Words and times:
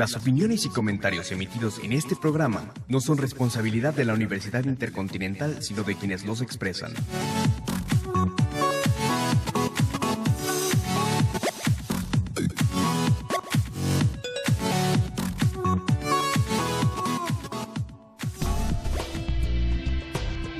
Las 0.00 0.16
opiniones 0.16 0.64
y 0.64 0.70
comentarios 0.70 1.30
emitidos 1.30 1.78
en 1.80 1.92
este 1.92 2.16
programa 2.16 2.72
no 2.88 3.02
son 3.02 3.18
responsabilidad 3.18 3.92
de 3.92 4.06
la 4.06 4.14
Universidad 4.14 4.64
Intercontinental, 4.64 5.62
sino 5.62 5.82
de 5.82 5.94
quienes 5.94 6.24
los 6.24 6.40
expresan. 6.40 6.94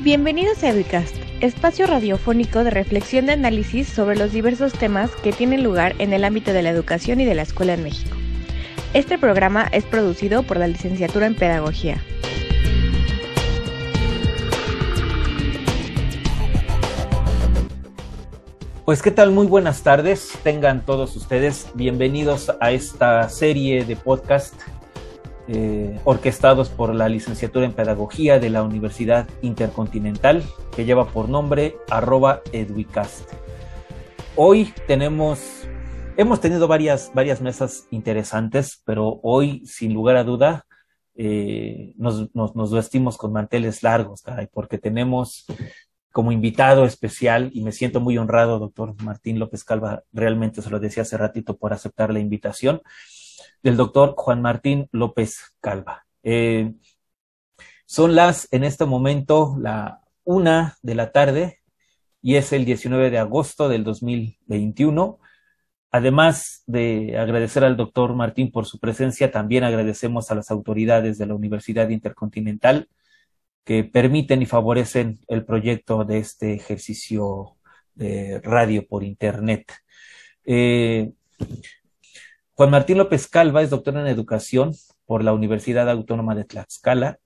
Bienvenidos 0.01 0.63
a 0.63 0.69
Educast, 0.69 1.17
espacio 1.41 1.87
radiofónico 1.87 2.63
de 2.63 2.69
reflexión 2.69 3.25
de 3.25 3.33
análisis 3.33 3.89
sobre 3.89 4.19
los 4.19 4.33
diversos 4.33 4.75
temas 4.75 5.11
que 5.23 5.33
tienen 5.33 5.65
lugar 5.65 5.95
en 5.99 6.13
el 6.13 6.25
ámbito 6.25 6.53
de 6.53 6.61
la 6.61 6.69
educación 6.69 7.23
y 7.23 7.25
de 7.25 7.35
la 7.35 7.41
escuela 7.41 7.73
en 7.73 7.85
México. 7.85 8.20
Este 8.93 9.19
programa 9.19 9.69
es 9.71 9.85
producido 9.85 10.43
por 10.43 10.57
la 10.57 10.67
Licenciatura 10.67 11.27
en 11.27 11.37
Pedagogía. 11.37 12.03
Pues 18.85 19.01
qué 19.01 19.13
tal, 19.13 19.31
muy 19.31 19.47
buenas 19.47 19.85
tardes, 19.85 20.37
tengan 20.43 20.85
todos 20.85 21.15
ustedes 21.15 21.69
bienvenidos 21.75 22.51
a 22.61 22.73
esta 22.73 23.29
serie 23.29 23.85
de 23.85 23.95
podcast 23.95 24.55
eh, 25.47 25.97
orquestados 26.03 26.69
por 26.69 26.93
la 26.93 27.09
licenciatura 27.09 27.67
en 27.67 27.73
Pedagogía 27.73 28.41
de 28.41 28.51
la 28.51 28.65
Universidad 28.65 29.29
Intercontinental, 29.43 30.43
que 30.75 30.85
lleva 30.85 31.07
por 31.07 31.29
nombre 31.29 31.77
arroba. 31.91 32.43
Hoy 34.35 34.75
tenemos, 34.89 35.69
hemos 36.21 36.41
tenido 36.41 36.69
varias, 36.69 37.11
varias 37.15 37.41
mesas 37.41 37.87
interesantes, 37.91 38.83
pero 38.85 39.21
hoy, 39.23 39.65
sin 39.65 39.95
lugar 39.95 40.17
a 40.17 40.25
duda, 40.25 40.67
eh, 41.15 41.95
nos, 41.97 42.31
vestimos 42.71 43.17
con 43.17 43.33
manteles 43.33 43.83
largos, 43.83 44.23
porque 44.53 44.77
tenemos 44.77 45.47
como 46.13 46.31
invitado 46.31 46.85
especial, 46.85 47.51
y 47.55 47.63
me 47.63 47.73
siento 47.73 48.01
muy 48.01 48.19
honrado, 48.19 48.59
doctor 48.59 49.01
Martín 49.03 49.39
López 49.39 49.65
Calva, 49.65 50.03
realmente 50.13 50.61
se 50.61 50.69
lo 50.69 50.79
decía 50.79 51.05
hace 51.05 51.17
ratito 51.17 51.57
por 51.57 51.73
aceptar 51.73 52.13
la 52.13 52.21
invitación 52.21 52.83
del 53.63 53.79
doctor 53.79 54.15
Juan 54.15 54.43
Martín 54.43 54.89
López 54.93 55.55
Calva. 55.61 56.05
Eh, 56.23 56.75
son 57.87 58.15
las, 58.15 58.47
en 58.53 58.65
este 58.65 58.85
momento, 58.85 59.57
la 59.59 60.03
una 60.25 60.77
de 60.83 60.95
la 60.95 61.13
tarde 61.13 61.61
y 62.21 62.35
es 62.35 62.53
el 62.53 62.67
19 62.67 63.09
de 63.09 63.19
agosto 63.19 63.71
del 63.71 63.85
2021. 63.85 65.19
Además 65.91 66.63
de 66.67 67.19
agradecer 67.19 67.65
al 67.65 67.77
doctor 67.77 68.15
Martín 68.15 68.53
por 68.53 68.67
su 68.67 68.79
presencia, 68.79 69.33
también 69.33 69.65
agradecemos 69.65 70.31
a 70.31 70.37
las 70.37 70.51
autoridades 70.51 71.19
de 71.19 71.27
la 71.27 71.35
Universidad 71.35 71.89
Intercontinental 71.89 72.89
que 73.65 73.85
permiten 73.85 74.43
y 74.43 74.47
favorecen 74.47 75.21
el 75.29 75.45
proyecto 75.45 76.05
de 76.05 76.19
este 76.19 76.55
ejercicio 76.55 77.57
de 77.95 78.41
radio 78.41 78.87
por 78.87 79.05
Internet. 79.05 79.73
Eh, 80.45 81.13
Juan 82.55 82.71
Martín 82.71 82.99
López 82.99 83.29
Calva 83.29 83.63
es 83.63 83.71
doctor 83.71 83.97
en 83.97 84.07
educación 84.07 84.75
por 85.07 85.25
la 85.25 85.33
Universidad 85.33 85.89
Autónoma 85.91 86.35
de 86.35 86.45
Tlaxcala. 86.45 87.19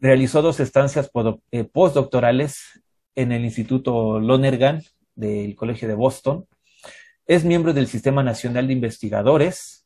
Realizó 0.00 0.42
dos 0.42 0.60
estancias 0.60 1.10
eh, 1.50 1.64
postdoctorales 1.64 2.82
en 3.14 3.32
el 3.32 3.44
Instituto 3.44 4.20
Lonergan 4.20 4.82
del 5.14 5.54
Colegio 5.56 5.88
de 5.88 5.94
Boston. 5.94 6.46
Es 7.28 7.44
miembro 7.44 7.72
del 7.72 7.88
Sistema 7.88 8.22
Nacional 8.22 8.68
de 8.68 8.72
Investigadores, 8.72 9.84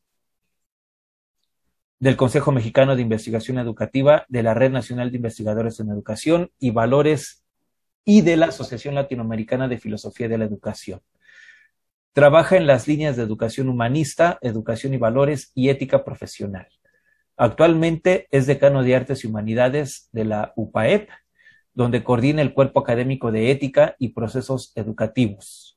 del 1.98 2.14
Consejo 2.14 2.52
Mexicano 2.52 2.96
de 2.96 3.00
Investigación 3.00 3.56
Educativa, 3.56 4.26
de 4.28 4.42
la 4.42 4.52
Red 4.52 4.72
Nacional 4.72 5.10
de 5.10 5.16
Investigadores 5.16 5.80
en 5.80 5.88
Educación 5.88 6.50
y 6.58 6.70
Valores 6.70 7.42
y 8.04 8.20
de 8.20 8.36
la 8.36 8.46
Asociación 8.48 8.94
Latinoamericana 8.94 9.68
de 9.68 9.78
Filosofía 9.78 10.28
de 10.28 10.36
la 10.36 10.44
Educación. 10.44 11.00
Trabaja 12.12 12.58
en 12.58 12.66
las 12.66 12.86
líneas 12.86 13.16
de 13.16 13.22
educación 13.22 13.70
humanista, 13.70 14.38
educación 14.42 14.92
y 14.92 14.98
valores 14.98 15.50
y 15.54 15.70
ética 15.70 16.04
profesional. 16.04 16.68
Actualmente 17.38 18.28
es 18.32 18.46
decano 18.46 18.82
de 18.82 18.96
Artes 18.96 19.24
y 19.24 19.28
Humanidades 19.28 20.10
de 20.12 20.26
la 20.26 20.52
UPAEP, 20.56 21.08
donde 21.72 22.04
coordina 22.04 22.42
el 22.42 22.52
cuerpo 22.52 22.80
académico 22.80 23.32
de 23.32 23.50
ética 23.50 23.96
y 23.98 24.10
procesos 24.10 24.72
educativos. 24.74 25.69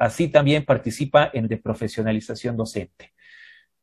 Así 0.00 0.28
también 0.28 0.64
participa 0.64 1.30
en 1.34 1.46
de 1.46 1.58
profesionalización 1.58 2.56
docente. 2.56 3.12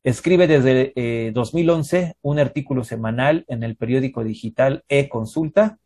Escribe 0.04 0.48
desde 0.48 1.32
2011 1.32 2.00
eh, 2.00 2.14
un 2.24 2.40
artículo 2.40 2.84
semanal 2.84 3.46
en 3.48 3.62
el 3.62 3.78
periódico 3.78 4.24
digital 4.24 4.84
E-Consulta 4.90 5.78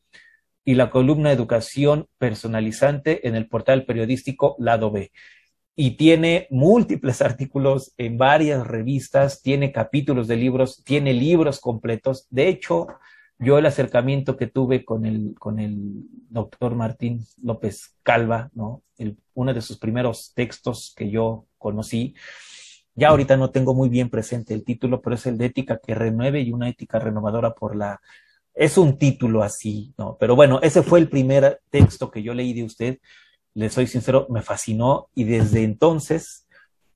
y 0.64 0.75
la 0.75 0.90
columna 0.90 1.34
Educación 1.34 2.08
Personalizante 2.18 3.28
en 3.28 3.36
el 3.36 3.50
portal 3.50 3.84
periodístico 3.84 4.56
Lado 4.58 4.90
B 4.90 5.12
y 5.75 5.97
tiene 5.97 6.47
múltiples 6.50 7.22
artículos 7.22 7.94
en 7.97 8.18
varias 8.18 8.66
revistas, 8.66 9.41
tiene 9.41 9.74
capítulos 9.74 10.30
de 10.30 10.38
libros, 10.38 10.81
tiene 10.86 11.14
libros 11.14 11.59
completos. 11.59 12.25
De 12.30 12.47
hecho, 12.47 12.88
yo 13.41 13.57
el 13.57 13.66
acercamiento 13.66 14.38
que 14.38 14.47
tuve 14.47 14.85
con 14.85 15.06
el, 15.06 15.35
con 15.38 15.59
el 15.59 16.06
doctor 16.29 16.75
Martín 16.75 17.25
López 17.41 17.96
Calva, 18.03 18.50
¿no? 18.53 18.84
uno 19.34 19.53
de 19.53 19.62
sus 19.62 19.78
primeros 19.78 20.31
textos 20.35 20.94
que 20.96 21.09
yo 21.09 21.46
conocí, 21.57 22.13
ya 22.94 23.09
ahorita 23.09 23.38
no 23.38 23.50
tengo 23.50 23.74
muy 23.74 23.90
bien 23.90 24.09
presente 24.09 24.53
el 24.53 24.63
título, 24.63 25.02
pero 25.02 25.16
es 25.16 25.25
el 25.25 25.38
de 25.38 25.47
Ética 25.47 25.79
que 25.79 25.96
renueve 25.96 26.41
y 26.41 26.52
una 26.52 26.69
ética 26.69 27.00
renovadora 27.00 27.53
por 27.53 27.75
la... 27.75 28.00
Es 28.53 28.78
un 28.78 28.97
título 28.97 29.44
así, 29.44 29.94
¿no? 29.97 30.18
Pero 30.19 30.35
bueno, 30.35 30.59
ese 30.62 30.84
fue 30.84 31.00
el 31.00 31.09
primer 31.09 31.62
texto 31.69 32.12
que 32.12 32.22
yo 32.22 32.34
leí 32.34 32.53
de 32.53 32.63
usted 32.63 33.00
le 33.53 33.69
soy 33.69 33.88
sincero, 33.88 34.28
me 34.29 34.41
fascinó 34.41 35.09
y 35.13 35.25
desde 35.25 35.63
entonces 35.63 36.47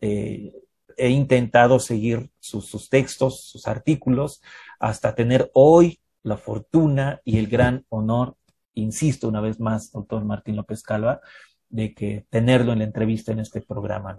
eh, 0.01 0.53
he 0.97 1.09
intentado 1.09 1.79
seguir 1.79 2.29
sus, 2.39 2.89
textos, 2.89 3.41
sus 3.45 3.67
artículos, 3.67 4.41
hasta 4.79 5.16
tener 5.16 5.51
hoy 5.53 6.00
la 6.25 6.38
fortuna 6.38 7.22
y 7.24 7.38
el 7.38 7.47
gran 7.47 7.86
honor, 7.90 8.36
insisto 8.74 9.28
una 9.28 9.41
vez 9.41 9.59
más, 9.59 9.91
doctor 9.91 10.25
Martín 10.25 10.56
López 10.56 10.84
Calva, 10.84 11.22
de 11.69 11.94
que 11.94 12.25
tenerlo 12.30 12.74
en 12.74 12.80
la 12.80 12.86
entrevista 12.86 13.31
en 13.31 13.40
este 13.40 13.62
programa. 13.62 14.18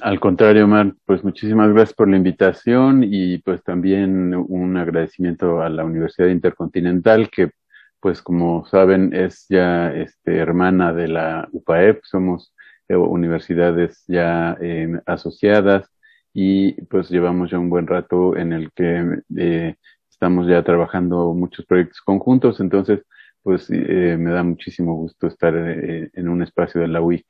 Al 0.00 0.18
contrario, 0.18 0.64
Omar, 0.64 0.94
pues 1.04 1.22
muchísimas 1.22 1.68
gracias 1.72 1.94
por 1.94 2.08
la 2.08 2.16
invitación 2.16 3.04
y 3.04 3.38
pues 3.38 3.62
también 3.62 4.34
un 4.34 4.76
agradecimiento 4.78 5.60
a 5.60 5.68
la 5.68 5.84
Universidad 5.84 6.28
Intercontinental 6.28 7.28
que 7.30 7.50
pues 8.00 8.20
como 8.20 8.66
saben, 8.66 9.14
es 9.14 9.46
ya 9.48 9.92
este, 9.92 10.38
hermana 10.38 10.92
de 10.92 11.06
la 11.06 11.48
UPAEP, 11.52 12.02
somos 12.02 12.52
eh, 12.88 12.96
universidades 12.96 14.02
ya 14.08 14.56
eh, 14.60 15.00
asociadas 15.06 15.88
y 16.34 16.72
pues 16.86 17.10
llevamos 17.10 17.50
ya 17.52 17.60
un 17.60 17.70
buen 17.70 17.86
rato 17.86 18.36
en 18.36 18.52
el 18.52 18.72
que 18.72 19.20
eh, 19.36 19.76
estamos 20.22 20.46
ya 20.46 20.62
trabajando 20.62 21.34
muchos 21.34 21.66
proyectos 21.66 22.00
conjuntos, 22.00 22.60
entonces 22.60 23.00
pues 23.42 23.68
me 23.68 24.30
da 24.30 24.44
muchísimo 24.44 24.94
gusto 24.94 25.26
estar 25.26 25.52
en 25.52 26.28
un 26.28 26.44
espacio 26.44 26.80
de 26.80 26.86
la 26.86 27.00
UIC 27.00 27.26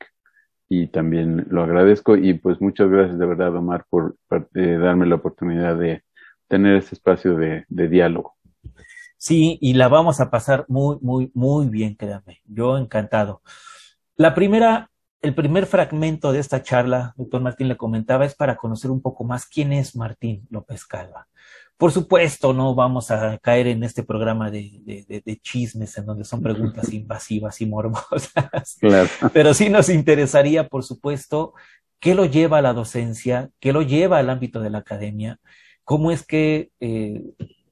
y 0.69 0.85
también 0.89 1.47
lo 1.49 1.63
agradezco 1.63 2.15
y 2.15 2.35
pues 2.35 2.61
muchas 2.61 2.91
gracias 2.91 3.17
de 3.17 3.25
verdad 3.25 3.55
Omar 3.55 3.87
por, 3.89 4.15
darme 4.29 5.07
la 5.07 5.15
oportunidad 5.15 5.75
de 5.75 6.03
tener 6.47 6.75
este 6.75 6.93
espacio 6.93 7.35
de 7.35 7.87
diálogo. 7.89 8.35
Sí, 9.17 9.57
y 9.59 9.73
la 9.73 9.87
vamos 9.87 10.19
a 10.19 10.29
pasar 10.29 10.65
muy, 10.67 10.97
muy, 11.01 11.31
muy 11.33 11.69
bien, 11.69 11.95
créanme. 11.95 12.41
Yo 12.45 12.77
encantado. 12.77 13.41
La 14.17 14.35
primera, 14.35 14.91
el 15.23 15.33
primer 15.33 15.65
fragmento 15.65 16.31
de 16.31 16.37
esta 16.37 16.61
charla, 16.61 17.15
doctor 17.17 17.41
Martín 17.41 17.69
le 17.69 17.77
comentaba, 17.77 18.23
es 18.25 18.35
para 18.35 18.55
conocer 18.55 18.91
un 18.91 19.01
poco 19.01 19.23
más 19.23 19.47
quién 19.47 19.73
es 19.73 19.95
Martín 19.95 20.45
López 20.51 20.85
Calva. 20.85 21.27
Por 21.83 21.91
supuesto, 21.91 22.53
no 22.53 22.73
vamos 22.73 23.11
a 23.11 23.37
caer 23.39 23.67
en 23.67 23.83
este 23.83 24.03
programa 24.03 24.49
de, 24.49 25.03
de, 25.25 25.39
chismes 25.41 25.97
en 25.97 26.05
donde 26.05 26.23
son 26.23 26.41
preguntas 26.41 26.93
invasivas 26.93 27.59
y 27.59 27.65
morbosas. 27.65 28.77
Claro. 28.79 29.09
Pero 29.33 29.53
sí 29.53 29.69
nos 29.69 29.89
interesaría, 29.89 30.69
por 30.69 30.85
supuesto, 30.85 31.55
qué 31.99 32.15
lo 32.15 32.23
lleva 32.23 32.59
a 32.59 32.61
la 32.61 32.71
docencia, 32.71 33.49
qué 33.59 33.73
lo 33.73 33.81
lleva 33.81 34.19
al 34.19 34.29
ámbito 34.29 34.61
de 34.61 34.69
la 34.69 34.77
academia, 34.77 35.41
cómo 35.83 36.11
es 36.11 36.25
que 36.25 36.69
eh, 36.79 37.21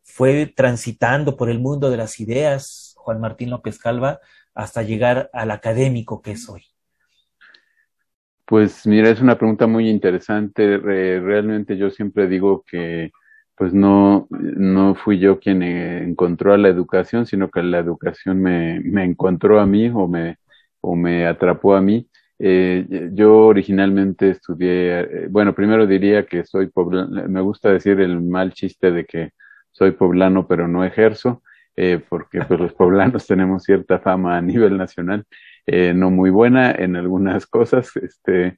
fue 0.03 0.45
transitando 0.45 1.37
por 1.37 1.49
el 1.49 1.61
mundo 1.61 1.89
de 1.89 1.95
las 1.95 2.19
ideas, 2.19 2.95
Juan 2.97 3.21
Martín 3.21 3.49
López 3.49 3.79
Calva, 3.79 4.19
hasta 4.53 4.83
llegar 4.83 5.29
al 5.31 5.51
académico 5.51 6.21
que 6.21 6.31
es 6.31 6.49
hoy? 6.49 6.65
Pues 8.43 8.85
mira, 8.85 9.09
es 9.09 9.21
una 9.21 9.37
pregunta 9.37 9.67
muy 9.67 9.89
interesante. 9.89 10.77
realmente 10.79 11.77
yo 11.77 11.89
siempre 11.89 12.27
digo 12.27 12.65
que 12.69 13.09
pues 13.61 13.75
no, 13.75 14.27
no 14.31 14.95
fui 14.95 15.19
yo 15.19 15.39
quien 15.39 15.61
encontró 15.61 16.51
a 16.51 16.57
la 16.57 16.67
educación, 16.67 17.27
sino 17.27 17.51
que 17.51 17.61
la 17.61 17.77
educación 17.77 18.41
me, 18.41 18.79
me 18.79 19.03
encontró 19.03 19.59
a 19.59 19.67
mí 19.67 19.87
o 19.93 20.07
me, 20.07 20.37
o 20.79 20.95
me 20.95 21.27
atrapó 21.27 21.75
a 21.75 21.81
mí. 21.81 22.09
yo 22.39 23.37
originalmente 23.45 24.31
estudié, 24.31 25.27
bueno, 25.29 25.53
primero 25.53 25.85
diría 25.85 26.25
que 26.25 26.43
soy 26.43 26.69
poblano, 26.71 27.27
me 27.29 27.39
gusta 27.41 27.71
decir 27.71 27.99
el 28.01 28.19
mal 28.19 28.51
chiste 28.51 28.89
de 28.91 29.05
que 29.05 29.29
soy 29.71 29.91
poblano 29.91 30.47
pero 30.47 30.67
no 30.67 30.83
ejerzo, 30.83 31.43
porque 32.09 32.41
pues 32.41 32.59
los 32.59 32.73
poblanos 32.73 33.27
tenemos 33.27 33.61
cierta 33.61 33.99
fama 33.99 34.37
a 34.37 34.41
nivel 34.41 34.75
nacional, 34.75 35.23
no 35.67 36.09
muy 36.09 36.31
buena 36.31 36.71
en 36.71 36.95
algunas 36.95 37.45
cosas, 37.45 37.95
este, 37.95 38.57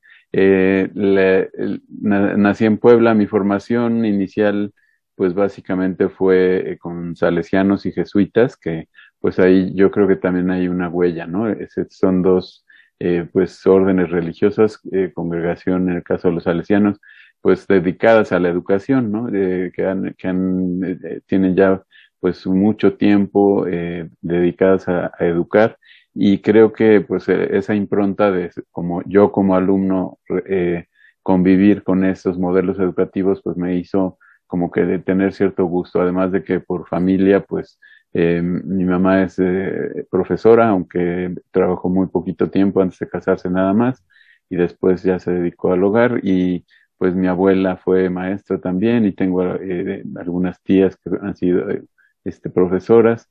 nací 1.91 2.63
en 2.65 2.77
Puebla, 2.77 3.13
mi 3.13 3.27
formación 3.27 4.05
inicial 4.05 4.71
pues 5.15 5.33
básicamente 5.33 6.09
fue 6.09 6.71
eh, 6.71 6.77
con 6.77 7.15
salesianos 7.15 7.85
y 7.85 7.91
jesuitas, 7.91 8.57
que 8.57 8.89
pues 9.19 9.39
ahí 9.39 9.73
yo 9.75 9.91
creo 9.91 10.07
que 10.07 10.15
también 10.15 10.51
hay 10.51 10.67
una 10.67 10.89
huella, 10.89 11.27
¿no? 11.27 11.45
son 11.89 12.21
dos 12.21 12.65
eh, 12.99 13.27
pues 13.31 13.65
órdenes 13.65 14.09
religiosas, 14.09 14.79
eh, 14.91 15.11
congregación 15.13 15.89
en 15.89 15.97
el 15.97 16.03
caso 16.03 16.29
de 16.29 16.35
los 16.35 16.43
salesianos, 16.43 16.99
pues 17.41 17.67
dedicadas 17.67 18.31
a 18.31 18.39
la 18.39 18.49
educación, 18.49 19.11
¿no? 19.11 19.27
que 19.29 19.85
han, 19.85 20.15
que 20.17 20.27
han 20.27 21.23
tienen 21.25 21.55
ya 21.55 21.83
pues 22.19 22.47
mucho 22.47 22.93
tiempo 22.95 23.65
dedicadas 24.21 24.87
a, 24.87 25.11
a, 25.19 25.25
educar 25.25 25.77
y 26.13 26.39
creo 26.39 26.71
que 26.71 27.01
pues 27.01 27.27
esa 27.27 27.75
impronta 27.75 28.31
de 28.31 28.49
como 28.71 29.01
yo 29.05 29.33
como 29.33 29.55
alumno 29.55 30.19
convivir 31.21 31.83
con 31.83 32.05
estos 32.05 32.37
modelos 32.37 32.79
educativos 32.79 33.41
pues 33.43 33.57
me 33.57 33.75
hizo 33.75 34.19
como 34.47 34.71
que 34.71 34.85
de 34.85 34.99
tener 34.99 35.33
cierto 35.33 35.65
gusto, 35.65 36.01
además 36.01 36.31
de 36.31 36.43
que 36.43 36.59
por 36.59 36.87
familia, 36.87 37.43
pues 37.43 37.79
eh, 38.13 38.41
mi 38.43 38.85
mamá 38.85 39.23
es 39.23 39.39
eh, 39.39 40.05
profesora, 40.11 40.69
aunque 40.69 41.33
trabajó 41.51 41.89
muy 41.89 42.07
poquito 42.07 42.49
tiempo 42.49 42.81
antes 42.81 42.99
de 42.99 43.09
casarse 43.09 43.49
nada 43.49 43.73
más, 43.73 44.05
y 44.49 44.55
después 44.55 45.01
ya 45.03 45.19
se 45.19 45.31
dedicó 45.31 45.73
al 45.73 45.83
hogar, 45.83 46.19
y 46.23 46.65
pues 46.97 47.15
mi 47.15 47.27
abuela 47.27 47.77
fue 47.77 48.09
maestra 48.09 48.59
también, 48.59 49.05
y 49.05 49.13
tengo 49.13 49.43
eh, 49.55 50.03
algunas 50.15 50.61
tías 50.61 50.95
que 50.97 51.09
han 51.21 51.35
sido 51.35 51.65
este, 52.23 52.49
profesoras. 52.49 53.29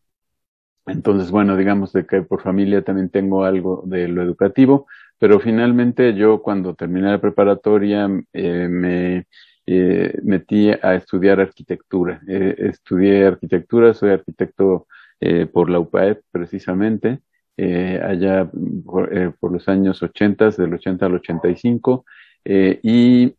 Entonces, 0.86 1.30
bueno, 1.30 1.56
digamos 1.56 1.92
de 1.92 2.06
que 2.06 2.22
por 2.22 2.42
familia 2.42 2.82
también 2.82 3.08
tengo 3.08 3.44
algo 3.44 3.84
de 3.86 4.08
lo 4.08 4.22
educativo, 4.22 4.86
pero 5.18 5.38
finalmente 5.38 6.14
yo 6.14 6.42
cuando 6.42 6.74
terminé 6.74 7.10
la 7.12 7.20
preparatoria 7.20 8.08
me 8.08 9.26
eh, 9.66 10.18
metí 10.22 10.70
a 10.70 10.94
estudiar 10.94 11.40
arquitectura. 11.40 12.20
Eh, 12.28 12.54
estudié 12.58 13.26
arquitectura, 13.26 13.94
soy 13.94 14.10
arquitecto 14.10 14.86
eh, 15.24 15.46
por 15.46 15.70
la 15.70 15.78
UPAEP 15.78 16.20
precisamente, 16.32 17.20
eh, 17.56 18.00
allá 18.04 18.50
por, 18.84 19.16
eh, 19.16 19.30
por, 19.38 19.52
los 19.52 19.68
años 19.68 20.02
80, 20.02 20.50
del 20.50 20.74
80 20.74 21.06
al 21.06 21.14
85, 21.14 22.04
y 22.44 23.32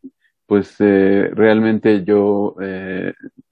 pues 0.46 0.76
realmente 0.78 2.02
yo 2.04 2.56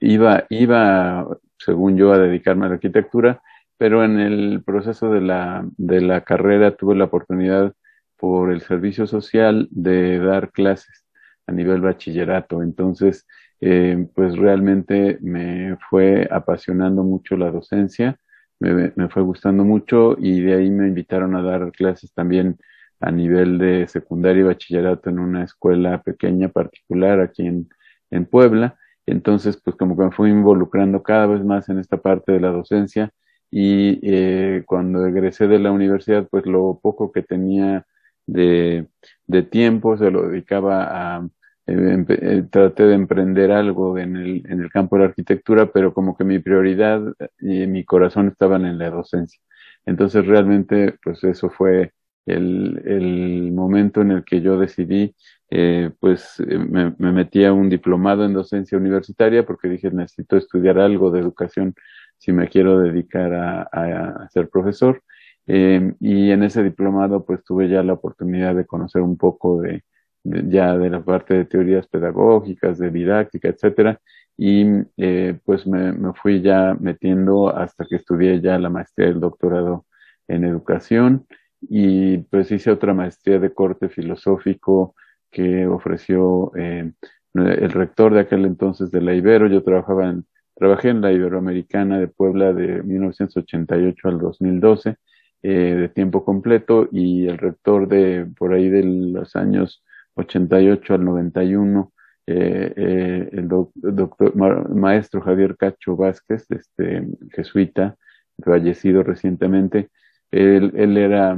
iba, 0.01 0.47
iba, 0.49 1.29
según 1.59 1.99
yo, 1.99 2.13
a 2.13 2.19
dedicarme 2.19 2.65
a 2.65 2.69
la 2.71 2.75
arquitectura, 2.77 3.43
pero 3.77 4.03
en 4.03 4.19
el 4.19 4.63
proceso 4.65 5.13
de 5.13 5.21
la, 5.21 5.69
de 5.77 6.01
la 6.01 6.23
carrera 6.23 6.75
tuve 6.75 6.97
la 6.97 7.05
oportunidad 7.05 7.75
por 8.17 8.51
el 8.51 8.63
servicio 8.63 9.07
social 9.07 9.69
de 9.71 10.19
dar 10.21 10.53
clases 10.53 11.02
a 11.47 11.53
nivel 11.53 11.81
bachillerato. 11.81 12.63
Entonces, 12.63 13.27
eh, 13.61 14.09
pues 14.15 14.37
realmente 14.37 15.19
me 15.21 15.77
fue 15.91 16.29
apasionando 16.31 17.05
mucho 17.05 17.37
la 17.37 17.51
docencia, 17.51 18.19
me, 18.61 18.93
me, 18.97 19.09
fue 19.09 19.23
gustando 19.23 19.65
mucho 19.65 20.17
y 20.19 20.41
de 20.41 20.55
ahí 20.55 20.71
me 20.71 20.87
invitaron 20.89 21.35
a 21.37 21.43
dar 21.43 21.73
clases 21.73 22.13
también 22.13 22.59
a 23.01 23.11
nivel 23.11 23.59
de 23.59 23.89
secundaria 23.89 24.41
y 24.41 24.45
bachillerato 24.45 25.11
en 25.11 25.19
una 25.19 25.45
escuela 25.45 26.03
pequeña 26.03 26.49
particular 26.49 27.21
aquí 27.21 27.47
en, 27.47 27.69
en 28.11 28.27
Puebla. 28.27 28.79
Entonces, 29.07 29.61
pues 29.63 29.77
como 29.77 29.97
que 29.97 30.05
me 30.05 30.13
fui 30.13 30.31
involucrando 30.31 31.03
cada 31.03 31.27
vez 31.27 31.45
más 31.45 31.69
en 31.69 31.79
esta 31.79 31.97
parte 31.99 32.33
de 32.33 32.41
la 32.41 32.51
docencia 32.53 33.11
y 33.51 34.01
eh, 34.03 34.63
cuando 34.67 35.07
egresé 35.07 35.47
de 35.49 35.59
la 35.59 35.73
universidad, 35.73 36.27
pues 36.31 36.47
lo 36.47 36.79
poco 36.83 37.13
que 37.13 37.23
tenía 37.23 37.87
de, 38.27 38.89
de 39.27 39.43
tiempo 39.43 39.97
se 39.97 40.11
lo 40.11 40.29
dedicaba 40.29 41.17
a 41.19 41.29
eh, 41.67 42.05
eh, 42.09 42.43
traté 42.51 42.85
de 42.85 42.95
emprender 42.95 43.53
algo 43.53 43.97
en 43.99 44.17
el, 44.17 44.43
en 44.49 44.61
el 44.61 44.71
campo 44.71 44.97
de 44.97 45.03
la 45.03 45.09
arquitectura, 45.09 45.71
pero 45.73 45.95
como 45.95 46.17
que 46.17 46.25
mi 46.25 46.39
prioridad 46.41 47.01
y 47.41 47.67
mi 47.67 47.85
corazón 47.85 48.29
estaban 48.29 48.67
en 48.67 48.79
la 48.79 48.91
docencia. 48.91 49.41
Entonces 49.87 50.27
realmente, 50.27 50.97
pues 51.03 51.23
eso 51.25 51.51
fue 51.51 51.93
el, 52.27 52.83
el 52.85 53.53
momento 53.53 54.01
en 54.03 54.13
el 54.13 54.25
que 54.25 54.41
yo 54.41 54.59
decidí, 54.59 55.15
eh, 55.51 55.91
pues 56.01 56.41
eh, 56.41 56.59
me, 56.59 56.95
me, 56.99 57.13
metí 57.13 57.45
a 57.45 57.53
un 57.53 57.69
diplomado 57.69 58.25
en 58.25 58.33
docencia 58.33 58.79
universitaria 58.79 59.45
porque 59.45 59.69
dije 59.69 59.91
necesito 59.91 60.37
estudiar 60.37 60.79
algo 60.79 61.11
de 61.11 61.21
educación 61.21 61.75
si 62.19 62.33
me 62.33 62.49
quiero 62.49 62.79
dedicar 62.79 63.35
a, 63.35 63.63
a 63.63 64.29
ser 64.31 64.49
profesor. 64.49 65.03
Eh, 65.47 65.95
y 66.01 66.31
en 66.31 66.43
ese 66.45 66.63
diplomado 66.63 67.25
pues 67.25 67.43
tuve 67.45 67.69
ya 67.69 67.83
la 67.83 67.95
oportunidad 67.95 68.55
de 68.55 68.67
conocer 68.67 69.03
un 69.03 69.17
poco 69.17 69.61
de, 69.61 69.83
ya 70.25 70.77
de 70.79 70.91
la 70.91 71.05
parte 71.05 71.35
de 71.35 71.45
teorías 71.45 71.87
pedagógicas, 71.89 72.79
de 72.79 72.91
didáctica, 72.91 73.49
etcétera, 73.49 74.01
y 74.37 74.67
eh, 74.97 75.39
pues 75.45 75.67
me, 75.67 75.93
me, 75.93 76.13
fui 76.15 76.41
ya 76.43 76.77
metiendo 76.81 77.55
hasta 77.55 77.85
que 77.87 77.97
estudié 77.97 78.41
ya 78.41 78.59
la 78.59 78.71
maestría 78.71 79.09
y 79.09 79.11
el 79.11 79.21
doctorado 79.21 79.87
en 80.29 80.45
educación 80.45 81.27
y 81.61 82.19
pues 82.19 82.51
hice 82.51 82.71
otra 82.71 82.95
maestría 82.95 83.39
de 83.39 83.53
corte 83.53 83.89
filosófico 83.89 84.95
que 85.31 85.67
ofreció 85.67 86.53
eh, 86.57 86.93
el 87.35 87.71
rector 87.71 88.15
de 88.15 88.21
aquel 88.21 88.45
entonces 88.45 88.91
de 88.91 89.01
la 89.01 89.15
Ibero, 89.15 89.49
yo 89.49 89.63
trabajaba 89.63 90.11
en, 90.11 90.27
trabajé 90.55 90.91
en 90.91 91.01
la 91.01 91.13
Iberoamericana 91.13 91.99
de 91.99 92.09
Puebla 92.09 92.53
de 92.53 92.83
1988 92.83 94.09
al 94.09 94.19
2012 94.19 94.97
eh, 95.43 95.75
de 95.77 95.89
tiempo 95.89 96.25
completo 96.25 96.89
y 96.93 97.27
el 97.27 97.39
rector 97.39 97.89
de 97.89 98.27
por 98.39 98.53
ahí 98.55 98.69
de 98.69 98.83
los 98.85 99.37
años 99.37 99.83
88 100.15 100.95
al 100.95 101.05
91, 101.05 101.93
eh, 102.27 102.73
eh, 102.77 103.29
el, 103.33 103.49
doctor, 103.49 104.37
maestro 104.37 105.21
Javier 105.21 105.57
Cacho 105.57 105.97
Vázquez, 105.97 106.47
este, 106.51 107.07
jesuita, 107.33 107.97
fallecido 108.45 109.03
recientemente, 109.03 109.91
él, 110.31 110.73
él 110.77 110.97
era 110.97 111.37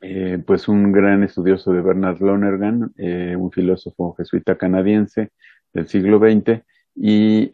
eh, 0.00 0.42
pues 0.44 0.66
un 0.66 0.90
gran 0.90 1.22
estudioso 1.22 1.72
de 1.72 1.80
Bernard 1.80 2.20
Lonergan, 2.20 2.92
eh, 2.96 3.36
un 3.36 3.52
filósofo 3.52 4.14
jesuita 4.14 4.56
canadiense 4.58 5.30
del 5.72 5.86
siglo 5.86 6.18
XX, 6.18 6.62
y 6.94 7.50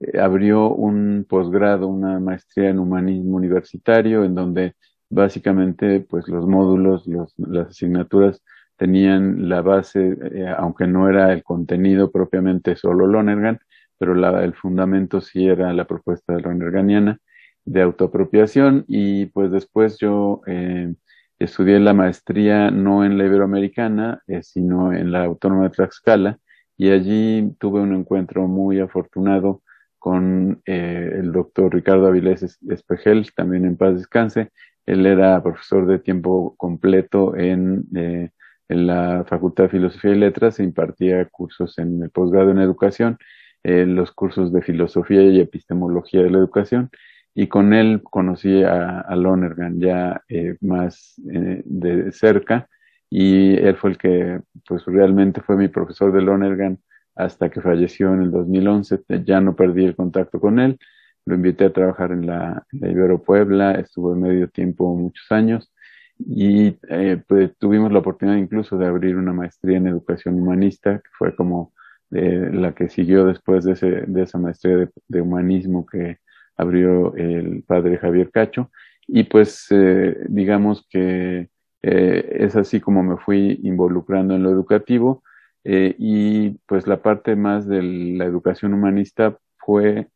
eh, 0.00 0.18
abrió 0.18 0.70
un 0.70 1.26
posgrado, 1.28 1.88
una 1.88 2.20
maestría 2.20 2.70
en 2.70 2.78
humanismo 2.78 3.36
universitario, 3.36 4.24
en 4.24 4.34
donde 4.34 4.74
básicamente 5.08 6.00
pues 6.00 6.28
los 6.28 6.46
módulos, 6.46 7.06
los, 7.06 7.34
las 7.38 7.68
asignaturas 7.68 8.42
tenían 8.76 9.48
la 9.48 9.62
base, 9.62 10.16
eh, 10.32 10.54
aunque 10.56 10.86
no 10.86 11.08
era 11.08 11.32
el 11.32 11.42
contenido 11.42 12.10
propiamente 12.10 12.76
solo 12.76 13.06
Lonergan, 13.06 13.58
pero 13.98 14.14
la, 14.14 14.44
el 14.44 14.54
fundamento 14.54 15.20
sí 15.20 15.46
era 15.46 15.72
la 15.72 15.86
propuesta 15.86 16.34
de 16.34 16.42
Lonerganiana 16.42 17.18
de 17.64 17.82
autoapropiación. 17.82 18.84
Y 18.88 19.26
pues 19.26 19.50
después 19.50 19.98
yo 19.98 20.42
eh, 20.46 20.94
estudié 21.38 21.80
la 21.80 21.94
maestría 21.94 22.70
no 22.70 23.04
en 23.04 23.18
la 23.18 23.24
Iberoamericana, 23.26 24.22
eh, 24.26 24.42
sino 24.42 24.92
en 24.92 25.12
la 25.12 25.24
Autónoma 25.24 25.64
de 25.64 25.70
Tlaxcala 25.70 26.38
y 26.76 26.90
allí 26.90 27.54
tuve 27.58 27.80
un 27.80 27.94
encuentro 27.94 28.46
muy 28.48 28.80
afortunado 28.80 29.62
con 29.98 30.62
eh, 30.66 31.10
el 31.14 31.32
doctor 31.32 31.74
Ricardo 31.74 32.06
Avilés 32.06 32.58
Espejel, 32.68 33.32
también 33.34 33.64
en 33.64 33.76
paz 33.76 33.96
descanse, 33.96 34.50
él 34.86 35.04
era 35.06 35.42
profesor 35.42 35.86
de 35.86 35.98
tiempo 35.98 36.54
completo 36.56 37.36
en, 37.36 37.84
eh, 37.96 38.30
en 38.68 38.86
la 38.86 39.24
Facultad 39.28 39.64
de 39.64 39.70
Filosofía 39.70 40.12
y 40.12 40.18
Letras 40.18 40.60
e 40.60 40.64
impartía 40.64 41.24
cursos 41.26 41.78
en 41.78 42.02
el 42.02 42.10
posgrado 42.10 42.50
en 42.50 42.58
educación, 42.58 43.18
eh, 43.62 43.84
los 43.84 44.12
cursos 44.12 44.52
de 44.52 44.62
filosofía 44.62 45.22
y 45.22 45.40
epistemología 45.40 46.22
de 46.22 46.30
la 46.30 46.38
educación. 46.38 46.90
Y 47.34 47.48
con 47.48 47.74
él 47.74 48.00
conocí 48.02 48.62
a, 48.62 49.00
a 49.00 49.16
Lonergan 49.16 49.80
ya 49.80 50.22
eh, 50.28 50.56
más 50.60 51.20
eh, 51.32 51.62
de 51.64 52.12
cerca 52.12 52.68
y 53.10 53.54
él 53.56 53.76
fue 53.76 53.90
el 53.90 53.98
que 53.98 54.40
pues 54.66 54.84
realmente 54.86 55.40
fue 55.42 55.56
mi 55.56 55.68
profesor 55.68 56.12
de 56.12 56.22
Lonergan 56.22 56.78
hasta 57.16 57.50
que 57.50 57.60
falleció 57.60 58.14
en 58.14 58.22
el 58.22 58.30
2011. 58.30 59.00
Ya 59.24 59.40
no 59.40 59.56
perdí 59.56 59.84
el 59.84 59.96
contacto 59.96 60.40
con 60.40 60.60
él 60.60 60.78
lo 61.26 61.34
invité 61.34 61.66
a 61.66 61.72
trabajar 61.72 62.12
en 62.12 62.26
la, 62.26 62.64
Ibero 62.72 63.22
Puebla, 63.22 63.72
estuvo 63.72 64.14
en 64.14 64.22
medio 64.22 64.48
tiempo 64.48 64.94
muchos 64.94 65.30
años 65.30 65.72
y 66.18 66.78
eh, 66.88 67.20
pues, 67.26 67.56
tuvimos 67.58 67.92
la 67.92 67.98
oportunidad 67.98 68.38
incluso 68.38 68.78
de 68.78 68.86
abrir 68.86 69.16
una 69.16 69.32
maestría 69.32 69.76
en 69.76 69.88
educación 69.88 70.40
humanista, 70.40 70.98
que 71.00 71.10
fue 71.18 71.34
como 71.34 71.74
eh, 72.12 72.50
la 72.52 72.74
que 72.74 72.88
siguió 72.88 73.26
después 73.26 73.64
de, 73.64 73.72
ese, 73.72 74.04
de 74.06 74.22
esa 74.22 74.38
maestría 74.38 74.76
de, 74.76 74.88
de, 75.08 75.20
humanismo 75.20 75.84
que 75.84 76.18
abrió 76.56 77.14
el 77.16 77.64
padre 77.64 77.98
Javier 77.98 78.30
Cacho. 78.30 78.70
Y 79.08 79.24
pues 79.24 79.66
eh, 79.70 80.16
digamos 80.28 80.86
que 80.88 81.48
es 81.82 82.56
así 82.56 82.80
como 82.80 83.04
me 83.04 83.16
fui 83.16 83.60
involucrando 83.62 84.34
en 84.34 84.42
lo 84.42 84.50
educativo 84.50 85.22
y 85.68 86.50
pues 86.66 86.86
la 86.86 87.02
parte 87.02 87.36
más 87.36 87.66
de 87.66 87.82
la 87.82 88.24
educación 88.24 88.74
humanista 88.74 89.38
fue 89.58 90.08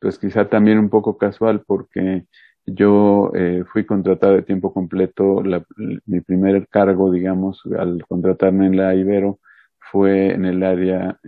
pues 0.00 0.18
quizá 0.18 0.48
también 0.48 0.78
un 0.78 0.90
poco 0.90 1.18
casual 1.18 1.62
porque 1.66 2.26
yo 2.66 3.30
fui 3.72 3.84
contratado 3.86 4.34
de 4.34 4.42
tiempo 4.42 4.72
completo, 4.72 5.42
mi 6.06 6.20
primer 6.20 6.68
cargo, 6.68 7.10
digamos, 7.10 7.62
al 7.78 8.04
contratarme 8.06 8.66
en 8.66 8.76
la 8.76 8.94
Ibero 8.94 9.40
fue 9.78 10.32
en 10.32 10.46
el 10.46 10.62
área 10.62 11.18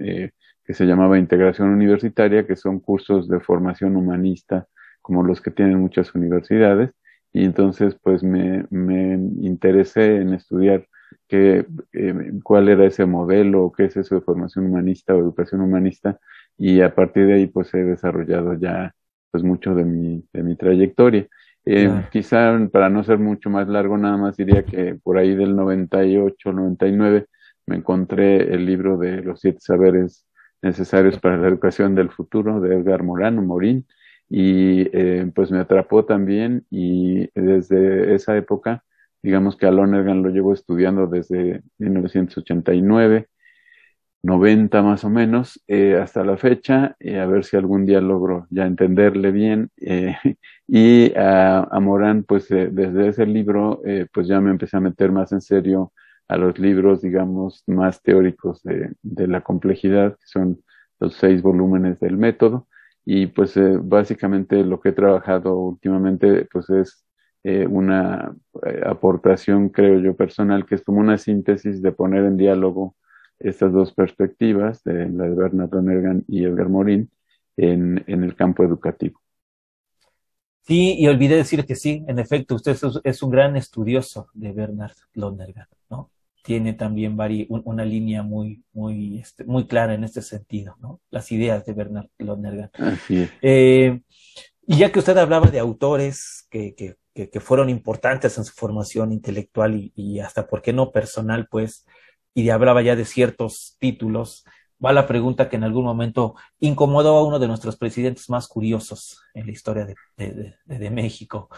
que 0.66 0.74
se 0.74 0.84
llamaba 0.84 1.18
Integración 1.18 1.70
Universitaria, 1.70 2.46
que 2.46 2.56
son 2.56 2.80
cursos 2.80 3.28
de 3.28 3.40
formación 3.40 3.96
humanista 3.96 4.66
como 5.00 5.22
los 5.22 5.40
que 5.40 5.52
tienen 5.52 5.80
muchas 5.80 6.14
universidades. 6.14 6.90
Y 7.32 7.44
entonces, 7.44 7.96
pues 8.02 8.22
me, 8.24 8.66
me 8.70 9.14
interesé 9.14 10.16
en 10.16 10.34
estudiar 10.34 10.86
qué, 11.28 11.66
eh, 11.92 12.32
cuál 12.42 12.68
era 12.68 12.84
ese 12.86 13.06
modelo, 13.06 13.72
qué 13.76 13.86
es 13.86 13.96
eso 13.96 14.14
de 14.16 14.20
formación 14.20 14.66
humanista 14.66 15.14
o 15.14 15.18
educación 15.20 15.60
humanista. 15.60 16.18
Y 16.58 16.80
a 16.80 16.94
partir 16.94 17.26
de 17.26 17.34
ahí, 17.34 17.46
pues 17.46 17.72
he 17.74 17.78
desarrollado 17.84 18.54
ya 18.54 18.94
pues 19.30 19.44
mucho 19.44 19.74
de 19.74 19.84
mi, 19.84 20.24
de 20.32 20.42
mi 20.42 20.56
trayectoria. 20.56 21.28
Eh, 21.64 21.90
Quizá 22.12 22.56
para 22.72 22.88
no 22.88 23.02
ser 23.04 23.18
mucho 23.18 23.50
más 23.50 23.68
largo, 23.68 23.98
nada 23.98 24.16
más 24.16 24.36
diría 24.36 24.64
que 24.64 24.94
por 25.02 25.18
ahí 25.18 25.34
del 25.34 25.56
98, 25.56 26.52
99, 26.52 27.26
me 27.66 27.76
encontré 27.76 28.54
el 28.54 28.64
libro 28.64 28.96
de 28.96 29.22
los 29.22 29.40
siete 29.40 29.58
saberes 29.60 30.26
necesarios 30.62 31.18
para 31.18 31.36
la 31.36 31.48
educación 31.48 31.94
del 31.94 32.10
futuro 32.10 32.60
de 32.60 32.76
Edgar 32.76 33.02
Morano 33.02 33.42
Morín 33.42 33.86
y 34.28 34.88
eh, 34.96 35.30
pues 35.34 35.50
me 35.50 35.58
atrapó 35.58 36.04
también 36.04 36.64
y 36.70 37.28
desde 37.34 38.14
esa 38.14 38.36
época 38.36 38.84
digamos 39.22 39.56
que 39.56 39.66
a 39.66 39.70
Lonergan 39.70 40.22
lo 40.22 40.30
llevo 40.30 40.52
estudiando 40.52 41.06
desde 41.06 41.62
1989 41.78 43.28
90 44.22 44.82
más 44.82 45.04
o 45.04 45.10
menos 45.10 45.62
eh, 45.68 45.96
hasta 45.96 46.24
la 46.24 46.36
fecha 46.36 46.96
y 46.98 47.14
a 47.14 47.26
ver 47.26 47.44
si 47.44 47.56
algún 47.56 47.86
día 47.86 48.00
logro 48.00 48.46
ya 48.50 48.66
entenderle 48.66 49.30
bien 49.30 49.70
eh, 49.78 50.16
y 50.66 51.12
a, 51.16 51.68
Morán 51.80 52.24
pues 52.24 52.48
desde 52.48 53.08
ese 53.08 53.26
libro 53.26 53.82
pues 54.12 54.26
ya 54.26 54.40
me 54.40 54.50
empecé 54.50 54.76
a 54.76 54.80
meter 54.80 55.12
más 55.12 55.32
en 55.32 55.40
serio 55.40 55.92
a 56.28 56.36
los 56.36 56.58
libros, 56.58 57.02
digamos, 57.02 57.62
más 57.66 58.02
teóricos 58.02 58.62
de, 58.62 58.92
de 59.02 59.28
la 59.28 59.42
complejidad, 59.42 60.16
que 60.18 60.26
son 60.26 60.62
los 60.98 61.14
seis 61.16 61.42
volúmenes 61.42 62.00
del 62.00 62.16
método. 62.16 62.68
Y 63.04 63.26
pues 63.28 63.56
eh, 63.56 63.78
básicamente 63.80 64.64
lo 64.64 64.80
que 64.80 64.90
he 64.90 64.92
trabajado 64.92 65.56
últimamente 65.58 66.46
pues 66.52 66.68
es 66.70 67.04
eh, 67.46 67.66
una 67.66 68.34
eh, 68.64 68.80
aportación, 68.84 69.68
creo 69.68 70.00
yo, 70.00 70.16
personal, 70.16 70.66
que 70.66 70.74
es 70.74 70.82
como 70.82 71.00
una 71.00 71.18
síntesis 71.18 71.80
de 71.80 71.92
poner 71.92 72.24
en 72.24 72.36
diálogo 72.36 72.96
estas 73.38 73.72
dos 73.72 73.92
perspectivas, 73.92 74.82
de 74.82 75.08
la 75.08 75.24
de 75.24 75.34
Bernard 75.34 75.72
Lonergan 75.72 76.24
y 76.26 76.44
Edgar 76.44 76.68
Morin, 76.68 77.10
en, 77.56 78.02
en 78.06 78.24
el 78.24 78.34
campo 78.34 78.64
educativo. 78.64 79.20
Sí, 80.62 80.96
y 80.98 81.06
olvidé 81.06 81.36
decir 81.36 81.64
que 81.64 81.76
sí, 81.76 82.04
en 82.08 82.18
efecto, 82.18 82.56
usted 82.56 82.76
es 83.04 83.22
un 83.22 83.30
gran 83.30 83.56
estudioso 83.56 84.28
de 84.34 84.52
Bernard 84.52 84.96
Lonergan, 85.14 85.68
¿no? 85.88 86.10
tiene 86.46 86.74
también 86.74 87.16
una 87.48 87.84
línea 87.84 88.22
muy, 88.22 88.62
muy, 88.72 89.18
este, 89.18 89.44
muy 89.44 89.66
clara 89.66 89.94
en 89.94 90.04
este 90.04 90.22
sentido, 90.22 90.76
¿no? 90.80 91.00
Las 91.10 91.32
ideas 91.32 91.66
de 91.66 91.72
Bernard 91.72 92.06
Lonergan. 92.18 92.70
Eh, 93.42 94.00
y 94.64 94.78
ya 94.78 94.92
que 94.92 95.00
usted 95.00 95.16
hablaba 95.16 95.50
de 95.50 95.58
autores 95.58 96.46
que, 96.48 96.74
que, 96.76 96.94
que, 97.30 97.40
fueron 97.40 97.70
importantes 97.70 98.36
en 98.38 98.44
su 98.44 98.52
formación 98.52 99.12
intelectual 99.12 99.90
y, 99.94 100.20
hasta, 100.20 100.46
¿por 100.46 100.62
qué 100.62 100.72
no 100.72 100.92
personal, 100.92 101.48
pues? 101.48 101.86
Y 102.34 102.50
hablaba 102.50 102.82
ya 102.82 102.94
de 102.94 103.04
ciertos 103.04 103.76
títulos, 103.78 104.44
va 104.84 104.92
la 104.92 105.06
pregunta 105.06 105.48
que 105.48 105.56
en 105.56 105.64
algún 105.64 105.84
momento 105.84 106.34
incomodó 106.60 107.16
a 107.16 107.24
uno 107.24 107.38
de 107.38 107.48
nuestros 107.48 107.76
presidentes 107.76 108.28
más 108.28 108.46
curiosos 108.46 109.20
en 109.34 109.46
la 109.46 109.52
historia 109.52 109.86
de, 109.86 109.94
de, 110.16 110.54
de 110.66 110.90
México. 110.90 111.48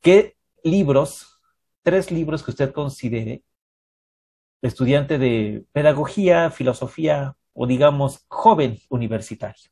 ¿Qué 0.00 0.36
libros, 0.62 1.40
tres 1.82 2.10
libros 2.10 2.42
que 2.42 2.50
usted 2.50 2.72
considere 2.72 3.42
estudiante 4.62 5.18
de 5.18 5.64
pedagogía, 5.72 6.50
filosofía 6.50 7.36
o 7.52 7.66
digamos 7.66 8.24
joven 8.28 8.78
universitario. 8.88 9.70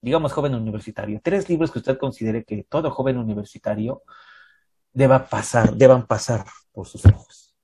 Digamos 0.00 0.32
joven 0.32 0.54
universitario. 0.54 1.20
Tres 1.22 1.48
libros 1.48 1.70
que 1.70 1.80
usted 1.80 1.98
considere 1.98 2.44
que 2.44 2.64
todo 2.64 2.90
joven 2.90 3.18
universitario 3.18 4.02
deba 4.98 5.28
pasar, 5.28 5.74
deban 5.74 6.06
pasar 6.06 6.44
por 6.72 6.86
sus 6.86 7.06
ojos. 7.06 7.54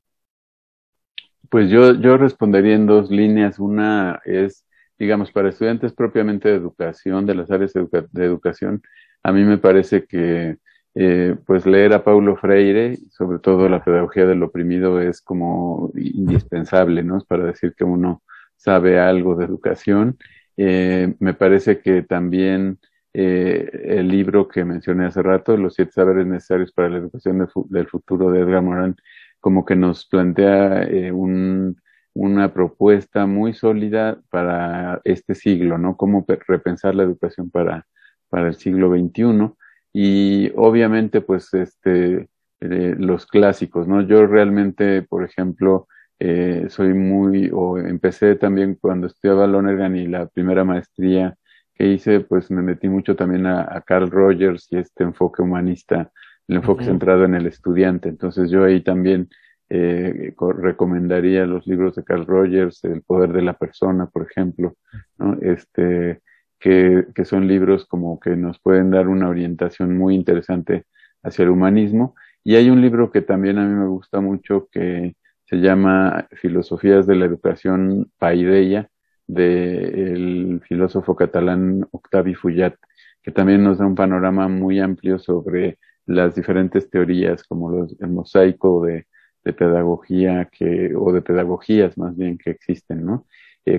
Pues 1.51 1.69
yo, 1.69 1.95
yo 1.95 2.17
respondería 2.17 2.75
en 2.75 2.87
dos 2.87 3.11
líneas. 3.11 3.59
Una 3.59 4.21
es, 4.25 4.65
digamos, 4.99 5.33
para 5.33 5.49
estudiantes 5.49 5.93
propiamente 5.93 6.49
de 6.49 6.55
educación, 6.55 7.27
de 7.27 7.35
las 7.35 7.51
áreas 7.51 7.73
de 7.75 8.25
educación, 8.25 8.83
a 9.23 9.33
mí 9.33 9.43
me 9.43 9.59
parece 9.59 10.05
que 10.05 10.59
eh, 10.95 11.37
pues 11.45 11.67
leer 11.67 11.93
a 11.93 12.05
Paulo 12.05 12.37
Freire, 12.37 12.99
sobre 13.11 13.41
todo 13.41 13.69
la 13.69 13.83
pedagogía 13.83 14.27
del 14.27 14.43
oprimido, 14.43 15.01
es 15.01 15.21
como 15.21 15.91
indispensable, 15.97 17.03
¿no? 17.03 17.19
Para 17.27 17.47
decir 17.47 17.75
que 17.77 17.85
uno 17.85 18.23
sabe 18.57 19.01
algo 19.01 19.35
de 19.35 19.45
educación. 19.45 20.19
Eh, 20.57 21.15
me 21.19 21.35
parece 21.35 21.81
que 21.81 22.03
también 22.03 22.79
eh, 23.15 23.71
el 23.85 24.09
libro 24.09 24.49
que 24.49 24.65
mencioné 24.65 25.07
hace 25.07 25.23
rato, 25.23 25.57
Los 25.57 25.75
siete 25.75 25.93
saberes 25.93 26.27
necesarios 26.27 26.73
para 26.73 26.89
la 26.89 26.99
educación 26.99 27.49
del 27.69 27.89
futuro 27.89 28.31
de 28.31 28.41
Edgar 28.41 28.63
Morin, 28.63 28.97
como 29.41 29.65
que 29.65 29.77
nos 29.77 30.07
plantea 30.07 30.87
un, 31.13 31.77
una 32.15 32.53
propuesta 32.53 33.27
muy 33.27 33.55
sólida 33.55 34.21
para 34.31 35.01
este 35.05 35.35
siglo, 35.35 35.79
¿no? 35.79 35.97
Cómo 35.97 36.25
repensar 36.47 36.95
la 36.95 37.03
educación 37.03 37.51
para, 37.51 37.87
para 38.29 38.49
el 38.49 38.55
siglo 38.55 38.91
XXI 38.91 39.53
y 39.93 40.53
obviamente 40.57 41.21
pues 41.21 41.53
este 41.55 42.29
eh, 42.61 42.95
los 42.99 43.27
clásicos, 43.27 43.87
¿no? 43.87 44.01
Yo 44.03 44.27
realmente, 44.27 45.03
por 45.03 45.25
ejemplo, 45.25 45.89
eh, 46.19 46.67
soy 46.71 46.95
muy, 46.95 47.51
o 47.53 47.79
empecé 47.79 48.37
también 48.37 48.77
cuando 48.81 49.09
estudiaba 49.09 49.47
Lonergan 49.47 49.97
y 49.97 50.07
la 50.07 50.27
primera 50.29 50.65
maestría 50.65 51.37
que 51.75 51.87
hice, 51.87 52.21
pues 52.21 52.51
me 52.51 52.63
metí 52.63 52.89
mucho 52.89 53.17
también 53.17 53.47
a, 53.47 53.83
Carl 53.87 54.11
Rogers 54.11 54.69
y 54.71 54.79
este 54.79 55.05
enfoque 55.05 55.43
humanista, 55.43 56.11
el 56.49 56.57
enfoque 56.57 56.85
centrado 56.85 57.25
en 57.25 57.35
el 57.35 57.47
estudiante. 57.47 58.09
Entonces 58.09 58.51
yo 58.51 58.65
ahí 58.65 58.83
también 58.83 59.29
eh, 59.69 60.35
recomendaría 60.59 61.47
los 61.47 61.67
libros 61.67 61.97
de 61.97 62.05
Carl 62.05 62.27
Rogers, 62.27 62.85
El 62.85 63.03
poder 63.03 63.33
de 63.33 63.43
la 63.43 63.55
persona, 63.55 64.07
por 64.07 64.27
ejemplo, 64.31 64.77
¿no? 65.19 65.37
Este, 65.41 66.21
que, 66.65 67.25
son 67.25 67.47
libros 67.47 67.87
como 67.87 68.19
que 68.19 68.37
nos 68.37 68.59
pueden 68.59 68.91
dar 68.91 69.09
una 69.09 69.29
orientación 69.29 69.97
muy 69.99 70.15
interesante 70.15 70.87
hacia 71.23 71.43
el 71.43 71.51
humanismo. 71.51 72.15
Y 72.43 72.57
hay 72.57 72.71
un 72.71 72.81
libro 72.81 73.11
que 73.11 73.23
también 73.23 73.59
a 73.59 73.67
mí 73.67 73.75
me 73.75 73.87
gusta 73.87 74.21
mucho 74.21 74.69
que 74.73 75.15
se 75.45 75.57
llama 75.57 76.27
Filosofías 76.33 77.07
de 77.07 77.17
la 77.17 77.27
Educación 77.27 78.11
Paideia, 78.19 78.89
del 79.27 80.61
filósofo 80.67 81.17
catalán 81.17 81.87
Octavi 81.91 82.35
Fullat, 82.35 82.75
que 83.23 83.33
también 83.33 83.65
nos 83.65 83.79
da 83.79 83.87
un 83.87 83.95
panorama 83.95 84.49
muy 84.49 84.81
amplio 84.81 85.19
sobre 85.19 85.79
las 86.07 86.35
diferentes 86.35 86.91
teorías, 86.91 87.45
como 87.45 87.71
los, 87.71 87.97
el 88.01 88.09
mosaico 88.09 88.85
de, 88.85 89.07
de 89.45 89.53
pedagogía 89.53 90.49
que, 90.53 90.95
o 90.97 91.13
de 91.13 91.23
pedagogías 91.23 91.97
más 91.97 92.17
bien 92.17 92.39
que 92.39 92.51
existen, 92.51 93.05
¿no? 93.05 93.27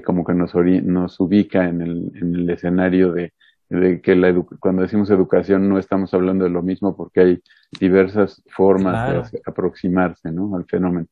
como 0.04 0.26
que 0.26 0.34
nos, 0.34 0.56
nos 0.56 1.20
ubica 1.20 1.70
en 1.70 1.82
el, 1.82 2.12
en 2.16 2.36
el 2.36 2.50
escenario 2.50 3.12
de, 3.12 3.34
de 3.70 4.02
que 4.02 4.16
la 4.16 4.34
cuando 4.60 4.82
decimos 4.82 5.10
educación 5.10 5.70
no 5.70 5.78
estamos 5.78 6.14
hablando 6.14 6.44
de 6.44 6.50
lo 6.50 6.62
mismo 6.62 6.96
porque 6.96 7.20
hay 7.20 7.44
diversas 7.80 8.44
formas 8.48 9.32
de 9.32 9.42
aproximarse 9.46 10.32
¿no? 10.32 10.56
al 10.56 10.66
fenómeno. 10.66 11.08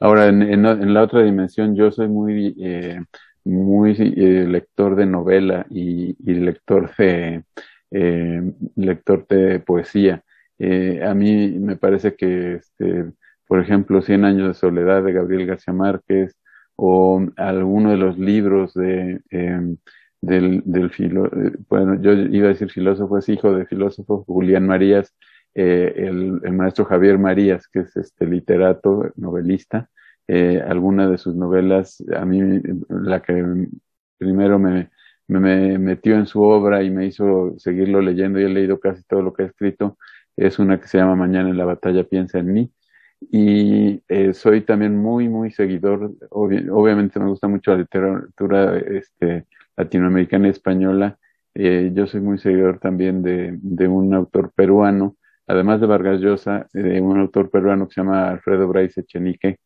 Ahora, 0.00 0.28
en, 0.28 0.42
en, 0.42 0.94
la 0.94 1.02
otra 1.02 1.22
dimensión, 1.22 1.74
yo 1.74 1.90
soy 1.90 2.06
muy, 2.06 2.54
eh, 2.60 3.00
muy 3.44 3.94
lector 3.94 4.96
de 4.96 5.06
novela 5.06 5.66
y, 5.70 6.16
y 6.30 6.34
lector 6.34 6.94
de 6.96 7.44
eh, 7.90 8.42
lector 8.76 9.26
de 9.28 9.60
poesía. 9.60 10.24
Eh, 10.58 11.02
a 11.04 11.14
mí 11.14 11.50
me 11.58 11.76
parece 11.76 12.14
que, 12.14 12.54
este, 12.56 13.12
por 13.46 13.60
ejemplo, 13.60 14.02
Cien 14.02 14.24
años 14.24 14.48
de 14.48 14.54
soledad 14.54 15.02
de 15.02 15.12
Gabriel 15.12 15.46
García 15.46 15.72
Márquez, 15.74 16.36
o 16.76 17.20
alguno 17.36 17.90
de 17.90 17.96
los 17.96 18.18
libros 18.18 18.74
de, 18.74 19.20
em, 19.30 19.76
del, 20.20 20.62
del 20.64 20.90
filo, 20.90 21.26
eh, 21.26 21.52
bueno, 21.68 22.00
yo 22.00 22.12
iba 22.12 22.46
a 22.46 22.50
decir 22.50 22.70
filósofo, 22.70 23.18
es 23.18 23.28
hijo 23.28 23.52
de 23.52 23.66
filósofo 23.66 24.24
Julián 24.24 24.66
Marías, 24.66 25.14
eh, 25.54 25.92
el, 25.96 26.40
el, 26.44 26.52
maestro 26.52 26.84
Javier 26.84 27.18
Marías, 27.18 27.66
que 27.68 27.80
es 27.80 27.96
este 27.96 28.26
literato, 28.26 29.10
novelista, 29.16 29.90
eh, 30.28 30.62
alguna 30.66 31.08
de 31.08 31.18
sus 31.18 31.34
novelas, 31.34 32.04
a 32.14 32.24
mí 32.26 32.60
la 32.90 33.22
que 33.22 33.66
primero 34.18 34.58
me, 34.58 34.90
me, 35.26 35.78
metió 35.78 36.16
en 36.16 36.26
su 36.26 36.42
obra 36.42 36.82
y 36.82 36.90
me 36.90 37.06
hizo 37.06 37.54
seguirlo 37.58 38.02
leyendo 38.02 38.38
y 38.40 38.44
he 38.44 38.48
leído 38.48 38.78
casi 38.80 39.02
todo 39.04 39.22
lo 39.22 39.32
que 39.32 39.44
ha 39.44 39.46
escrito, 39.46 39.98
es 40.36 40.58
una 40.58 40.80
que 40.80 40.88
se 40.88 40.98
llama 40.98 41.16
Mañana 41.16 41.50
en 41.50 41.56
la 41.56 41.64
batalla 41.64 42.04
piensa 42.04 42.38
en 42.38 42.52
mí, 42.52 42.72
y 43.20 44.02
eh, 44.08 44.34
soy 44.34 44.62
también 44.62 44.96
muy, 44.96 45.28
muy 45.28 45.50
seguidor, 45.50 46.12
obviamente 46.30 47.18
me 47.18 47.28
gusta 47.28 47.48
mucho 47.48 47.72
la 47.72 47.78
literatura 47.78 48.78
este, 48.78 49.46
latinoamericana 49.76 50.48
y 50.48 50.50
española, 50.50 51.18
eh, 51.54 51.90
yo 51.94 52.06
soy 52.06 52.20
muy 52.20 52.38
seguidor 52.38 52.78
también 52.80 53.22
de, 53.22 53.58
de, 53.62 53.88
un 53.88 54.14
autor 54.14 54.52
peruano, 54.54 55.16
además 55.46 55.80
de 55.80 55.86
Vargas 55.86 56.20
Llosa, 56.20 56.68
de 56.72 57.00
un 57.00 57.18
autor 57.18 57.50
peruano 57.50 57.88
que 57.88 57.94
se 57.94 58.00
llama 58.02 58.30
Alfredo 58.30 58.68
Bryce 58.68 59.00
Echenique, 59.00 59.58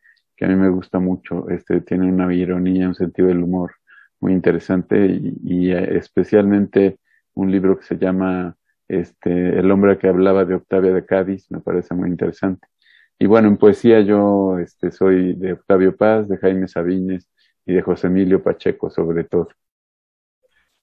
a 0.42 0.48
mí 0.48 0.54
me 0.54 0.68
gusta 0.70 0.98
mucho, 0.98 1.48
este, 1.48 1.80
tiene 1.82 2.10
una 2.10 2.32
ironía, 2.34 2.88
un 2.88 2.94
sentido 2.94 3.28
del 3.28 3.42
humor 3.42 3.72
muy 4.20 4.32
interesante 4.32 5.06
y, 5.06 5.72
eh, 5.72 5.96
especialmente 5.96 6.98
un 7.34 7.50
libro 7.50 7.78
que 7.78 7.84
se 7.84 7.96
llama 7.98 8.56
este, 8.88 9.58
El 9.58 9.70
hombre 9.70 9.98
que 9.98 10.08
hablaba 10.08 10.44
de 10.44 10.54
Octavia 10.54 10.92
de 10.92 11.04
Cádiz, 11.04 11.50
me 11.50 11.60
parece 11.60 11.94
muy 11.94 12.08
interesante. 12.08 12.66
Y 13.18 13.26
bueno, 13.26 13.48
en 13.48 13.56
poesía 13.56 14.00
yo 14.00 14.58
este, 14.58 14.90
soy 14.90 15.34
de 15.34 15.54
Octavio 15.54 15.96
Paz, 15.96 16.28
de 16.28 16.38
Jaime 16.38 16.68
Sabines 16.68 17.28
y 17.64 17.74
de 17.74 17.82
José 17.82 18.08
Emilio 18.08 18.42
Pacheco 18.42 18.90
sobre 18.90 19.24
todo. 19.24 19.48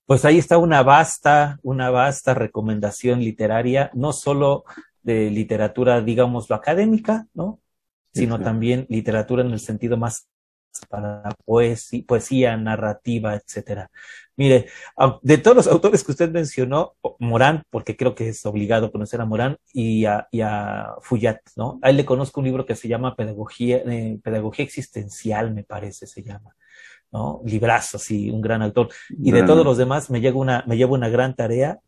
Pues 0.05 0.25
ahí 0.25 0.39
está 0.39 0.57
una 0.57 0.81
vasta, 0.81 1.59
una 1.61 1.91
vasta 1.91 2.33
recomendación 2.33 3.19
literaria, 3.19 3.91
no 3.93 4.11
solo 4.11 4.63
de 5.03 5.29
literatura, 5.29 6.01
digamos, 6.01 6.49
lo 6.49 6.55
académica, 6.55 7.27
¿no? 7.33 7.59
Sino 8.13 8.39
también 8.39 8.85
literatura 8.89 9.43
en 9.43 9.51
el 9.51 9.59
sentido 9.59 9.97
más 9.97 10.27
para 10.87 11.29
poesía, 11.45 12.03
poesía, 12.07 12.57
narrativa, 12.57 13.35
etcétera. 13.35 13.89
Mire, 14.35 14.67
de 15.21 15.37
todos 15.37 15.57
los 15.57 15.67
autores 15.67 16.03
que 16.03 16.11
usted 16.11 16.31
mencionó, 16.31 16.95
Morán, 17.19 17.63
porque 17.69 17.97
creo 17.97 18.15
que 18.15 18.29
es 18.29 18.45
obligado 18.45 18.91
conocer 18.91 19.19
a 19.19 19.25
Morán, 19.25 19.57
y 19.73 20.05
a, 20.05 20.27
y 20.31 20.41
a 20.41 20.93
Fuyat, 21.01 21.39
¿no? 21.57 21.79
A 21.81 21.89
él 21.89 21.97
le 21.97 22.05
conozco 22.05 22.39
un 22.39 22.45
libro 22.45 22.65
que 22.65 22.75
se 22.75 22.87
llama 22.87 23.15
Pedagogía, 23.15 23.77
eh, 23.85 24.19
Pedagogía 24.23 24.63
Existencial, 24.63 25.53
me 25.53 25.63
parece, 25.63 26.07
se 26.07 26.23
llama. 26.23 26.55
¿no? 27.11 27.41
Librazo, 27.43 27.97
sí, 27.97 28.29
un 28.29 28.39
gran 28.39 28.61
autor. 28.61 28.89
Y 29.09 29.31
de 29.31 29.43
todos 29.43 29.65
los 29.65 29.77
demás 29.77 30.09
me 30.09 30.21
llevo 30.21 30.39
una, 30.39 30.63
me 30.67 30.77
llevo 30.77 30.93
una 30.93 31.09
gran 31.09 31.35
tarea 31.35 31.79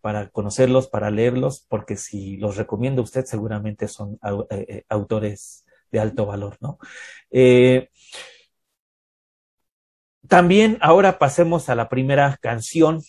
para 0.00 0.28
conocerlos, 0.28 0.88
para 0.88 1.10
leerlos, 1.10 1.66
porque 1.68 1.96
si 1.96 2.36
los 2.36 2.56
recomiendo 2.56 3.02
a 3.02 3.04
usted, 3.04 3.24
seguramente 3.24 3.88
son 3.88 4.18
eh, 4.50 4.66
eh, 4.68 4.84
autores 4.88 5.64
de 5.90 6.00
alto 6.00 6.26
valor, 6.26 6.56
¿no? 6.60 6.78
Eh, 7.30 7.88
también 10.28 10.78
ahora 10.80 11.18
pasemos 11.18 11.68
a 11.68 11.74
la 11.74 11.88
primera 11.88 12.38
canción 12.40 13.02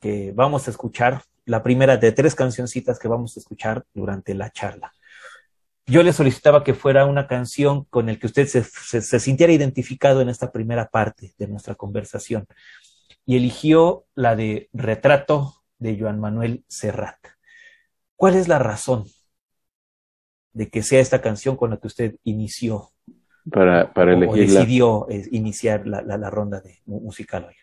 que 0.00 0.32
vamos 0.34 0.68
a 0.68 0.70
escuchar, 0.70 1.22
la 1.44 1.62
primera 1.62 1.96
de 1.96 2.12
tres 2.12 2.34
cancioncitas 2.34 2.98
que 2.98 3.08
vamos 3.08 3.36
a 3.36 3.40
escuchar 3.40 3.84
durante 3.92 4.34
la 4.34 4.50
charla. 4.50 4.92
Yo 5.86 6.02
le 6.04 6.12
solicitaba 6.12 6.62
que 6.62 6.74
fuera 6.74 7.06
una 7.06 7.26
canción 7.26 7.84
con 7.86 8.08
el 8.08 8.20
que 8.20 8.26
usted 8.26 8.46
se, 8.46 8.62
se 8.62 9.20
sintiera 9.20 9.52
identificado 9.52 10.20
en 10.20 10.28
esta 10.28 10.52
primera 10.52 10.88
parte 10.88 11.34
de 11.36 11.48
nuestra 11.48 11.74
conversación 11.74 12.46
y 13.26 13.36
eligió 13.36 14.06
la 14.14 14.36
de 14.36 14.68
Retrato 14.72 15.59
de 15.80 15.98
Joan 15.98 16.20
Manuel 16.20 16.64
Serrat. 16.68 17.18
¿Cuál 18.14 18.36
es 18.36 18.46
la 18.46 18.58
razón 18.58 19.04
de 20.52 20.68
que 20.68 20.82
sea 20.82 21.00
esta 21.00 21.20
canción 21.20 21.56
con 21.56 21.70
la 21.70 21.78
que 21.78 21.86
usted 21.86 22.16
inició 22.22 22.90
para, 23.50 23.92
para 23.92 24.16
o, 24.16 24.34
decidió 24.34 25.08
eh, 25.08 25.26
iniciar 25.32 25.86
la, 25.86 26.02
la, 26.02 26.30
ronda 26.30 26.60
de 26.60 26.78
musical 26.86 27.46
hoy? 27.48 27.54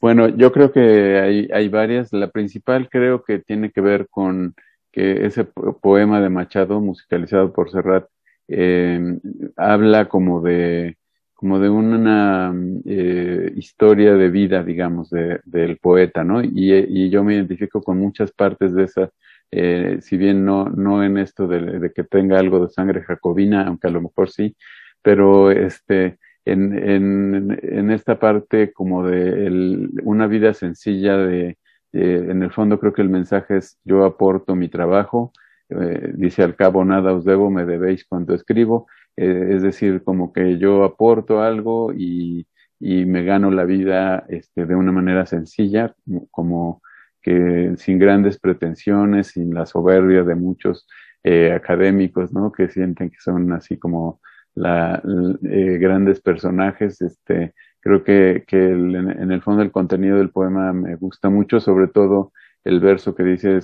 Bueno, 0.00 0.28
yo 0.28 0.52
creo 0.52 0.70
que 0.70 1.18
hay, 1.18 1.48
hay 1.52 1.68
varias. 1.68 2.12
La 2.12 2.30
principal 2.30 2.88
creo 2.90 3.24
que 3.24 3.38
tiene 3.38 3.72
que 3.72 3.80
ver 3.80 4.08
con 4.08 4.54
que 4.92 5.26
ese 5.26 5.44
poema 5.44 6.20
de 6.20 6.28
Machado, 6.28 6.80
musicalizado 6.80 7.52
por 7.52 7.70
Serrat, 7.70 8.06
eh, 8.48 9.18
habla 9.56 10.08
como 10.08 10.40
de, 10.40 10.96
como 11.36 11.60
de 11.60 11.68
una 11.68 12.54
eh, 12.86 13.52
historia 13.56 14.14
de 14.14 14.30
vida, 14.30 14.62
digamos, 14.64 15.10
de, 15.10 15.40
del 15.44 15.76
poeta, 15.78 16.24
¿no? 16.24 16.42
Y, 16.42 16.72
y, 16.72 17.10
yo 17.10 17.22
me 17.22 17.34
identifico 17.34 17.82
con 17.82 17.98
muchas 17.98 18.32
partes 18.32 18.74
de 18.74 18.84
esa, 18.84 19.10
eh, 19.50 19.98
si 20.00 20.16
bien 20.16 20.44
no, 20.46 20.64
no 20.70 21.04
en 21.04 21.18
esto 21.18 21.46
de, 21.46 21.78
de, 21.78 21.92
que 21.92 22.04
tenga 22.04 22.38
algo 22.38 22.66
de 22.66 22.72
sangre 22.72 23.02
jacobina, 23.02 23.66
aunque 23.66 23.86
a 23.88 23.90
lo 23.90 24.00
mejor 24.00 24.30
sí, 24.30 24.56
pero 25.02 25.50
este, 25.50 26.18
en, 26.46 26.72
en, 26.78 27.58
en 27.62 27.90
esta 27.90 28.18
parte 28.18 28.72
como 28.72 29.06
de 29.06 29.46
el, 29.46 29.90
una 30.04 30.26
vida 30.26 30.54
sencilla 30.54 31.18
de, 31.18 31.58
en 31.92 32.42
el 32.42 32.50
fondo 32.50 32.78
creo 32.80 32.92
que 32.92 33.02
el 33.02 33.08
mensaje 33.10 33.58
es 33.58 33.78
yo 33.84 34.04
aporto 34.04 34.54
mi 34.54 34.68
trabajo, 34.68 35.32
eh, 35.68 36.12
dice 36.14 36.42
al 36.42 36.56
cabo 36.56 36.84
nada 36.84 37.12
os 37.12 37.24
debo, 37.24 37.50
me 37.50 37.66
debéis 37.66 38.06
cuando 38.06 38.34
escribo, 38.34 38.86
eh, 38.86 38.95
es 39.16 39.62
decir, 39.62 40.02
como 40.04 40.32
que 40.32 40.58
yo 40.58 40.84
aporto 40.84 41.42
algo 41.42 41.92
y, 41.94 42.46
y 42.78 43.06
me 43.06 43.24
gano 43.24 43.50
la 43.50 43.64
vida 43.64 44.24
este, 44.28 44.66
de 44.66 44.74
una 44.74 44.92
manera 44.92 45.26
sencilla, 45.26 45.94
como 46.30 46.82
que 47.22 47.74
sin 47.76 47.98
grandes 47.98 48.38
pretensiones, 48.38 49.28
sin 49.28 49.54
la 49.54 49.66
soberbia 49.66 50.22
de 50.22 50.34
muchos 50.34 50.86
eh, 51.24 51.52
académicos, 51.52 52.32
¿no? 52.32 52.52
Que 52.52 52.68
sienten 52.68 53.10
que 53.10 53.18
son 53.20 53.52
así 53.52 53.78
como 53.78 54.20
la, 54.54 55.02
eh, 55.42 55.78
grandes 55.80 56.20
personajes. 56.20 57.00
Este, 57.00 57.54
creo 57.80 58.04
que, 58.04 58.44
que 58.46 58.66
el, 58.66 58.94
en 58.94 59.32
el 59.32 59.42
fondo 59.42 59.62
el 59.62 59.72
contenido 59.72 60.18
del 60.18 60.30
poema 60.30 60.72
me 60.72 60.96
gusta 60.96 61.30
mucho, 61.30 61.60
sobre 61.60 61.88
todo 61.88 62.32
el 62.64 62.80
verso 62.80 63.14
que 63.14 63.22
dice 63.22 63.58
eh, 63.58 63.62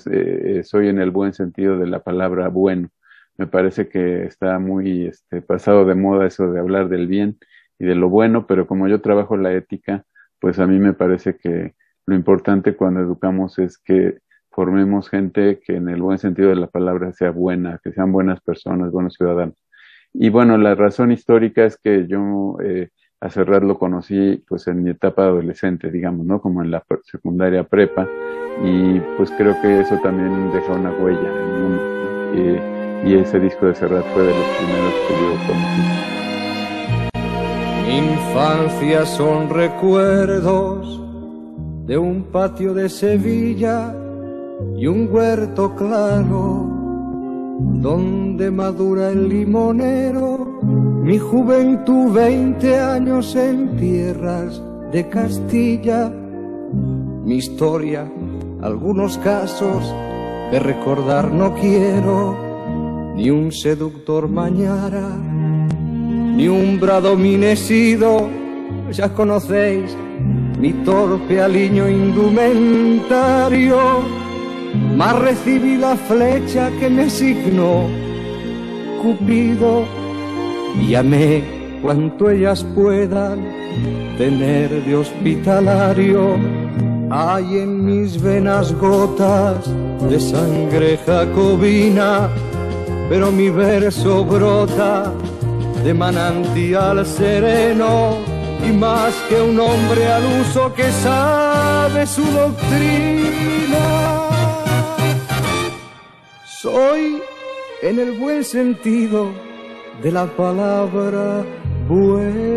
eh, 0.58 0.64
soy 0.64 0.88
en 0.88 1.00
el 1.00 1.10
buen 1.10 1.32
sentido 1.34 1.78
de 1.78 1.86
la 1.88 2.02
palabra 2.02 2.48
bueno. 2.48 2.88
Me 3.42 3.48
parece 3.48 3.88
que 3.88 4.22
está 4.22 4.60
muy 4.60 5.06
este, 5.06 5.42
pasado 5.42 5.84
de 5.84 5.96
moda 5.96 6.28
eso 6.28 6.52
de 6.52 6.60
hablar 6.60 6.88
del 6.88 7.08
bien 7.08 7.38
y 7.76 7.86
de 7.86 7.96
lo 7.96 8.08
bueno, 8.08 8.46
pero 8.46 8.68
como 8.68 8.86
yo 8.86 9.00
trabajo 9.00 9.36
la 9.36 9.52
ética, 9.52 10.04
pues 10.38 10.60
a 10.60 10.68
mí 10.68 10.78
me 10.78 10.92
parece 10.92 11.36
que 11.38 11.74
lo 12.06 12.14
importante 12.14 12.76
cuando 12.76 13.00
educamos 13.00 13.58
es 13.58 13.78
que 13.78 14.18
formemos 14.52 15.10
gente 15.10 15.58
que 15.58 15.74
en 15.74 15.88
el 15.88 16.00
buen 16.00 16.18
sentido 16.18 16.50
de 16.50 16.54
la 16.54 16.68
palabra 16.68 17.12
sea 17.14 17.32
buena, 17.32 17.80
que 17.82 17.90
sean 17.90 18.12
buenas 18.12 18.40
personas, 18.42 18.92
buenos 18.92 19.14
ciudadanos. 19.14 19.56
Y 20.12 20.28
bueno, 20.28 20.56
la 20.56 20.76
razón 20.76 21.10
histórica 21.10 21.64
es 21.64 21.76
que 21.76 22.06
yo 22.06 22.58
eh, 22.62 22.90
a 23.20 23.28
Serrat 23.28 23.64
lo 23.64 23.76
conocí 23.76 24.44
pues 24.46 24.68
en 24.68 24.84
mi 24.84 24.90
etapa 24.90 25.24
adolescente, 25.24 25.90
digamos, 25.90 26.24
¿no? 26.24 26.40
Como 26.40 26.62
en 26.62 26.70
la 26.70 26.84
secundaria 27.02 27.64
prepa 27.64 28.06
y 28.62 29.00
pues 29.16 29.32
creo 29.32 29.60
que 29.60 29.80
eso 29.80 29.98
también 29.98 30.52
deja 30.52 30.74
una 30.74 30.92
huella 30.92 31.28
en 31.28 31.64
uno. 31.64 32.81
Y 33.04 33.14
ese 33.14 33.40
disco 33.40 33.66
de 33.66 33.74
Serrat 33.74 34.04
fue 34.14 34.22
de 34.22 34.34
los 34.34 34.46
primeros 34.58 34.94
que 35.08 35.14
yo 35.14 35.30
conocí. 35.46 35.82
Mi 37.86 37.98
infancia 37.98 39.04
son 39.06 39.50
recuerdos 39.50 41.02
de 41.86 41.98
un 41.98 42.24
patio 42.24 42.74
de 42.74 42.88
Sevilla 42.88 43.94
y 44.76 44.86
un 44.86 45.08
huerto 45.10 45.74
claro 45.74 46.68
donde 47.58 48.50
madura 48.50 49.10
el 49.10 49.28
limonero. 49.28 50.60
Mi 50.62 51.18
juventud, 51.18 52.12
veinte 52.12 52.78
años 52.78 53.34
en 53.34 53.76
tierras 53.76 54.62
de 54.92 55.08
Castilla. 55.08 56.08
Mi 57.24 57.36
historia, 57.36 58.10
algunos 58.62 59.18
casos 59.18 59.92
de 60.52 60.60
recordar 60.60 61.32
no 61.32 61.54
quiero. 61.54 62.51
Ni 63.16 63.30
un 63.30 63.52
seductor 63.52 64.28
mañara, 64.28 65.08
ni 66.36 66.48
un 66.48 66.80
bradominesido, 66.80 68.28
ya 68.90 69.08
conocéis 69.12 69.96
mi 70.58 70.72
torpe 70.84 71.40
aliño 71.40 71.88
indumentario, 71.88 73.78
mas 74.96 75.18
recibí 75.18 75.76
la 75.76 75.96
flecha 75.96 76.70
que 76.78 76.88
me 76.88 77.02
asignó 77.02 77.88
Cupido 79.02 79.84
y 80.80 80.94
amé 80.94 81.42
cuanto 81.82 82.30
ellas 82.30 82.64
puedan 82.74 83.40
tener 84.16 84.84
de 84.84 84.94
hospitalario. 84.94 86.36
Hay 87.10 87.58
en 87.58 87.84
mis 87.84 88.22
venas 88.22 88.72
gotas 88.78 89.68
de 90.08 90.20
sangre 90.20 90.98
jacobina, 91.04 92.30
pero 93.08 93.30
mi 93.30 93.50
verso 93.50 94.24
brota 94.24 95.12
de 95.84 95.92
manantial 95.94 97.04
sereno 97.04 98.18
y 98.66 98.72
más 98.72 99.14
que 99.28 99.40
un 99.40 99.58
hombre 99.58 100.06
al 100.06 100.22
uso 100.40 100.72
que 100.74 100.90
sabe 100.90 102.06
su 102.06 102.24
doctrina. 102.24 103.84
Soy 106.60 107.20
en 107.82 107.98
el 107.98 108.18
buen 108.18 108.44
sentido 108.44 109.32
de 110.02 110.12
la 110.12 110.26
palabra 110.26 111.44
bueno. 111.88 112.52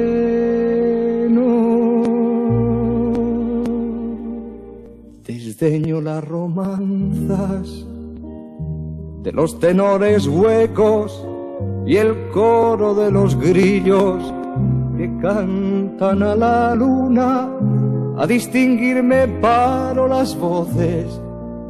Desdeño 5.25 6.01
las 6.01 6.23
romanzas 6.23 7.85
de 9.25 9.31
los 9.31 9.59
tenores 9.59 10.27
huecos 10.27 11.25
y 11.83 11.97
el 11.97 12.29
coro 12.29 12.93
de 12.93 13.09
los 13.09 13.35
grillos 13.35 14.23
que 14.95 15.11
cantan 15.19 16.21
a 16.21 16.35
la 16.35 16.75
luna. 16.75 17.49
A 18.17 18.27
distinguirme 18.27 19.27
paro 19.41 20.07
las 20.07 20.37
voces 20.37 21.19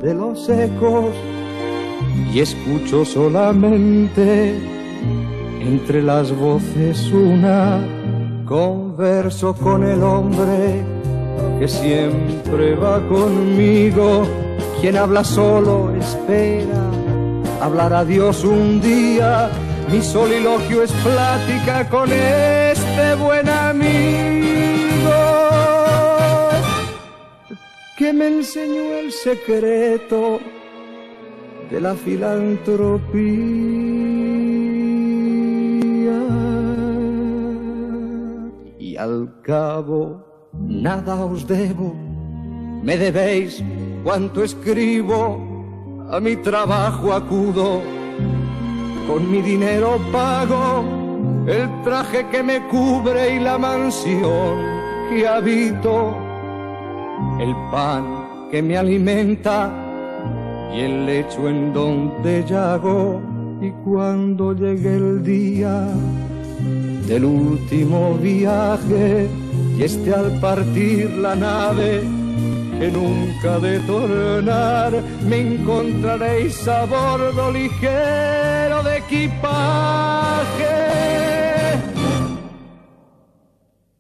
de 0.02 0.14
los 0.14 0.50
ecos 0.50 1.12
y 2.34 2.42
escucho 2.42 3.06
solamente 3.06 4.60
entre 5.62 6.04
las 6.04 6.38
voces 6.38 7.10
una. 7.14 7.80
Converso 8.46 9.56
con 9.56 9.86
el 9.86 10.04
hombre 10.04 10.84
que 11.58 11.70
siempre 11.70 12.76
va 12.76 13.00
conmigo. 13.08 14.24
Quien 14.82 14.98
habla 14.98 15.24
solo 15.24 15.96
espera 15.96 16.85
hablar 17.66 17.94
a 17.94 18.06
Dios 18.06 18.44
un 18.44 18.80
día. 18.80 19.50
Mi 19.92 20.02
soliloquio 20.02 20.84
es 20.84 20.92
plática 20.92 21.90
con 21.90 22.12
este 22.12 23.16
buen 23.16 23.50
amigo 23.50 25.16
que 27.98 28.14
me 28.14 28.28
enseñó 28.28 28.94
el 29.00 29.12
secreto 29.12 30.40
de 31.72 31.82
la 31.82 31.96
filantropía. 31.96 33.16
Y 38.78 38.98
al 38.98 39.42
cabo, 39.42 40.52
nada 40.54 41.26
os 41.26 41.48
debo, 41.48 41.96
me 42.84 42.98
debéis 42.98 43.64
cuanto 44.04 44.44
escribo, 44.44 45.55
a 46.12 46.20
mi 46.20 46.36
trabajo 46.36 47.14
acudo, 47.14 47.82
con 49.08 49.32
mi 49.32 49.42
dinero 49.42 50.00
pago 50.12 50.84
el 51.48 51.70
traje 51.84 52.28
que 52.30 52.42
me 52.44 52.60
cubre 52.68 53.36
y 53.36 53.40
la 53.40 53.58
mansión 53.58 54.58
que 55.10 55.28
habito, 55.28 56.16
el 57.40 57.56
pan 57.72 58.50
que 58.52 58.62
me 58.62 58.78
alimenta 58.78 59.72
y 60.74 60.82
el 60.82 61.06
lecho 61.06 61.48
en 61.48 61.74
donde 61.74 62.44
llago 62.46 63.22
y 63.62 63.72
cuando 63.84 64.54
llegue 64.54 64.96
el 64.96 65.24
día 65.24 65.88
del 67.08 67.26
último 67.26 68.16
viaje 68.16 69.28
y 69.78 69.84
esté 69.84 70.14
al 70.14 70.40
partir 70.40 71.10
la 71.18 71.36
nave 71.36 72.25
que 72.80 72.92
nunca 72.92 73.60
de 73.60 73.80
tornar 73.82 74.92
me 75.28 75.38
encontraréis 75.40 76.68
a 76.68 76.86
bordo 76.86 77.52
ligero 77.52 78.84
de 78.84 78.98
equipaje 78.98 80.76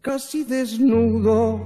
casi 0.01 0.43
desnudo 0.43 1.59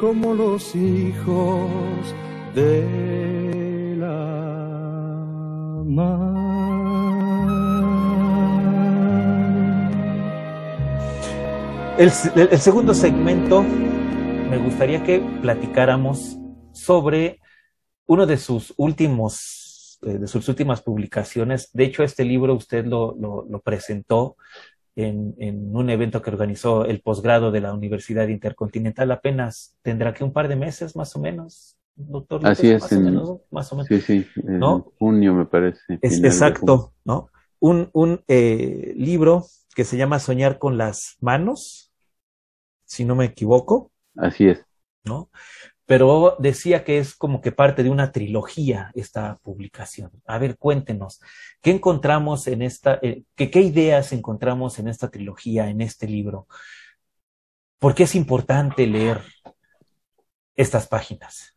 como 0.00 0.32
los 0.32 0.74
hijos 0.74 2.14
de 2.54 3.96
la 3.98 5.24
mar. 5.86 6.32
El, 11.98 12.10
segundo 12.58 12.94
segmento 12.94 13.64
me 14.52 14.58
gustaría 14.58 15.02
que 15.02 15.18
platicáramos 15.40 16.36
sobre 16.72 17.40
uno 18.04 18.26
de 18.26 18.36
sus 18.36 18.74
últimos, 18.76 19.98
eh, 20.02 20.18
de 20.18 20.26
sus 20.26 20.46
últimas 20.46 20.82
publicaciones. 20.82 21.70
De 21.72 21.84
hecho, 21.84 22.02
este 22.02 22.22
libro 22.22 22.52
usted 22.52 22.84
lo, 22.84 23.16
lo, 23.18 23.46
lo 23.48 23.60
presentó 23.62 24.36
en, 24.94 25.34
en, 25.38 25.74
un 25.74 25.88
evento 25.88 26.20
que 26.20 26.28
organizó 26.28 26.84
el 26.84 27.00
posgrado 27.00 27.50
de 27.50 27.62
la 27.62 27.72
Universidad 27.72 28.28
Intercontinental. 28.28 29.10
Apenas 29.10 29.74
tendrá 29.80 30.12
que 30.12 30.22
un 30.22 30.34
par 30.34 30.48
de 30.48 30.56
meses 30.56 30.96
más 30.96 31.16
o 31.16 31.18
menos, 31.18 31.78
doctor. 31.96 32.46
Así 32.46 32.68
es, 32.68 32.82
más, 32.82 32.92
en, 32.92 32.98
o 32.98 33.00
menos, 33.04 33.40
más 33.50 33.72
o 33.72 33.76
menos. 33.76 33.88
Sí, 33.88 34.02
sí, 34.02 34.26
en 34.36 34.58
¿no? 34.58 34.92
junio 34.98 35.32
me 35.32 35.46
parece. 35.46 35.98
Es, 36.02 36.22
exacto, 36.22 36.92
¿no? 37.06 37.30
Un, 37.58 37.88
un 37.94 38.20
eh, 38.28 38.92
libro 38.98 39.46
que 39.74 39.84
se 39.84 39.96
llama 39.96 40.18
Soñar 40.18 40.58
con 40.58 40.76
las 40.76 41.16
manos, 41.20 41.90
si 42.84 43.06
no 43.06 43.14
me 43.14 43.24
equivoco. 43.24 43.91
Así 44.16 44.48
es. 44.48 44.64
¿No? 45.04 45.30
Pero 45.86 46.36
decía 46.38 46.84
que 46.84 46.98
es 46.98 47.14
como 47.14 47.40
que 47.40 47.52
parte 47.52 47.82
de 47.82 47.90
una 47.90 48.12
trilogía 48.12 48.90
esta 48.94 49.38
publicación. 49.42 50.10
A 50.26 50.38
ver, 50.38 50.56
cuéntenos, 50.56 51.20
¿qué 51.60 51.70
encontramos 51.70 52.46
en 52.46 52.62
esta, 52.62 52.98
eh, 53.02 53.24
que, 53.34 53.50
qué 53.50 53.60
ideas 53.60 54.12
encontramos 54.12 54.78
en 54.78 54.88
esta 54.88 55.10
trilogía, 55.10 55.68
en 55.68 55.80
este 55.80 56.06
libro? 56.06 56.46
¿Por 57.78 57.94
qué 57.94 58.04
es 58.04 58.14
importante 58.14 58.86
leer 58.86 59.20
estas 60.54 60.86
páginas? 60.86 61.54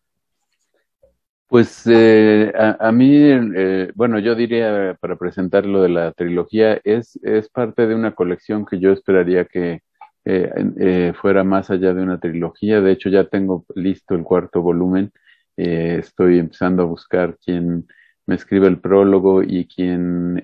Pues 1.48 1.84
eh, 1.86 2.52
a, 2.58 2.88
a, 2.88 2.92
mí, 2.92 3.16
eh, 3.16 3.92
bueno, 3.94 4.18
yo 4.18 4.34
diría 4.34 4.98
para 5.00 5.16
presentar 5.16 5.66
lo 5.66 5.84
de 5.84 5.90
la 5.90 6.12
trilogía, 6.12 6.82
es, 6.84 7.20
es 7.22 7.48
parte 7.50 7.86
de 7.86 7.94
una 7.94 8.16
colección 8.16 8.66
que 8.66 8.80
yo 8.80 8.92
esperaría 8.92 9.46
que, 9.46 9.82
eh, 10.28 10.50
eh, 10.80 11.14
fuera 11.16 11.44
más 11.44 11.70
allá 11.70 11.94
de 11.94 12.02
una 12.02 12.20
trilogía. 12.20 12.82
De 12.82 12.92
hecho, 12.92 13.10
ya 13.10 13.26
tengo 13.26 13.66
listo 13.76 14.16
el 14.16 14.24
cuarto 14.24 14.62
volumen. 14.62 15.12
Eh, 15.56 15.98
estoy 16.00 16.40
empezando 16.40 16.84
a 16.84 16.86
buscar 16.88 17.38
quién 17.44 17.88
me 18.26 18.36
escribe 18.36 18.68
el 18.68 18.80
prólogo 18.80 19.44
y 19.44 19.68
quién 19.68 20.44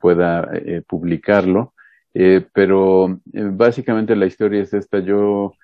pueda 0.00 0.50
publicarlo. 0.88 1.74
pero 2.52 3.20
básicamente 3.32 4.16
la 4.16 4.26
historia 4.26 4.62
es 4.62 4.74
esta. 4.74 4.98
Yo 5.00 5.54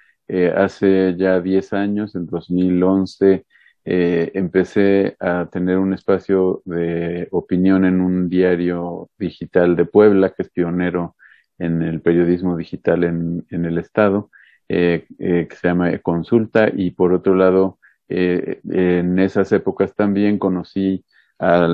hace 0.56 1.16
ya 1.18 1.40
10 1.40 1.72
años, 1.72 2.14
en 2.14 2.26
2011, 2.26 3.44
empecé 3.84 5.16
a 5.20 5.48
tener 5.50 5.78
un 5.78 5.94
espacio 5.94 6.62
de 6.64 7.28
opinión 7.32 7.84
en 7.84 8.00
un 8.00 8.28
diario 8.28 9.10
digital 9.18 9.74
de 9.76 9.84
Puebla, 9.86 10.30
que 10.30 10.42
es 10.42 10.50
pionero 10.50 11.16
en 11.58 11.82
el 11.82 12.00
periodismo 12.00 12.56
digital 12.56 13.04
en, 13.04 13.46
en 13.50 13.64
el 13.64 13.78
Estado, 13.78 14.30
eh, 14.68 15.06
eh, 15.18 15.46
que 15.48 15.56
se 15.56 15.68
llama 15.68 15.96
Consulta, 15.98 16.70
y 16.74 16.90
por 16.92 17.12
otro 17.12 17.34
lado, 17.34 17.78
eh, 18.08 18.60
en 18.70 19.18
esas 19.18 19.50
épocas 19.52 19.94
también 19.94 20.38
conocí 20.38 21.04
a 21.38 21.66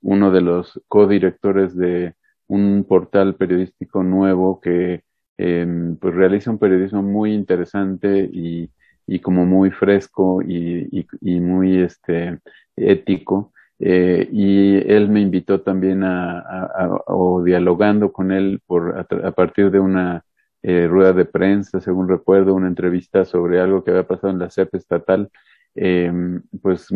uno 0.00 0.30
de 0.30 0.40
los 0.40 0.80
codirectores 0.88 1.76
de 1.76 2.14
un 2.46 2.84
portal 2.84 3.34
periodístico 3.36 4.02
nuevo 4.02 4.60
que 4.60 5.02
pues 5.36 6.14
realiza 6.14 6.50
un 6.52 6.58
periodismo 6.58 7.02
muy 7.02 7.32
interesante 7.34 8.28
y, 8.32 8.70
y 9.06 9.18
como 9.20 9.44
muy 9.44 9.70
fresco 9.70 10.40
y, 10.40 10.86
y, 10.96 11.06
y 11.20 11.40
muy 11.40 11.78
este, 11.78 12.38
ético 12.76 13.52
eh, 13.84 14.28
y 14.30 14.76
él 14.92 15.08
me 15.08 15.20
invitó 15.20 15.60
también 15.62 16.04
a, 16.04 16.38
a, 16.38 16.64
a 16.84 16.88
o 17.06 17.42
dialogando 17.42 18.12
con 18.12 18.30
él 18.30 18.60
por, 18.64 18.96
a, 18.96 19.26
a 19.26 19.32
partir 19.32 19.72
de 19.72 19.80
una 19.80 20.24
eh, 20.62 20.86
rueda 20.86 21.12
de 21.12 21.24
prensa, 21.24 21.80
según 21.80 22.08
recuerdo, 22.08 22.54
una 22.54 22.68
entrevista 22.68 23.24
sobre 23.24 23.60
algo 23.60 23.82
que 23.82 23.90
había 23.90 24.06
pasado 24.06 24.32
en 24.32 24.38
la 24.38 24.50
CEP 24.50 24.76
estatal, 24.76 25.30
eh, 25.74 26.12
pues 26.60 26.86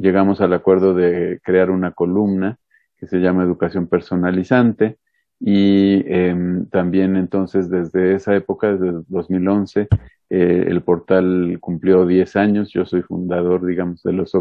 llegamos 0.00 0.40
al 0.40 0.54
acuerdo 0.54 0.94
de 0.94 1.40
crear 1.44 1.70
una 1.70 1.92
columna 1.92 2.56
que 2.96 3.06
se 3.06 3.18
llama 3.18 3.42
Educación 3.42 3.86
Personalizante 3.86 4.96
y 5.38 6.02
eh, 6.06 6.34
también 6.70 7.16
entonces 7.16 7.68
desde 7.68 8.14
esa 8.14 8.34
época, 8.34 8.72
desde 8.72 9.02
2011, 9.08 9.88
eh, 10.30 10.64
el 10.68 10.82
portal 10.82 11.58
cumplió 11.60 12.06
10 12.06 12.36
años, 12.36 12.70
yo 12.70 12.86
soy 12.86 13.02
fundador, 13.02 13.66
digamos, 13.66 14.02
de 14.02 14.12
los 14.12 14.34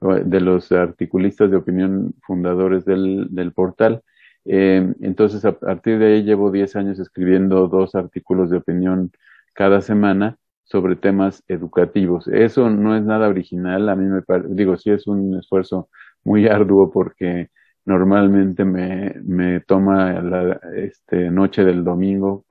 de 0.00 0.40
los 0.40 0.72
articulistas 0.72 1.50
de 1.50 1.56
opinión 1.56 2.14
fundadores 2.22 2.84
del, 2.84 3.28
del 3.30 3.52
portal. 3.52 4.02
Eh, 4.44 4.94
entonces, 5.00 5.44
a 5.44 5.58
partir 5.58 5.98
de 5.98 6.14
ahí 6.14 6.22
llevo 6.22 6.50
10 6.50 6.76
años 6.76 6.98
escribiendo 6.98 7.68
dos 7.68 7.94
artículos 7.94 8.50
de 8.50 8.58
opinión 8.58 9.12
cada 9.54 9.80
semana 9.80 10.38
sobre 10.64 10.96
temas 10.96 11.42
educativos. 11.48 12.28
Eso 12.28 12.70
no 12.70 12.96
es 12.96 13.02
nada 13.02 13.28
original, 13.28 13.88
a 13.88 13.96
mí 13.96 14.04
me 14.04 14.22
digo, 14.54 14.76
sí 14.76 14.90
es 14.90 15.06
un 15.06 15.36
esfuerzo 15.38 15.88
muy 16.24 16.46
arduo 16.46 16.90
porque 16.90 17.50
normalmente 17.84 18.64
me, 18.64 19.14
me 19.24 19.60
toma 19.60 20.20
la 20.22 20.60
este, 20.76 21.30
noche 21.30 21.64
del 21.64 21.82
domingo, 21.84 22.44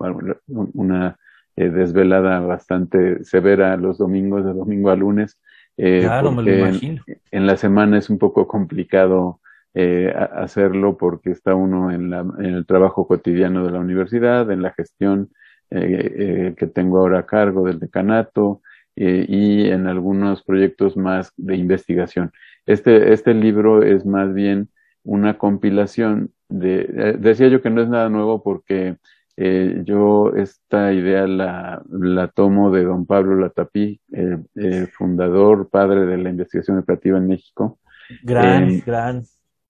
una 0.73 1.17
eh, 1.55 1.69
desvelada 1.69 2.39
bastante 2.41 3.23
severa 3.23 3.77
los 3.77 3.97
domingos, 3.97 4.45
de 4.45 4.53
domingo 4.53 4.89
a 4.89 4.95
lunes, 4.95 5.39
eh, 5.79 6.01
claro, 6.01 6.31
me 6.31 6.43
lo 6.43 6.53
imagino. 6.53 7.03
En, 7.07 7.17
en, 7.31 7.47
la 7.47 7.57
semana 7.57 7.97
es 7.97 8.09
un 8.09 8.17
poco 8.17 8.47
complicado 8.47 9.39
eh, 9.75 10.11
hacerlo 10.33 10.97
porque 10.97 11.29
está 11.29 11.53
uno 11.53 11.91
en, 11.91 12.09
la, 12.09 12.19
en, 12.19 12.55
el 12.55 12.65
trabajo 12.65 13.07
cotidiano 13.07 13.63
de 13.63 13.71
la 13.71 13.79
universidad, 13.79 14.49
en 14.51 14.63
la 14.63 14.71
gestión 14.71 15.29
eh, 15.69 16.15
eh 16.17 16.55
que 16.57 16.65
tengo 16.65 16.97
ahora 16.97 17.19
a 17.19 17.25
cargo 17.27 17.65
del 17.65 17.79
decanato 17.79 18.61
eh, 18.95 19.25
y 19.29 19.69
en 19.69 19.85
algunos 19.85 20.43
proyectos 20.43 20.97
más 20.97 21.31
de 21.37 21.55
investigación. 21.55 22.31
Este, 22.65 23.13
este 23.13 23.35
libro 23.35 23.83
es 23.83 24.05
más 24.05 24.33
bien 24.33 24.69
una 25.03 25.37
compilación 25.37 26.31
de, 26.49 27.15
decía 27.19 27.47
yo 27.47 27.61
que 27.61 27.69
no 27.69 27.81
es 27.81 27.89
nada 27.89 28.09
nuevo 28.09 28.41
porque 28.41 28.97
eh, 29.41 29.83
yo 29.85 30.33
esta 30.35 30.91
idea 30.91 31.25
la, 31.25 31.81
la, 31.89 32.27
tomo 32.27 32.71
de 32.71 32.83
don 32.83 33.05
Pablo 33.05 33.37
Latapí, 33.37 34.01
eh, 34.11 34.87
fundador, 34.91 35.69
padre 35.69 36.05
de 36.05 36.17
la 36.17 36.29
investigación 36.29 36.75
educativa 36.75 37.17
en 37.17 37.27
México. 37.27 37.79
Gran, 38.21 38.81
gran, 38.85 39.23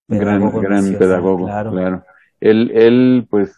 gran, 0.07 0.51
gran 0.59 0.93
pedagogo, 0.95 1.45
claro. 1.45 2.03
Él, 2.39 2.71
él 2.73 3.27
pues 3.29 3.57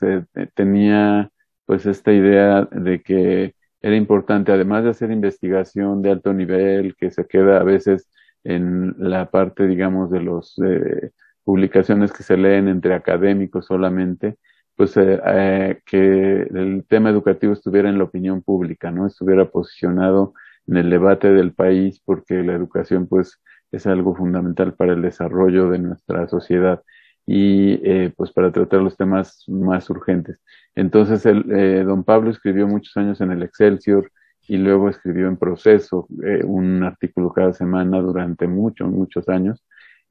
tenía 0.53 1.31
pues 1.65 1.85
esta 1.85 2.11
idea 2.11 2.67
de 2.71 3.01
que 3.01 3.55
era 3.81 3.95
importante, 3.95 4.51
además 4.51 4.83
de 4.83 4.89
hacer 4.89 5.11
investigación 5.11 6.01
de 6.01 6.11
alto 6.11 6.33
nivel, 6.33 6.95
que 6.97 7.09
se 7.09 7.25
queda 7.25 7.61
a 7.61 7.63
veces 7.63 8.09
en 8.43 8.95
la 8.97 9.31
parte, 9.31 9.65
digamos, 9.65 10.11
de 10.11 10.21
las 10.23 10.55
eh, 10.59 11.11
publicaciones 11.45 12.11
que 12.11 12.23
se 12.23 12.35
leen 12.35 12.67
entre 12.67 12.95
académicos 12.95 13.67
solamente, 13.67 14.37
pues 14.81 14.97
eh, 14.97 15.21
eh, 15.23 15.79
que 15.85 16.41
el 16.41 16.83
tema 16.89 17.11
educativo 17.11 17.53
estuviera 17.53 17.87
en 17.87 17.99
la 17.99 18.05
opinión 18.05 18.41
pública, 18.41 18.89
¿no? 18.89 19.05
Estuviera 19.05 19.45
posicionado 19.47 20.33
en 20.65 20.77
el 20.77 20.89
debate 20.89 21.31
del 21.31 21.53
país, 21.53 22.01
porque 22.03 22.41
la 22.41 22.53
educación, 22.53 23.05
pues, 23.05 23.39
es 23.71 23.85
algo 23.85 24.15
fundamental 24.15 24.73
para 24.73 24.93
el 24.93 25.03
desarrollo 25.03 25.69
de 25.69 25.77
nuestra 25.77 26.27
sociedad 26.27 26.81
y 27.27 27.73
eh, 27.87 28.11
pues 28.17 28.31
para 28.31 28.51
tratar 28.51 28.81
los 28.81 28.97
temas 28.97 29.43
más 29.47 29.87
urgentes. 29.91 30.39
Entonces, 30.73 31.27
el, 31.27 31.45
eh, 31.51 31.83
don 31.83 32.03
Pablo 32.03 32.31
escribió 32.31 32.67
muchos 32.67 32.97
años 32.97 33.21
en 33.21 33.31
el 33.31 33.43
Excelsior 33.43 34.11
y 34.47 34.57
luego 34.57 34.89
escribió 34.89 35.27
en 35.27 35.37
Proceso 35.37 36.07
eh, 36.25 36.41
un 36.43 36.81
artículo 36.83 37.31
cada 37.31 37.53
semana 37.53 38.01
durante 38.01 38.47
muchos, 38.47 38.89
muchos 38.89 39.29
años. 39.29 39.63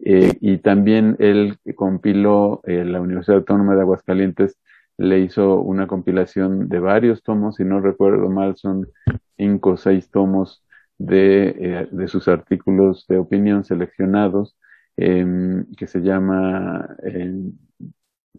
Y 0.02 0.58
también 0.58 1.16
él 1.18 1.58
compiló, 1.76 2.62
la 2.64 3.00
Universidad 3.00 3.38
Autónoma 3.38 3.74
de 3.74 3.82
Aguascalientes 3.82 4.58
le 4.96 5.20
hizo 5.20 5.60
una 5.60 5.86
compilación 5.86 6.68
de 6.68 6.78
varios 6.78 7.22
tomos, 7.22 7.56
si 7.56 7.64
no 7.64 7.80
recuerdo 7.80 8.30
mal, 8.30 8.56
son 8.56 8.88
cinco 9.36 9.70
o 9.70 9.76
seis 9.76 10.10
tomos 10.10 10.64
de, 10.98 11.88
de 11.90 12.08
sus 12.08 12.28
artículos 12.28 13.06
de 13.08 13.18
opinión 13.18 13.64
seleccionados 13.64 14.56
Em, 15.02 15.64
que 15.76 15.86
se 15.86 16.00
llama, 16.00 16.94
em, 17.02 17.52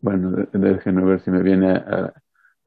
bueno, 0.02 0.32
déjenme 0.54 1.04
ver 1.04 1.19
si 1.21 1.32
me 1.32 1.41
viene 1.41 1.71
a, 1.71 2.13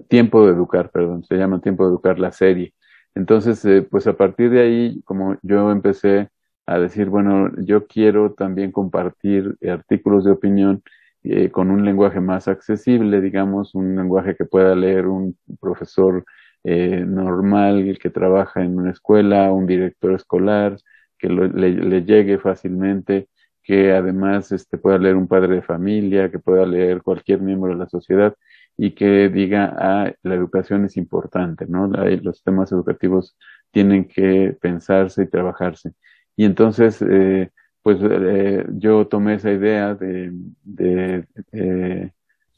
Tiempo 0.09 0.45
de 0.47 0.53
Educar, 0.53 0.91
perdón, 0.91 1.23
se 1.25 1.37
llama 1.37 1.61
Tiempo 1.61 1.85
de 1.85 1.91
Educar 1.91 2.19
la 2.19 2.33
serie. 2.33 2.75
Entonces, 3.15 3.65
eh, 3.65 3.83
pues 3.89 4.07
a 4.09 4.15
partir 4.17 4.51
de 4.51 4.61
ahí, 4.63 5.03
como 5.05 5.37
yo 5.43 5.71
empecé 5.71 6.31
a 6.67 6.79
decir, 6.79 7.09
bueno, 7.11 7.51
yo 7.59 7.87
quiero 7.87 8.33
también 8.33 8.73
compartir 8.73 9.57
artículos 9.69 10.25
de 10.25 10.33
opinión 10.33 10.83
eh, 11.23 11.51
con 11.51 11.71
un 11.71 11.85
lenguaje 11.85 12.21
más 12.21 12.49
accesible, 12.49 13.21
digamos, 13.21 13.75
un 13.75 13.97
lenguaje 13.97 14.37
que 14.37 14.45
pueda 14.45 14.75
leer 14.75 15.07
un 15.07 15.37
profesor 15.61 16.25
eh, 16.65 17.05
normal 17.07 17.99
que 18.01 18.11
trabaja 18.11 18.63
en 18.63 18.79
una 18.79 18.91
escuela, 18.93 19.53
un 19.53 19.67
director 19.67 20.13
escolar, 20.15 20.79
que 21.19 21.29
le, 21.29 22.05
llegue 22.05 22.39
fácilmente 22.39 23.29
que 23.63 23.93
además 23.93 24.53
este, 24.53 24.77
pueda 24.79 24.99
leer 24.99 25.17
un 25.17 25.27
padre 25.29 25.57
de 25.57 25.63
familia, 25.63 26.31
que 26.31 26.39
pueda 26.39 26.67
leer 26.67 27.03
cualquier 27.03 27.41
miembro 27.41 27.73
de 27.73 27.79
la 27.79 27.89
sociedad 27.89 28.35
y 28.77 28.95
que 28.95 29.29
diga, 29.31 29.75
ah, 29.79 30.13
la 30.23 30.35
educación 30.35 30.85
es 30.85 30.97
importante, 30.99 31.67
¿no? 31.67 31.87
los 31.89 32.43
temas 32.43 32.73
educativos 32.73 33.37
tienen 33.71 34.07
que 34.07 34.57
pensarse 34.61 35.23
y 35.23 35.29
trabajarse. 35.29 35.95
Y 36.37 36.45
entonces, 36.45 37.01
eh, 37.03 37.51
pues 37.83 37.99
eh, 38.03 38.67
yo 38.73 39.07
tomé 39.07 39.35
esa 39.35 39.53
idea 39.53 39.95
de, 39.95 40.33
de, 40.63 41.27
eh, 41.53 42.11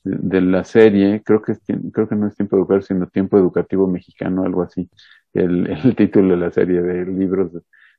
de, 0.05 0.41
la 0.41 0.65
serie, 0.65 1.23
creo 1.25 1.43
que, 1.43 1.55
creo 1.93 2.09
que 2.09 2.17
no 2.17 2.29
es 2.29 2.37
tiempo 2.37 2.57
educativo, 2.57 2.83
sino 2.83 3.07
tiempo 3.09 3.37
educativo 3.39 3.87
mexicano, 3.89 4.45
algo 4.45 4.63
así, 4.63 4.89
el, 5.35 5.67
el 5.69 5.97
título 5.97 6.31
de 6.31 6.37
la 6.37 6.53
serie 6.53 6.81
de 6.81 7.07
libros 7.07 7.53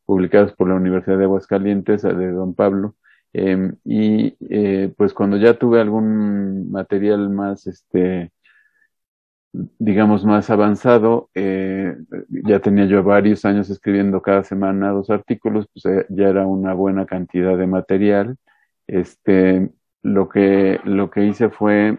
publicados 0.07 0.53
por 0.53 0.69
la 0.69 0.75
Universidad 0.75 1.17
de 1.17 1.25
Aguascalientes, 1.25 2.01
de 2.03 2.31
Don 2.31 2.55
Pablo, 2.55 2.95
em, 3.33 3.75
y 3.83 4.37
eh, 4.49 4.93
pues 4.97 5.13
cuando 5.13 5.35
ya 5.37 5.59
tuve 5.59 5.81
algún 5.81 6.71
material 6.71 7.29
más, 7.29 7.67
este, 7.67 8.31
digamos, 9.79 10.25
más 10.25 10.49
avanzado, 10.49 11.29
eh, 11.33 11.95
ya 12.29 12.59
tenía 12.59 12.85
yo 12.85 13.03
varios 13.03 13.45
años 13.45 13.69
escribiendo 13.69 14.21
cada 14.21 14.43
semana 14.43 14.91
dos 14.91 15.09
artículos, 15.09 15.67
pues 15.73 15.85
eh, 15.85 16.05
ya 16.09 16.27
era 16.29 16.45
una 16.45 16.73
buena 16.73 17.05
cantidad 17.05 17.57
de 17.57 17.67
material. 17.67 18.37
Este, 18.87 19.69
lo 20.03 20.29
que, 20.29 20.79
lo 20.83 21.09
que 21.09 21.25
hice 21.25 21.49
fue, 21.49 21.97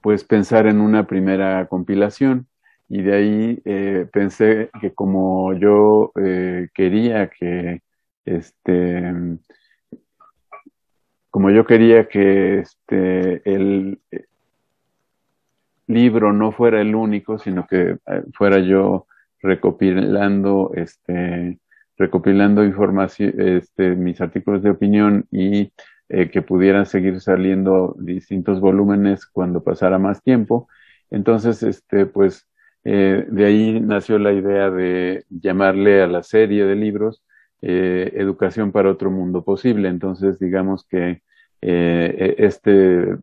pues, 0.00 0.24
pensar 0.24 0.66
en 0.66 0.80
una 0.80 1.06
primera 1.06 1.66
compilación 1.66 2.46
y 2.88 3.02
de 3.02 3.14
ahí 3.14 3.62
eh, 3.64 4.06
pensé 4.12 4.70
que 4.80 4.92
como 4.92 5.54
yo 5.54 6.12
quería 6.74 7.30
que 7.30 7.80
este 8.26 9.12
como 11.30 11.50
yo 11.50 11.64
quería 11.64 12.06
que 12.08 12.58
este 12.58 13.42
el 13.50 13.98
libro 15.92 16.32
no 16.32 16.52
fuera 16.52 16.80
el 16.80 16.94
único 16.94 17.38
sino 17.38 17.66
que 17.66 17.98
eh, 18.06 18.22
fuera 18.34 18.58
yo 18.60 19.06
recopilando 19.40 20.72
este 20.74 21.58
recopilando 21.96 22.64
información 22.64 23.34
este 23.38 23.94
mis 23.96 24.20
artículos 24.20 24.62
de 24.62 24.70
opinión 24.70 25.26
y 25.30 25.72
que 26.08 26.42
pudieran 26.42 26.84
seguir 26.84 27.22
saliendo 27.22 27.96
distintos 27.98 28.60
volúmenes 28.60 29.24
cuando 29.24 29.64
pasara 29.64 29.98
más 29.98 30.22
tiempo 30.22 30.68
entonces 31.10 31.62
este 31.62 32.04
pues 32.04 32.46
eh, 32.84 33.26
de 33.28 33.44
ahí 33.46 33.80
nació 33.80 34.18
la 34.18 34.32
idea 34.32 34.70
de 34.70 35.24
llamarle 35.30 36.02
a 36.02 36.06
la 36.06 36.22
serie 36.22 36.64
de 36.64 36.74
libros 36.74 37.22
eh, 37.62 38.12
Educación 38.16 38.72
para 38.72 38.90
otro 38.90 39.10
mundo 39.10 39.44
posible. 39.44 39.88
Entonces, 39.88 40.38
digamos 40.40 40.84
que 40.88 41.22
eh, 41.62 42.36
e, 42.38 42.46
este 42.46 43.16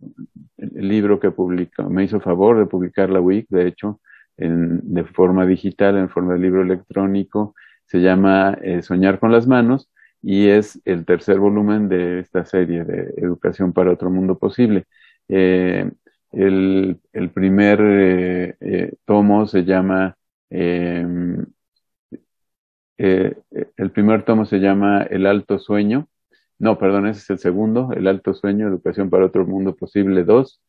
libro 0.57 1.19
que 1.19 1.31
publicó, 1.31 1.89
me 1.89 2.03
hizo 2.05 2.19
favor 2.19 2.57
de 2.59 2.65
publicar 2.65 3.09
la 3.09 3.21
WIC, 3.21 3.47
de 3.49 3.67
hecho, 3.67 4.01
en, 4.37 4.81
de 4.93 5.03
forma 5.03 5.45
digital, 5.45 5.97
en 5.97 6.09
forma 6.09 6.33
de 6.33 6.39
libro 6.39 6.61
electrónico, 6.61 7.55
se 7.85 8.01
llama 8.01 8.57
Soñar 8.81 9.19
con 9.19 9.31
las 9.31 9.47
manos 9.47 9.89
y 10.21 10.47
es 10.47 10.79
el 10.85 11.05
tercer 11.05 11.39
volumen 11.39 11.89
de 11.89 12.19
esta 12.19 12.45
serie 12.45 12.83
de 12.85 13.13
Educación 13.17 13.73
para 13.73 13.91
otro 13.91 14.09
mundo 14.11 14.37
posible. 14.37 14.85
El, 16.31 16.99
el 17.13 17.31
primer 17.31 17.79
eh, 17.81 18.55
eh, 18.61 18.93
tomo 19.05 19.47
se 19.47 19.63
llama, 19.65 20.15
em, 20.49 21.45
eh, 22.97 23.35
el 23.77 23.91
primer 23.91 24.23
tomo 24.25 24.45
se 24.45 24.59
llama 24.59 25.03
El 25.03 25.25
Alto 25.25 25.59
Sueño. 25.59 26.07
No, 26.59 26.77
perdón, 26.77 27.07
ese 27.07 27.21
es 27.21 27.29
el 27.31 27.39
segundo, 27.39 27.91
El 27.93 28.07
Alto 28.07 28.33
Sueño, 28.33 28.67
Educación 28.67 29.09
para 29.09 29.25
otro 29.25 29.45
mundo 29.45 29.75
posible 29.75 30.23
2. 30.23 30.61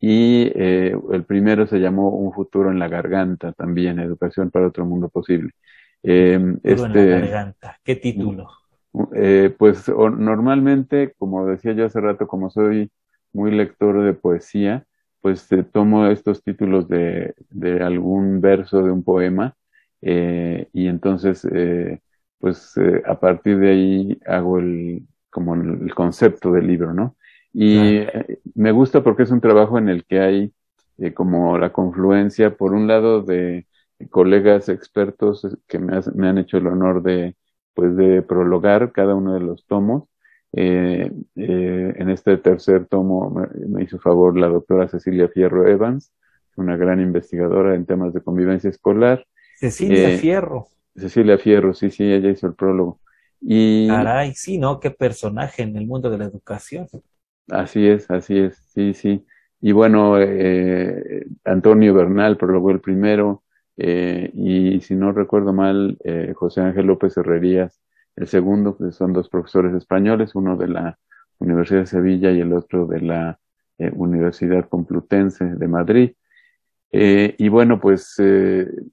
Y 0.00 0.50
el 0.56 1.24
primero 1.26 1.66
se 1.66 1.78
llamó 1.78 2.10
Un 2.10 2.32
futuro 2.32 2.70
en 2.70 2.80
la 2.80 2.88
garganta, 2.88 3.52
también, 3.52 4.00
Educación 4.00 4.50
para 4.50 4.66
otro 4.66 4.84
mundo 4.84 5.08
posible. 5.08 5.50
Este, 6.02 6.72
en 6.72 6.92
la 6.92 7.04
garganta, 7.04 7.78
¿qué 7.84 7.96
título? 7.96 8.48
pues 9.58 9.88
normalmente, 9.88 11.14
como 11.18 11.46
decía 11.46 11.72
yo 11.72 11.86
hace 11.86 12.00
rato, 12.00 12.26
como 12.26 12.50
soy 12.50 12.90
muy 13.32 13.50
lector 13.50 14.02
de 14.02 14.12
poesía, 14.12 14.84
pues 15.20 15.50
eh, 15.52 15.62
tomo 15.62 16.06
estos 16.06 16.42
títulos 16.42 16.88
de, 16.88 17.34
de, 17.50 17.82
algún 17.82 18.40
verso 18.40 18.82
de 18.82 18.90
un 18.90 19.02
poema 19.04 19.54
eh, 20.02 20.68
y 20.72 20.88
entonces 20.88 21.46
eh, 21.50 22.00
pues 22.38 22.74
a 23.06 23.20
partir 23.20 23.58
de 23.58 23.70
ahí 23.70 24.20
hago 24.26 24.58
el 24.58 25.06
como 25.32 25.54
el 25.54 25.92
concepto 25.94 26.52
del 26.52 26.68
libro, 26.68 26.94
¿no? 26.94 27.16
Y 27.52 28.06
me 28.54 28.70
gusta 28.70 29.02
porque 29.02 29.24
es 29.24 29.30
un 29.30 29.40
trabajo 29.40 29.78
en 29.78 29.88
el 29.88 30.04
que 30.04 30.20
hay 30.20 30.52
como 31.14 31.58
la 31.58 31.72
confluencia, 31.72 32.56
por 32.56 32.72
un 32.72 32.86
lado, 32.86 33.22
de 33.22 33.66
colegas 34.10 34.68
expertos 34.68 35.46
que 35.66 35.78
me, 35.80 35.98
me 36.14 36.28
han 36.28 36.38
hecho 36.38 36.58
el 36.58 36.68
honor 36.68 37.02
de 37.02 37.34
pues 37.74 37.96
de 37.96 38.22
prologar 38.22 38.92
cada 38.92 39.14
uno 39.14 39.32
de 39.32 39.40
los 39.40 39.66
tomos 39.66 40.04
eh, 40.54 41.10
eh, 41.36 41.94
en 41.96 42.10
este 42.10 42.36
tercer 42.36 42.86
tomo 42.86 43.30
me, 43.30 43.82
hizo 43.82 43.98
favor 43.98 44.36
la 44.38 44.48
doctora 44.48 44.86
Cecilia 44.86 45.28
Fierro 45.28 45.66
Evans, 45.66 46.12
una 46.56 46.76
gran 46.76 47.00
investigadora 47.00 47.74
en 47.74 47.86
temas 47.86 48.12
de 48.12 48.20
convivencia 48.20 48.68
escolar. 48.68 49.26
Cecilia 49.56 50.10
eh, 50.10 50.18
Fierro. 50.18 50.66
Cecilia 50.94 51.38
Fierro, 51.38 51.72
sí, 51.72 51.90
sí, 51.90 52.04
ella 52.04 52.30
hizo 52.30 52.46
el 52.46 52.54
prólogo. 52.54 53.00
Y, 53.42 53.88
Caray, 53.88 54.34
sí, 54.34 54.56
¿no? 54.56 54.78
Qué 54.78 54.90
personaje 54.90 55.62
en 55.62 55.76
el 55.76 55.86
mundo 55.86 56.08
de 56.08 56.18
la 56.18 56.24
educación. 56.24 56.86
Así 57.50 57.86
es, 57.86 58.10
así 58.10 58.38
es, 58.38 58.56
sí, 58.72 58.94
sí. 58.94 59.26
Y 59.60 59.72
bueno, 59.72 60.14
Antonio 61.44 61.92
Bernal 61.92 62.36
prologó 62.36 62.70
el 62.70 62.80
primero, 62.80 63.42
y 63.76 64.80
si 64.80 64.94
no 64.94 65.12
recuerdo 65.12 65.52
mal, 65.52 65.98
José 66.34 66.60
Ángel 66.60 66.86
López 66.86 67.16
Herrerías 67.16 67.80
el 68.16 68.26
segundo, 68.28 68.76
que 68.76 68.92
son 68.92 69.12
dos 69.12 69.28
profesores 69.28 69.74
españoles, 69.74 70.34
uno 70.34 70.56
de 70.56 70.68
la 70.68 70.98
Universidad 71.38 71.80
de 71.80 71.86
Sevilla 71.86 72.30
y 72.30 72.40
el 72.40 72.52
otro 72.52 72.86
de 72.86 73.00
la 73.00 73.40
Universidad 73.78 74.68
Complutense 74.68 75.44
de 75.44 75.68
Madrid. 75.68 76.12
Y 76.92 77.48
bueno, 77.48 77.80
pues 77.80 78.16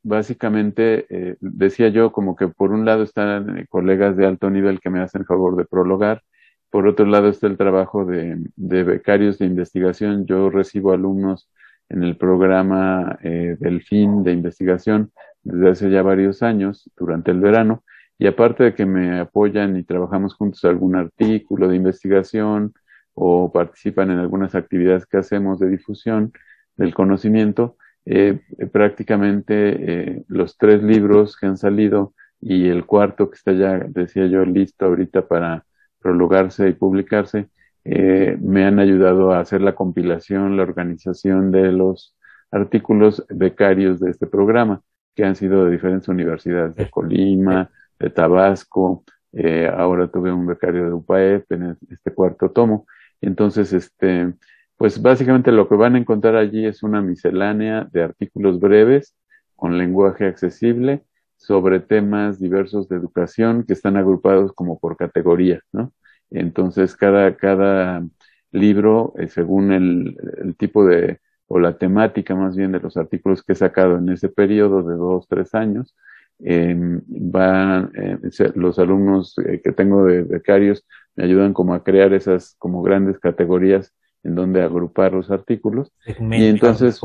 básicamente 0.04 1.38
decía 1.42 1.90
yo 1.90 2.12
como 2.12 2.36
que 2.36 2.48
por 2.48 2.72
un 2.72 2.86
lado 2.86 3.04
están 3.04 3.66
colegas 3.70 4.16
de 4.16 4.26
alto 4.26 4.50
nivel 4.50 4.80
que 4.80 4.90
me 4.90 5.02
hacen 5.02 5.26
favor 5.26 5.58
de 5.58 5.66
prologar, 5.66 6.24
por 6.70 6.88
otro 6.88 7.06
lado 7.06 7.30
está 7.30 7.48
el 7.48 7.58
trabajo 7.58 8.06
de, 8.06 8.38
becarios 8.56 9.40
de 9.40 9.46
investigación. 9.46 10.26
Yo 10.26 10.50
recibo 10.50 10.94
alumnos 10.94 11.50
en 11.90 12.04
el 12.04 12.16
programa 12.18 13.18
eh, 13.24 13.58
del 13.60 13.82
fin 13.82 14.24
de 14.24 14.34
investigación 14.34 15.12
desde 15.42 15.70
hace 15.70 15.90
ya 15.90 16.04
varios 16.04 16.44
años, 16.44 16.90
durante 16.96 17.32
el 17.32 17.40
verano, 17.40 17.84
y 18.20 18.28
aparte 18.28 18.66
de 18.66 18.76
que 18.76 18.86
me 18.86 19.20
apoyan 19.20 19.78
y 19.78 19.84
trabajamos 19.84 20.36
juntos 20.36 20.64
algún 20.66 20.96
artículo 20.96 21.68
de 21.68 21.78
investigación 21.78 22.74
o 23.14 23.52
participan 23.52 24.12
en 24.12 24.20
algunas 24.20 24.54
actividades 24.54 25.06
que 25.06 25.18
hacemos 25.18 25.60
de 25.60 25.70
difusión 25.70 26.34
del 26.76 26.94
conocimiento, 26.94 27.78
eh, 28.12 28.39
prácticamente 28.72 29.54
eh, 29.54 30.24
los 30.28 30.58
tres 30.58 30.82
libros 30.82 31.38
que 31.38 31.45
han 31.45 31.58
salido 31.58 32.13
y 32.41 32.67
el 32.67 32.88
cuarto 32.88 33.30
que 33.30 33.36
está 33.36 33.52
ya, 33.52 33.78
decía 33.88 34.26
yo, 34.26 34.43
listo 34.45 34.86
ahorita 34.86 35.28
para 35.28 35.65
prologarse 36.00 36.69
y 36.69 36.74
publicarse, 36.74 37.50
eh, 37.84 38.36
me 38.41 38.65
han 38.65 38.80
ayudado 38.80 39.32
a 39.32 39.41
hacer 39.41 39.62
la 39.62 39.76
compilación, 39.76 40.58
la 40.58 40.63
organización 40.63 41.52
de 41.52 41.72
los 41.72 42.17
artículos 42.50 43.24
becarios 43.30 44.00
de 44.00 44.10
este 44.10 44.26
programa, 44.26 44.82
que 45.15 45.26
han 45.26 45.36
sido 45.36 45.65
de 45.65 45.72
diferentes 45.72 46.08
universidades, 46.08 46.76
de 46.76 46.89
Colima, 46.89 47.69
de 48.00 48.10
Tabasco, 48.10 49.04
eh, 49.34 49.69
ahora 49.72 50.08
tuve 50.08 50.32
un 50.32 50.48
becario 50.48 50.86
de 50.86 50.93
UPAEP 50.93 51.52
en 51.52 51.78
este 51.91 52.12
cuarto 52.12 52.50
tomo. 52.50 52.88
Entonces, 53.22 53.72
este, 53.74 54.34
pues 54.80 55.02
básicamente 55.02 55.52
lo 55.52 55.68
que 55.68 55.76
van 55.76 55.96
a 55.96 55.98
encontrar 55.98 56.38
allí 56.38 56.65
es 56.65 56.84
una 56.84 57.02
miscelánea 57.02 57.89
de 57.92 58.02
artículos 58.02 58.62
breves 58.62 59.13
con 59.58 59.78
lenguaje 59.78 60.26
accesible 60.26 61.04
sobre 61.36 61.82
temas 61.82 62.39
diversos 62.39 62.88
de 62.88 62.96
educación 62.96 63.65
que 63.65 63.74
están 63.74 63.98
agrupados 63.98 64.54
como 64.54 64.80
por 64.80 64.96
categoría, 64.96 65.62
¿no? 65.74 65.92
Entonces, 66.32 66.96
cada, 66.96 67.36
cada 67.36 68.08
libro, 68.54 69.13
eh, 69.18 69.28
según 69.28 69.74
el, 69.74 70.56
tipo 70.58 70.86
de, 70.86 71.20
o 71.48 71.60
la 71.60 71.78
temática 71.78 72.34
más 72.34 72.56
bien 72.56 72.72
de 72.72 72.80
los 72.80 72.96
artículos 72.96 73.44
que 73.44 73.52
he 73.54 73.56
sacado 73.56 73.98
en 73.98 74.08
ese 74.08 74.30
periodo 74.30 74.82
de 74.84 74.96
dos, 74.96 75.28
tres 75.28 75.54
años, 75.56 75.94
eh, 76.39 76.74
van, 77.06 77.92
eh, 77.96 78.18
los 78.56 78.80
alumnos 78.80 79.38
eh, 79.39 79.60
que 79.62 79.74
tengo 79.74 80.06
de 80.06 80.24
becarios 80.24 80.86
me 81.18 81.26
ayudan 81.26 81.54
como 81.54 81.74
a 81.74 81.84
crear 81.84 82.13
esas 82.13 82.56
como 82.60 82.82
grandes 82.82 83.20
categorías 83.20 83.94
en 84.24 84.36
donde 84.36 84.62
agrupar 84.62 85.14
los 85.14 85.32
artículos. 85.32 85.92
y 86.06 86.46
entonces, 86.46 87.00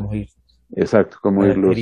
exacto, 0.75 1.19
como 1.21 1.47
irlos 1.47 1.77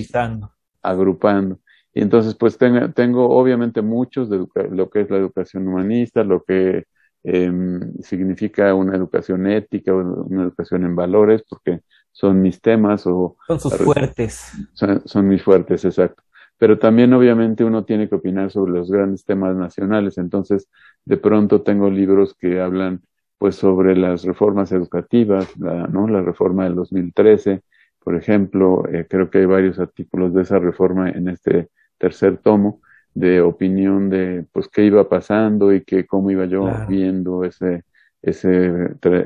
agrupando. 0.83 1.59
Y 1.95 2.01
entonces, 2.03 2.35
pues 2.35 2.57
tengo, 2.57 2.90
tengo 2.92 3.29
obviamente 3.31 3.83
muchos 3.83 4.31
de 4.31 4.47
lo 4.71 4.90
que 4.90 5.03
es 5.03 5.11
la 5.11 5.18
educación 5.18 5.68
humanista, 5.68 6.25
lo 6.25 6.42
que 6.42 6.85
eh, 7.25 7.53
significa 8.01 8.75
una 8.75 8.97
educación 8.97 9.47
ética, 9.47 9.95
una 9.95 10.42
educación 10.42 10.85
en 10.85 10.97
valores, 10.97 11.45
porque 11.49 11.83
son 12.11 12.40
mis 12.40 12.61
temas 12.61 13.07
o... 13.07 13.37
Son 13.47 13.61
sus 13.61 13.77
fuertes. 13.77 14.53
Son, 14.73 15.03
son 15.05 15.29
mis 15.29 15.42
fuertes, 15.42 15.85
exacto. 15.85 16.23
Pero 16.59 16.79
también 16.79 17.12
obviamente 17.12 17.64
uno 17.64 17.85
tiene 17.85 18.09
que 18.09 18.14
opinar 18.14 18.51
sobre 18.51 18.73
los 18.73 18.90
grandes 18.90 19.25
temas 19.25 19.57
nacionales. 19.57 20.16
Entonces, 20.18 20.68
de 21.05 21.16
pronto 21.16 21.62
tengo 21.62 21.90
libros 21.90 22.35
que 22.38 22.61
hablan 22.61 23.03
pues 23.42 23.57
sobre 23.57 23.96
las 23.96 24.22
reformas 24.22 24.70
educativas, 24.70 25.59
la, 25.59 25.88
¿no? 25.88 26.07
la 26.07 26.22
reforma 26.22 26.62
del 26.62 26.76
2013, 26.76 27.62
por 27.98 28.14
ejemplo, 28.14 28.85
eh, 28.88 29.05
creo 29.11 29.31
que 29.31 29.38
hay 29.38 29.46
varios 29.46 29.81
artículos 29.81 30.33
de 30.33 30.42
esa 30.42 30.61
reforma 30.61 31.11
en 31.11 31.28
este 31.28 31.68
tercer 31.98 32.37
tomo 32.37 32.83
de 33.14 33.40
opinión 33.40 34.11
de 34.11 34.46
pues 34.52 34.68
qué 34.68 34.85
iba 34.85 35.09
pasando 35.09 35.72
y 35.72 35.83
que 35.83 36.07
cómo 36.07 36.31
iba 36.31 36.44
yo 36.44 36.70
viendo 36.88 37.42
ese 37.42 37.83
ese 38.22 38.48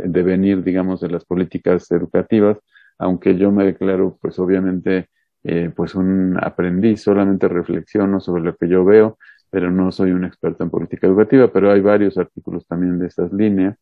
devenir 0.07 0.64
digamos 0.64 1.02
de 1.02 1.11
las 1.11 1.26
políticas 1.26 1.90
educativas 1.90 2.57
aunque 2.96 3.37
yo 3.37 3.52
me 3.52 3.66
declaro 3.66 4.16
pues 4.18 4.38
obviamente 4.38 5.11
eh, 5.44 5.70
pues 5.76 5.94
un 5.94 6.38
aprendiz 6.40 7.02
solamente 7.02 7.48
reflexiono 7.48 8.20
sobre 8.20 8.44
lo 8.44 8.57
que 8.57 8.66
yo 8.66 8.83
veo 8.83 9.18
pero 9.50 9.70
no 9.70 9.92
soy 9.92 10.12
un 10.12 10.24
experto 10.24 10.64
en 10.64 10.70
política 10.70 11.07
educativa 11.07 11.48
pero 11.52 11.70
hay 11.70 11.83
varios 11.83 12.16
artículos 12.16 12.66
también 12.66 12.98
de 12.98 13.09
estas 13.09 13.31
líneas 13.31 13.76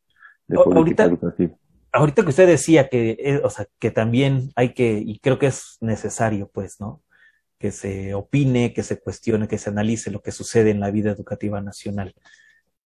de 0.46 0.56
política 0.56 1.04
educativa 1.04 1.54
ahorita 1.92 2.22
que 2.22 2.28
usted 2.28 2.46
decía 2.46 2.88
que 2.88 3.16
eh, 3.18 3.40
o 3.42 3.50
sea 3.50 3.66
que 3.78 3.90
también 3.90 4.50
hay 4.56 4.74
que 4.74 5.02
y 5.04 5.18
creo 5.20 5.38
que 5.38 5.46
es 5.46 5.78
necesario 5.80 6.50
pues 6.52 6.80
no 6.80 7.04
que 7.64 7.72
se 7.72 8.12
opine, 8.12 8.74
que 8.74 8.82
se 8.82 9.00
cuestione, 9.00 9.48
que 9.48 9.56
se 9.56 9.70
analice 9.70 10.10
lo 10.10 10.20
que 10.20 10.32
sucede 10.32 10.70
en 10.70 10.80
la 10.80 10.90
vida 10.90 11.10
educativa 11.10 11.62
nacional. 11.62 12.14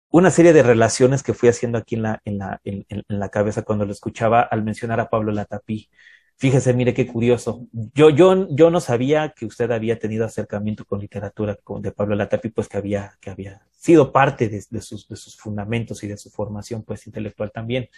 Una 0.09 0.31
serie 0.31 0.51
de 0.51 0.63
relaciones 0.63 1.23
que 1.23 1.33
fui 1.33 1.47
haciendo 1.47 1.77
aquí 1.77 1.95
en 1.95 2.01
la, 2.01 2.21
en 2.25 2.37
la, 2.39 2.59
en, 2.65 2.85
la 3.07 3.29
cabeza 3.29 3.61
cuando 3.61 3.85
lo 3.85 3.93
escuchaba 3.93 4.41
al 4.41 4.63
mencionar 4.63 4.99
a 4.99 5.09
Pablo 5.09 5.31
Latapí. 5.31 5.89
Fíjese, 6.35 6.73
mire 6.73 6.93
qué 6.93 7.07
curioso. 7.07 7.67
Yo, 7.93 8.09
yo, 8.09 8.49
yo 8.49 8.69
no 8.69 8.81
sabía 8.81 9.33
que 9.33 9.45
usted 9.45 9.71
había 9.71 9.97
tenido 9.97 10.25
acercamiento 10.25 10.83
con 10.83 10.99
literatura 10.99 11.57
de 11.79 11.91
Pablo 11.93 12.15
Latapí, 12.15 12.49
pues 12.49 12.67
que 12.67 12.75
había, 12.75 13.13
que 13.21 13.29
había 13.29 13.65
sido 13.86 14.12
parte 14.12 14.50
de, 14.50 14.63
de, 14.69 14.82
sus, 14.82 15.08
de 15.08 15.15
sus 15.15 15.38
fundamentos 15.38 16.04
y 16.04 16.08
de 16.08 16.17
su 16.17 16.30
formación 16.32 16.84
pues 16.84 17.06
intelectual 17.08 17.52
también. 17.52 17.89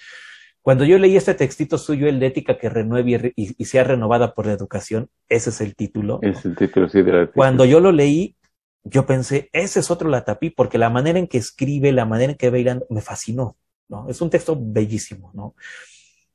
Cuando 0.61 0.83
yo 0.83 0.97
leí 0.99 1.15
este 1.15 1.33
textito 1.33 1.77
suyo, 1.77 2.09
el 2.09 2.19
de 2.19 2.25
ética 2.25 2.57
que 2.57 2.67
renueve 2.67 3.31
y, 3.37 3.63
sea 3.63 3.85
renovada 3.85 4.33
por 4.33 4.47
la 4.47 4.51
educación, 4.51 5.09
ese 5.29 5.49
es 5.49 5.61
el 5.61 5.77
título. 5.77 6.19
Es 6.21 6.43
el 6.43 6.57
título, 6.57 6.89
sí, 6.89 7.01
de 7.03 7.13
la 7.13 7.27
Cuando 7.27 7.63
yo 7.63 7.79
lo 7.79 7.93
leí, 7.93 8.35
yo 8.83 9.05
pensé, 9.05 9.49
ese 9.53 9.79
es 9.79 9.89
otro 9.89 10.09
Latapí, 10.09 10.49
porque 10.49 10.77
la 10.77 10.89
manera 10.89 11.19
en 11.19 11.27
que 11.27 11.37
escribe, 11.37 11.93
la 11.93 12.05
manera 12.05 12.33
en 12.33 12.37
que 12.37 12.49
va 12.49 12.81
me 12.89 12.99
fascinó, 12.99 13.55
¿no? 13.87 14.09
Es 14.09 14.19
un 14.19 14.29
texto 14.29 14.57
bellísimo, 14.59 15.31
¿no? 15.33 15.55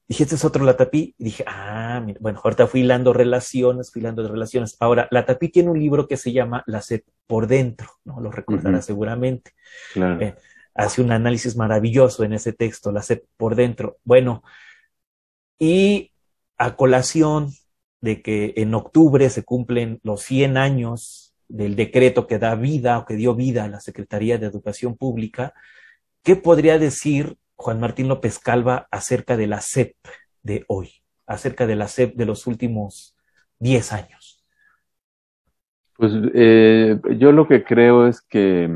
Dije, 0.09 0.25
este 0.25 0.35
es 0.35 0.45
otro 0.45 0.65
Latapí, 0.65 1.15
y 1.17 1.25
dije, 1.25 1.45
ah, 1.47 2.05
bueno, 2.21 2.41
ahorita 2.43 2.67
fui 2.67 2.81
hilando 2.81 3.13
relaciones, 3.13 3.91
fui 3.93 4.01
hilando 4.01 4.27
relaciones. 4.27 4.77
Ahora, 4.81 5.09
Latapí 5.11 5.49
tiene 5.49 5.71
un 5.71 5.79
libro 5.79 6.07
que 6.07 6.17
se 6.17 6.33
llama 6.33 6.63
La 6.67 6.83
sed 6.83 7.03
por 7.27 7.47
dentro, 7.47 7.89
¿no? 8.05 8.21
Lo 8.21 8.31
recordará 8.31 8.83
seguramente. 8.83 9.53
Claro. 9.95 10.21
Eh, 10.21 10.35
hace 10.75 11.03
un 11.03 11.13
análisis 11.13 11.57
maravilloso 11.57 12.25
en 12.25 12.33
ese 12.33 12.53
texto, 12.53 12.93
la 12.93 13.03
sé 13.03 13.25
por 13.37 13.55
dentro. 13.55 13.99
Bueno, 14.05 14.43
y 15.59 16.13
a 16.59 16.77
colación 16.77 17.53
de 18.01 18.21
que 18.21 18.55
en 18.57 18.75
octubre 18.75 19.31
se 19.31 19.45
cumplen 19.45 20.01
los 20.03 20.23
100 20.23 20.57
años 20.57 21.35
del 21.49 21.77
decreto 21.77 22.27
que 22.27 22.39
da 22.39 22.55
vida 22.55 22.99
o 22.99 23.05
que 23.05 23.15
dio 23.15 23.35
vida 23.35 23.65
a 23.65 23.69
la 23.69 23.81
Secretaría 23.81 24.39
de 24.39 24.47
Educación 24.47 24.97
Pública, 24.97 25.55
¿qué 26.23 26.35
podría 26.35 26.79
decir 26.79 27.37
Juan 27.63 27.79
Martín 27.79 28.09
López 28.09 28.41
Calva 28.41 28.89
acerca 28.91 29.37
de 29.37 29.47
la 29.47 29.61
SEP 29.61 29.95
de 30.43 30.65
hoy, 30.67 30.91
acerca 31.27 31.67
de 31.67 31.77
la 31.77 31.87
SEP 31.87 32.17
de 32.17 32.27
los 32.27 32.49
últimos 32.49 33.17
10 33.61 33.93
años? 33.93 34.45
Pues 35.97 36.13
eh, 36.35 36.99
yo 37.19 37.31
lo 37.31 37.47
que 37.47 37.63
creo 37.63 38.09
es 38.09 38.21
que 38.21 38.69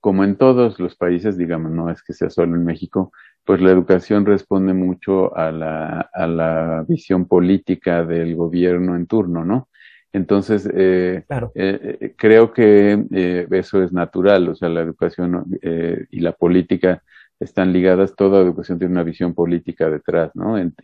como 0.00 0.24
en 0.24 0.36
todos 0.36 0.80
los 0.80 0.96
países, 0.96 1.38
digamos, 1.38 1.70
no 1.70 1.88
es 1.88 2.02
que 2.02 2.12
sea 2.12 2.30
solo 2.30 2.56
en 2.56 2.64
México, 2.64 3.12
pues 3.44 3.60
la 3.60 3.70
educación 3.70 4.26
responde 4.26 4.74
mucho 4.74 5.36
a 5.36 5.52
la, 5.52 6.10
a 6.12 6.26
la 6.26 6.84
visión 6.86 7.26
política 7.26 8.04
del 8.04 8.34
gobierno 8.34 8.96
en 8.96 9.06
turno, 9.06 9.44
¿no? 9.44 9.67
Entonces, 10.12 10.68
eh, 10.74 11.24
eh, 11.54 11.98
eh 12.00 12.14
creo 12.16 12.52
que 12.52 13.04
eh, 13.12 13.46
eso 13.50 13.82
es 13.82 13.92
natural, 13.92 14.48
o 14.48 14.54
sea, 14.54 14.68
la 14.68 14.80
educación 14.80 15.44
eh, 15.62 16.06
y 16.10 16.20
la 16.20 16.32
política 16.32 17.02
están 17.40 17.72
ligadas, 17.72 18.16
toda 18.16 18.40
educación 18.42 18.78
tiene 18.78 18.92
una 18.92 19.04
visión 19.04 19.34
política 19.34 19.88
detrás, 19.90 20.32
¿no? 20.34 20.58
En, 20.58 20.74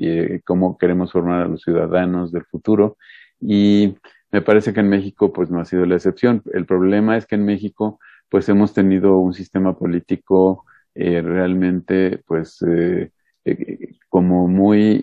cómo 0.45 0.79
queremos 0.79 1.13
formar 1.13 1.43
a 1.43 1.49
los 1.49 1.63
ciudadanos 1.63 2.33
del 2.33 2.45
futuro. 2.45 2.97
Y 3.41 3.97
me 4.31 4.43
parece 4.43 4.73
que 4.73 4.81
en 4.81 4.89
México, 4.89 5.33
pues 5.33 5.51
no 5.51 5.61
ha 5.61 5.65
sido 5.65 5.87
la 5.87 5.97
excepción. 5.97 6.43
El 6.53 6.67
problema 6.67 7.17
es 7.17 7.27
que 7.27 7.37
en 7.37 7.45
México, 7.45 7.99
pues 8.29 8.49
hemos 8.49 8.73
tenido 8.75 9.19
un 9.19 9.35
sistema 9.35 9.77
político 9.79 10.65
eh, 10.95 11.23
realmente, 11.23 12.19
pues, 12.27 12.63
eh, 12.63 13.11
eh, 13.45 13.97
como 14.09 14.49
muy 14.49 15.01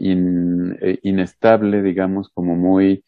inestable, 1.04 1.82
digamos, 1.82 2.30
como 2.30 2.56
muy, 2.56 3.04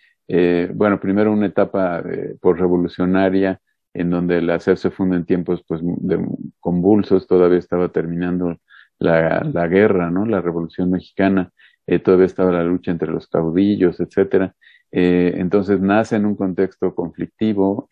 bueno, 0.74 1.00
primero 1.00 1.32
una 1.32 1.48
etapa 1.48 2.04
por 2.42 2.60
revolucionaria 2.60 3.60
en 3.94 4.10
donde 4.10 4.40
el 4.40 4.50
hacer 4.50 4.78
se 4.78 4.90
funda 4.90 5.16
en 5.16 5.26
tiempos 5.26 5.64
pues 5.68 5.82
de 5.84 6.26
convulsos, 6.60 7.28
todavía 7.28 7.60
estaba 7.60 7.90
terminando 7.90 8.58
la, 9.00 9.44
la 9.44 9.68
guerra, 9.68 10.10
¿no? 10.10 10.26
La 10.26 10.42
revolución 10.42 10.90
mexicana, 10.92 11.52
todavía 12.04 12.26
estaba 12.26 12.52
la 12.52 12.64
lucha 12.64 12.92
entre 12.92 13.12
los 13.12 13.28
caudillos, 13.28 14.00
etcétera. 14.00 14.56
entonces 14.92 15.80
nace 15.82 16.16
en 16.16 16.26
un 16.26 16.36
contexto 16.36 16.96
conflictivo, 16.96 17.88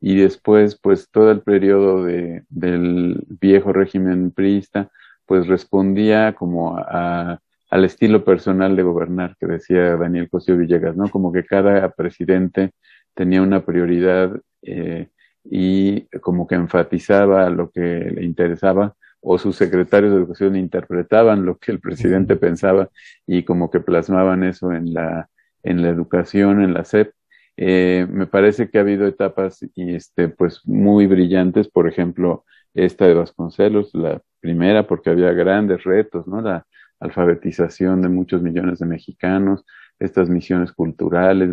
y 0.00 0.16
después 0.16 0.78
pues 0.80 1.10
todo 1.10 1.30
el 1.30 1.42
periodo 1.42 2.04
de, 2.04 2.44
del 2.48 3.24
viejo 3.40 3.72
régimen 3.72 4.30
priista 4.30 4.90
pues 5.26 5.46
respondía 5.46 6.34
como 6.34 6.76
a, 6.78 7.40
al 7.70 7.84
estilo 7.84 8.24
personal 8.24 8.76
de 8.76 8.82
gobernar 8.82 9.36
que 9.38 9.46
decía 9.46 9.96
Daniel 9.96 10.28
Cosío 10.28 10.56
Villegas, 10.56 10.96
¿no? 10.96 11.08
Como 11.08 11.32
que 11.32 11.44
cada 11.44 11.90
presidente 11.90 12.72
tenía 13.14 13.42
una 13.42 13.64
prioridad 13.64 14.40
eh, 14.62 15.08
y 15.44 16.02
como 16.20 16.46
que 16.46 16.54
enfatizaba 16.54 17.48
lo 17.50 17.70
que 17.70 17.80
le 17.80 18.24
interesaba 18.24 18.94
o 19.20 19.38
sus 19.38 19.56
secretarios 19.56 20.12
de 20.12 20.18
educación 20.18 20.56
interpretaban 20.56 21.44
lo 21.44 21.58
que 21.58 21.72
el 21.72 21.80
presidente 21.80 22.36
pensaba 22.36 22.88
y 23.26 23.42
como 23.42 23.70
que 23.70 23.80
plasmaban 23.80 24.44
eso 24.44 24.72
en 24.72 24.94
la, 24.94 25.28
en 25.62 25.82
la 25.82 25.88
educación, 25.88 26.62
en 26.62 26.74
la 26.74 26.84
SEP. 26.84 27.12
Eh, 27.56 28.06
me 28.08 28.26
parece 28.26 28.70
que 28.70 28.78
ha 28.78 28.82
habido 28.82 29.06
etapas 29.06 29.58
y 29.74 29.94
este, 29.94 30.28
pues 30.28 30.60
muy 30.64 31.06
brillantes, 31.06 31.68
por 31.68 31.88
ejemplo, 31.88 32.44
esta 32.74 33.06
de 33.06 33.14
Vasconcelos, 33.14 33.92
la 33.94 34.22
primera 34.40 34.86
porque 34.86 35.10
había 35.10 35.32
grandes 35.32 35.82
retos, 35.82 36.28
¿no? 36.28 36.40
La 36.40 36.64
alfabetización 37.00 38.02
de 38.02 38.08
muchos 38.08 38.42
millones 38.42 38.78
de 38.78 38.86
mexicanos, 38.86 39.64
estas 39.98 40.28
misiones 40.28 40.72
culturales, 40.72 41.50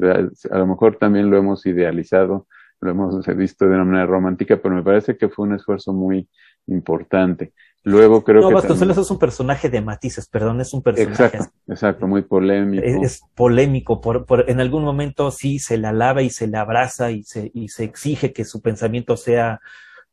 a 0.51 0.57
lo 0.57 0.67
mejor 0.67 0.97
también 0.97 1.29
lo 1.29 1.37
hemos 1.37 1.65
idealizado, 1.65 2.47
lo 2.81 2.91
hemos 2.91 3.25
visto 3.35 3.65
de 3.65 3.75
una 3.75 3.85
manera 3.85 4.05
romántica, 4.05 4.57
pero 4.61 4.75
me 4.75 4.83
parece 4.83 5.17
que 5.17 5.29
fue 5.29 5.47
un 5.47 5.55
esfuerzo 5.55 5.93
muy 5.93 6.29
importante. 6.67 7.53
Luego 7.83 8.23
creo 8.23 8.41
no, 8.41 8.47
que. 8.47 8.55
Vasconcelos 8.55 8.97
es 8.97 9.11
un 9.11 9.19
personaje 9.19 9.69
de 9.69 9.79
matices, 9.79 10.27
perdón, 10.27 10.59
es 10.59 10.73
un 10.73 10.81
personaje. 10.81 11.37
Exacto, 11.37 11.53
exacto 11.67 12.07
muy 12.07 12.23
polémico. 12.23 12.83
Es, 12.83 13.21
polémico, 13.35 14.01
por, 14.01 14.25
por, 14.25 14.49
en 14.49 14.59
algún 14.59 14.83
momento 14.83 15.29
sí 15.29 15.59
se 15.59 15.77
le 15.77 15.87
alaba 15.87 16.23
y 16.23 16.31
se 16.31 16.47
le 16.47 16.57
abraza 16.57 17.11
y 17.11 17.23
se, 17.23 17.51
y 17.53 17.69
se 17.69 17.83
exige 17.83 18.33
que 18.33 18.43
su 18.43 18.61
pensamiento 18.63 19.15
sea 19.17 19.61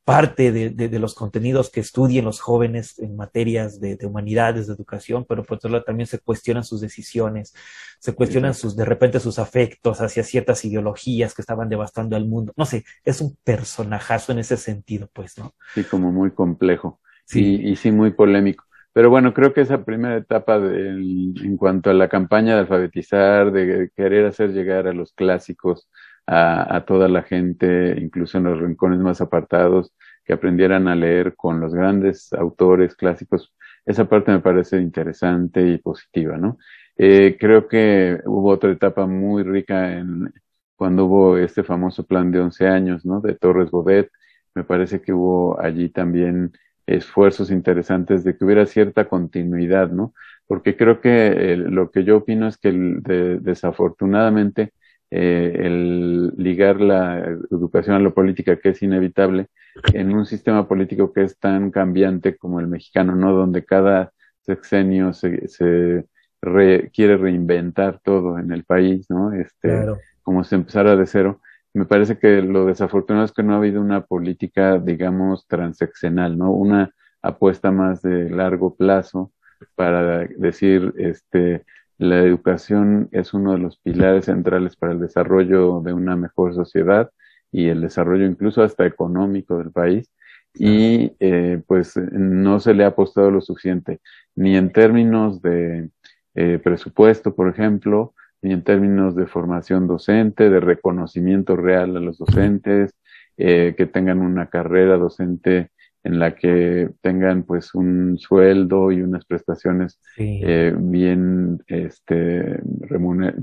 parte 0.05 0.51
de, 0.51 0.71
de, 0.71 0.89
de, 0.89 0.99
los 0.99 1.15
contenidos 1.15 1.71
que 1.71 1.81
estudien 1.81 2.25
los 2.25 2.41
jóvenes 2.41 2.99
en 2.99 3.17
materias 3.17 3.81
de, 3.81 3.97
de, 3.97 4.07
humanidades, 4.07 4.67
de 4.67 4.75
educación, 4.75 5.25
pero 5.29 5.45
por 5.45 5.57
otro 5.57 5.71
lado 5.71 5.85
también 5.85 6.09
se 6.09 6.19
cuestionan 6.19 6.65
sus 6.65 6.81
decisiones, 6.81 7.55
se 8.01 8.13
cuestionan 8.13 8.55
sus, 8.55 8.77
de 8.77 8.85
repente 8.85 9.21
sus 9.21 9.39
afectos 9.39 10.01
hacia 10.01 10.25
ciertas 10.25 10.65
ideologías 10.65 11.35
que 11.35 11.43
estaban 11.43 11.69
devastando 11.69 12.17
al 12.17 12.27
mundo. 12.27 12.53
No 12.57 12.67
sé, 12.67 12.85
es 13.05 13.21
un 13.21 13.37
personajazo 13.45 14.33
en 14.33 14.41
ese 14.41 14.57
sentido, 14.57 15.09
pues, 15.13 15.39
¿no? 15.39 15.55
Sí, 15.75 15.85
como 15.85 16.11
muy 16.11 16.33
complejo. 16.33 17.01
Sí. 17.25 17.61
Y, 17.63 17.71
y 17.71 17.77
sí, 17.77 17.93
muy 17.93 18.11
polémico. 18.11 18.65
Pero 18.93 19.09
bueno, 19.09 19.33
creo 19.33 19.55
que 19.55 19.63
esa 19.63 19.85
primera 19.85 20.17
etapa 20.17 20.59
de, 20.59 20.89
en 20.89 21.57
cuanto 21.57 21.91
a 21.91 21.95
la 21.95 22.09
campaña 22.09 22.55
de 22.55 22.61
alfabetizar, 22.61 23.51
de 23.51 23.91
querer 23.97 24.27
hacer 24.27 24.53
llegar 24.53 24.87
a 24.87 24.93
los 24.93 25.13
clásicos, 25.15 25.89
a, 26.33 26.77
a, 26.77 26.85
toda 26.85 27.09
la 27.09 27.23
gente, 27.23 27.97
incluso 28.01 28.39
en 28.39 28.45
los 28.45 28.61
rincones 28.61 29.01
más 29.01 29.21
apartados, 29.21 29.93
que 30.25 30.33
aprendieran 30.33 30.89
a 30.89 30.95
leer 30.95 31.35
con 31.37 31.61
los 31.61 31.75
grandes 31.75 32.33
autores 32.33 32.95
clásicos. 32.95 33.55
Esa 33.85 34.09
parte 34.09 34.33
me 34.33 34.41
parece 34.41 34.81
interesante 34.81 35.63
y 35.69 35.79
positiva, 35.79 36.37
¿no? 36.39 36.59
Eh, 36.97 37.37
creo 37.39 37.69
que 37.69 38.21
hubo 38.27 38.51
otra 38.51 38.71
etapa 38.71 39.07
muy 39.07 39.43
rica 39.43 39.99
en 39.99 40.33
cuando 40.77 41.07
hubo 41.07 41.39
este 41.39 41.63
famoso 41.63 42.05
plan 42.07 42.31
de 42.31 42.41
11 42.41 42.67
años, 42.69 43.05
¿no? 43.05 43.21
De 43.21 43.35
Torres 43.35 43.71
Bodet. 43.71 44.11
Me 44.55 44.65
parece 44.65 45.01
que 45.01 45.13
hubo 45.13 45.61
allí 45.61 45.89
también 45.89 46.53
esfuerzos 46.87 47.51
interesantes 47.51 48.25
de 48.25 48.37
que 48.37 48.45
hubiera 48.45 48.67
cierta 48.67 49.09
continuidad, 49.09 49.91
¿no? 49.91 50.15
Porque 50.47 50.77
creo 50.77 51.01
que 51.01 51.57
lo 51.57 51.91
que 51.91 52.05
yo 52.05 52.19
opino 52.19 52.49
es 52.49 52.59
que 52.59 52.73
de, 52.73 53.39
desafortunadamente 53.41 54.73
eh, 55.15 55.67
el 55.67 56.33
ligar 56.39 56.81
la 56.81 57.19
educación 57.51 57.97
a 57.97 57.99
la 57.99 58.11
política, 58.11 58.57
que 58.57 58.71
es 58.71 58.83
inevitable, 58.83 59.49
en 59.93 60.15
un 60.15 60.25
sistema 60.25 60.67
político 60.67 61.13
que 61.13 61.25
es 61.25 61.39
tan 61.39 61.71
cambiante 61.71 62.39
como 62.39 62.61
el 62.61 62.67
mexicano, 62.67 63.15
¿no? 63.15 63.33
Donde 63.35 63.63
cada 63.63 64.11
sexenio 64.41 65.13
se, 65.13 65.49
se 65.49 66.07
re, 66.41 66.91
quiere 66.95 67.19
reinventar 67.19 68.01
todo 68.03 68.39
en 68.39 68.53
el 68.53 68.65
país, 68.65 69.11
¿no? 69.11 69.35
Este, 69.35 69.69
claro. 69.69 69.99
Como 70.23 70.45
si 70.45 70.55
empezara 70.55 70.97
de 70.97 71.07
cero. 71.07 71.43
Me 71.75 71.85
parece 71.85 72.17
que 72.17 72.41
lo 72.41 72.65
desafortunado 72.65 73.27
es 73.27 73.33
que 73.33 73.43
no 73.43 73.53
ha 73.53 73.59
habido 73.59 73.83
una 73.83 74.07
política, 74.07 74.79
digamos, 74.79 75.47
transeccional, 75.47 76.39
¿no? 76.39 76.53
Una 76.53 76.91
apuesta 77.21 77.71
más 77.71 78.01
de 78.01 78.31
largo 78.31 78.75
plazo 78.77 79.31
para 79.75 80.27
decir, 80.39 80.95
este, 80.97 81.65
la 82.03 82.19
educación 82.19 83.09
es 83.13 83.33
uno 83.33 83.53
de 83.53 83.59
los 83.59 83.79
pilares 83.79 84.25
centrales 84.25 84.75
para 84.75 84.93
el 84.93 84.99
desarrollo 84.99 85.81
de 85.83 85.93
una 85.93 86.17
mejor 86.17 86.53
sociedad 86.53 87.11
y 87.53 87.69
el 87.69 87.81
desarrollo 87.81 88.27
incluso 88.27 88.63
hasta 88.63 88.85
económico 88.87 89.59
del 89.59 89.71
país. 89.71 90.11
Y 90.53 91.13
eh, 91.21 91.63
pues 91.65 91.97
no 91.97 92.59
se 92.59 92.75
le 92.75 92.85
ha 92.85 92.89
apostado 92.89 93.31
lo 93.31 93.41
suficiente, 93.41 94.01
ni 94.35 94.57
en 94.57 94.73
términos 94.73 95.41
de 95.43 95.91
eh, 96.35 96.59
presupuesto, 96.63 97.37
por 97.37 97.49
ejemplo, 97.49 98.15
ni 98.43 98.53
en 98.53 98.65
términos 98.65 99.15
de 99.15 99.27
formación 99.27 99.87
docente, 99.87 100.51
de 100.51 100.59
reconocimiento 100.59 101.55
real 101.55 101.97
a 101.97 102.01
los 102.01 102.19
docentes, 102.19 102.93
eh, 103.37 103.75
que 103.79 103.87
tengan 103.87 104.21
una 104.21 104.49
carrera 104.49 104.97
docente 104.97 105.71
en 106.05 106.19
la 106.19 106.35
que 106.35 106.91
tengan 107.01 107.45
pues 107.45 107.75
un 107.75 108.19
sueldo 108.19 108.91
y 108.91 109.03
unas 109.03 109.25
prestaciones 109.25 110.01
sí. 110.17 110.41
eh, 110.43 110.75
bien 110.77 111.63
este 111.67 112.61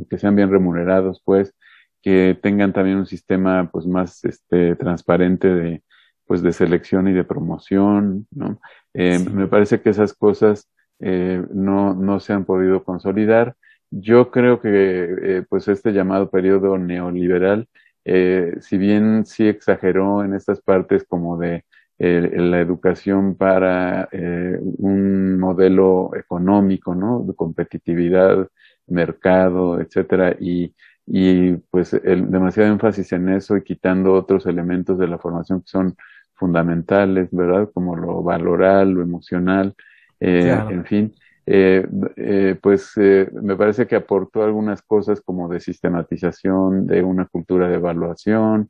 que 0.10 0.18
sean 0.18 0.36
bien 0.36 0.51
remunerados 0.51 1.22
pues 1.24 1.53
que 2.01 2.38
tengan 2.41 2.74
también 2.74 2.97
un 2.97 3.05
sistema 3.05 3.70
pues 3.72 3.86
más 3.86 4.24
este 4.26 4.76
transparente 4.76 5.47
de 5.47 5.84
pues 6.26 6.41
de 6.41 6.53
selección 6.53 7.07
y 7.07 7.14
de 7.14 7.24
promoción 7.24 8.28
no 8.32 8.60
eh, 8.93 9.20
sí. 9.20 9.30
me 9.30 9.47
parece 9.47 9.82
que 9.82 9.89
esas 9.89 10.14
cosas 10.14 10.70
eh, 10.99 11.43
no 11.53 11.93
no 11.93 12.20
se 12.20 12.34
han 12.34 12.45
podido 12.45 12.84
consolidar 12.84 13.55
yo 13.91 14.32
creo 14.32 14.62
que 14.62 14.70
eh, 14.70 15.43
pues 15.49 15.68
este 15.68 15.91
llamado 15.91 16.30
periodo 16.30 16.78
neoliberal 16.78 17.68
eh, 18.05 18.55
si 18.62 18.78
bien 18.78 19.26
sí 19.26 19.47
exageró 19.47 20.24
en 20.24 20.34
estas 20.34 20.62
partes 20.62 21.05
como 21.07 21.38
de 21.38 21.66
eh, 21.99 22.31
la 22.37 22.59
educación 22.59 23.35
para 23.35 24.09
eh, 24.11 24.57
un 24.61 25.37
modelo 25.37 26.11
económico, 26.15 26.95
¿no? 26.95 27.23
De 27.27 27.35
competitividad, 27.35 28.47
mercado, 28.87 29.79
etcétera, 29.79 30.35
y, 30.39 30.73
y 31.05 31.53
pues 31.69 31.93
el, 31.93 32.31
demasiado 32.31 32.71
énfasis 32.71 33.11
en 33.13 33.29
eso 33.29 33.57
y 33.57 33.63
quitando 33.63 34.13
otros 34.13 34.45
elementos 34.45 34.97
de 34.97 35.07
la 35.07 35.17
formación 35.19 35.61
que 35.61 35.67
son 35.67 35.95
fundamentales, 36.33 37.29
¿verdad? 37.31 37.69
Como 37.73 37.95
lo 37.95 38.23
valoral, 38.23 38.91
lo 38.91 39.01
emocional, 39.03 39.75
eh, 40.19 40.43
claro. 40.45 40.71
en 40.71 40.85
fin. 40.85 41.13
Eh, 41.51 41.83
eh, 42.15 42.55
pues 42.61 42.91
eh, 42.97 43.27
me 43.41 43.55
parece 43.55 43.87
que 43.87 43.95
aportó 43.95 44.43
algunas 44.43 44.83
cosas 44.83 45.19
como 45.19 45.49
de 45.49 45.59
sistematización, 45.59 46.85
de 46.85 47.01
una 47.01 47.25
cultura 47.25 47.67
de 47.67 47.75
evaluación 47.75 48.67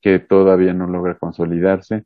que 0.00 0.20
todavía 0.20 0.72
no 0.72 0.86
logra 0.86 1.18
consolidarse. 1.18 2.04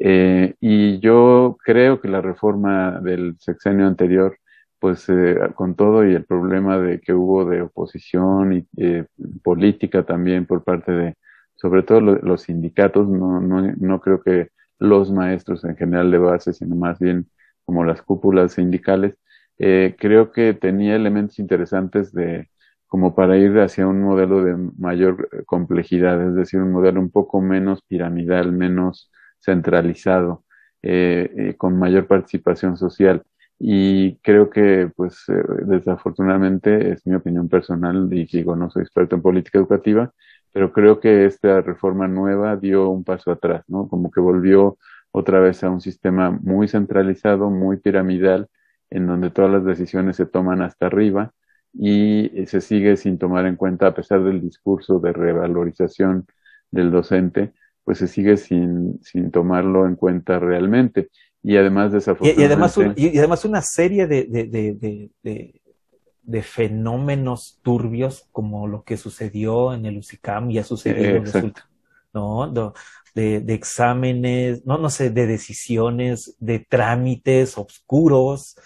Eh, 0.00 0.54
y 0.60 0.98
yo 1.00 1.56
creo 1.64 2.00
que 2.00 2.08
la 2.08 2.20
reforma 2.20 3.00
del 3.00 3.36
sexenio 3.38 3.86
anterior, 3.86 4.38
pues 4.78 5.08
eh, 5.08 5.36
con 5.54 5.74
todo 5.76 6.06
y 6.06 6.14
el 6.14 6.24
problema 6.24 6.78
de 6.78 7.00
que 7.00 7.12
hubo 7.14 7.44
de 7.44 7.62
oposición 7.62 8.52
y 8.54 8.66
eh, 8.76 9.06
política 9.42 10.04
también 10.04 10.46
por 10.46 10.64
parte 10.64 10.92
de, 10.92 11.14
sobre 11.54 11.82
todo 11.82 12.00
lo, 12.00 12.16
los 12.16 12.42
sindicatos, 12.42 13.08
no, 13.08 13.40
no, 13.40 13.62
no 13.76 14.00
creo 14.00 14.22
que 14.22 14.50
los 14.78 15.10
maestros 15.10 15.64
en 15.64 15.76
general 15.76 16.10
de 16.10 16.18
base, 16.18 16.52
sino 16.52 16.76
más 16.76 16.98
bien 16.98 17.28
como 17.64 17.84
las 17.84 18.02
cúpulas 18.02 18.52
sindicales, 18.52 19.18
eh, 19.58 19.94
creo 19.98 20.32
que 20.32 20.54
tenía 20.54 20.96
elementos 20.96 21.38
interesantes 21.38 22.12
de 22.12 22.50
como 22.86 23.14
para 23.14 23.36
ir 23.36 23.58
hacia 23.58 23.86
un 23.88 24.02
modelo 24.02 24.44
de 24.44 24.56
mayor 24.78 25.28
complejidad, 25.46 26.20
es 26.28 26.34
decir, 26.34 26.60
un 26.60 26.72
modelo 26.72 27.00
un 27.00 27.10
poco 27.10 27.40
menos 27.40 27.82
piramidal, 27.88 28.52
menos 28.52 29.10
centralizado, 29.44 30.44
eh, 30.82 31.30
eh, 31.36 31.54
con 31.56 31.78
mayor 31.78 32.06
participación 32.06 32.76
social. 32.76 33.22
Y 33.58 34.16
creo 34.18 34.50
que, 34.50 34.90
pues, 34.96 35.24
eh, 35.28 35.34
desafortunadamente, 35.66 36.92
es 36.92 37.06
mi 37.06 37.14
opinión 37.14 37.48
personal, 37.48 38.08
y 38.12 38.26
digo, 38.26 38.56
no 38.56 38.70
soy 38.70 38.82
experto 38.82 39.16
en 39.16 39.22
política 39.22 39.58
educativa, 39.58 40.12
pero 40.52 40.72
creo 40.72 41.00
que 41.00 41.26
esta 41.26 41.60
reforma 41.62 42.08
nueva 42.08 42.56
dio 42.56 42.88
un 42.90 43.04
paso 43.04 43.30
atrás, 43.32 43.64
¿no? 43.68 43.88
Como 43.88 44.10
que 44.10 44.20
volvió 44.20 44.78
otra 45.10 45.40
vez 45.40 45.64
a 45.64 45.70
un 45.70 45.80
sistema 45.80 46.30
muy 46.30 46.68
centralizado, 46.68 47.50
muy 47.50 47.78
piramidal, 47.78 48.48
en 48.90 49.06
donde 49.06 49.30
todas 49.30 49.50
las 49.50 49.64
decisiones 49.64 50.16
se 50.16 50.26
toman 50.26 50.62
hasta 50.62 50.86
arriba 50.86 51.32
y 51.72 52.30
se 52.46 52.60
sigue 52.60 52.96
sin 52.96 53.18
tomar 53.18 53.46
en 53.46 53.56
cuenta, 53.56 53.88
a 53.88 53.94
pesar 53.94 54.22
del 54.24 54.40
discurso 54.40 55.00
de 55.00 55.12
revalorización 55.12 56.26
del 56.70 56.90
docente, 56.90 57.52
pues 57.84 57.98
se 57.98 58.08
sigue 58.08 58.36
sin, 58.36 59.00
sin 59.02 59.30
tomarlo 59.30 59.86
en 59.86 59.96
cuenta 59.96 60.38
realmente. 60.38 61.10
Y 61.42 61.56
además, 61.56 61.92
desafortunadamente. 61.92 62.40
Y, 62.40 62.42
y 62.42 62.46
además, 62.46 62.76
un, 62.78 62.94
y 62.96 63.18
además 63.18 63.44
una 63.44 63.62
serie 63.62 64.06
de, 64.06 64.24
de, 64.24 64.44
de, 64.44 65.10
de, 65.22 65.60
de 66.22 66.42
fenómenos 66.42 67.60
turbios 67.62 68.26
como 68.32 68.66
lo 68.66 68.82
que 68.82 68.96
sucedió 68.96 69.74
en 69.74 69.84
el 69.84 69.98
UCICAM 69.98 70.50
y 70.50 70.58
ha 70.58 70.64
sucedido 70.64 71.16
Exacto. 71.16 71.62
¿no? 72.14 72.50
de, 73.14 73.40
de, 73.40 73.54
exámenes, 73.54 74.64
no, 74.64 74.78
no 74.78 74.90
sé, 74.90 75.10
de 75.10 75.26
decisiones, 75.26 76.36
de 76.38 76.60
trámites 76.60 77.58
oscuros, 77.58 78.56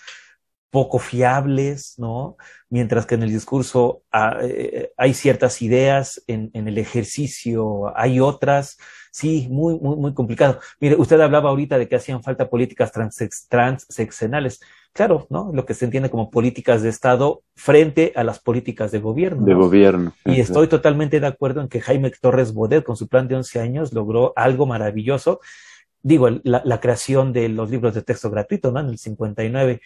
poco 0.70 0.98
fiables, 0.98 1.94
¿no? 1.98 2.36
Mientras 2.68 3.06
que 3.06 3.14
en 3.14 3.22
el 3.22 3.30
discurso 3.30 4.02
ah, 4.12 4.36
eh, 4.42 4.92
hay 4.96 5.14
ciertas 5.14 5.62
ideas, 5.62 6.22
en, 6.26 6.50
en, 6.52 6.68
el 6.68 6.76
ejercicio 6.78 7.96
hay 7.96 8.20
otras, 8.20 8.78
sí, 9.10 9.48
muy, 9.50 9.78
muy, 9.78 9.96
muy 9.96 10.14
complicado. 10.14 10.60
Mire, 10.80 10.96
usted 10.96 11.20
hablaba 11.20 11.50
ahorita 11.50 11.78
de 11.78 11.88
que 11.88 11.96
hacían 11.96 12.22
falta 12.22 12.50
políticas 12.50 12.92
transseccionales. 13.48 14.60
Claro, 14.92 15.26
¿no? 15.30 15.50
Lo 15.54 15.64
que 15.64 15.74
se 15.74 15.84
entiende 15.84 16.10
como 16.10 16.30
políticas 16.30 16.82
de 16.82 16.88
Estado 16.88 17.42
frente 17.54 18.12
a 18.16 18.24
las 18.24 18.38
políticas 18.38 18.90
de 18.90 18.98
gobierno. 18.98 19.44
De 19.44 19.54
gobierno. 19.54 20.12
Y 20.24 20.40
estoy 20.40 20.66
totalmente 20.66 21.20
de 21.20 21.26
acuerdo 21.26 21.60
en 21.60 21.68
que 21.68 21.80
Jaime 21.80 22.10
Torres 22.10 22.52
Bodet, 22.52 22.84
con 22.84 22.96
su 22.96 23.08
plan 23.08 23.28
de 23.28 23.36
11 23.36 23.60
años, 23.60 23.92
logró 23.92 24.32
algo 24.36 24.66
maravilloso. 24.66 25.40
Digo, 26.02 26.28
la, 26.42 26.62
la 26.64 26.80
creación 26.80 27.32
de 27.32 27.48
los 27.48 27.70
libros 27.70 27.94
de 27.94 28.02
texto 28.02 28.30
gratuito, 28.30 28.70
¿no? 28.70 28.80
En 28.80 28.88
el 28.88 28.98
59 28.98 29.80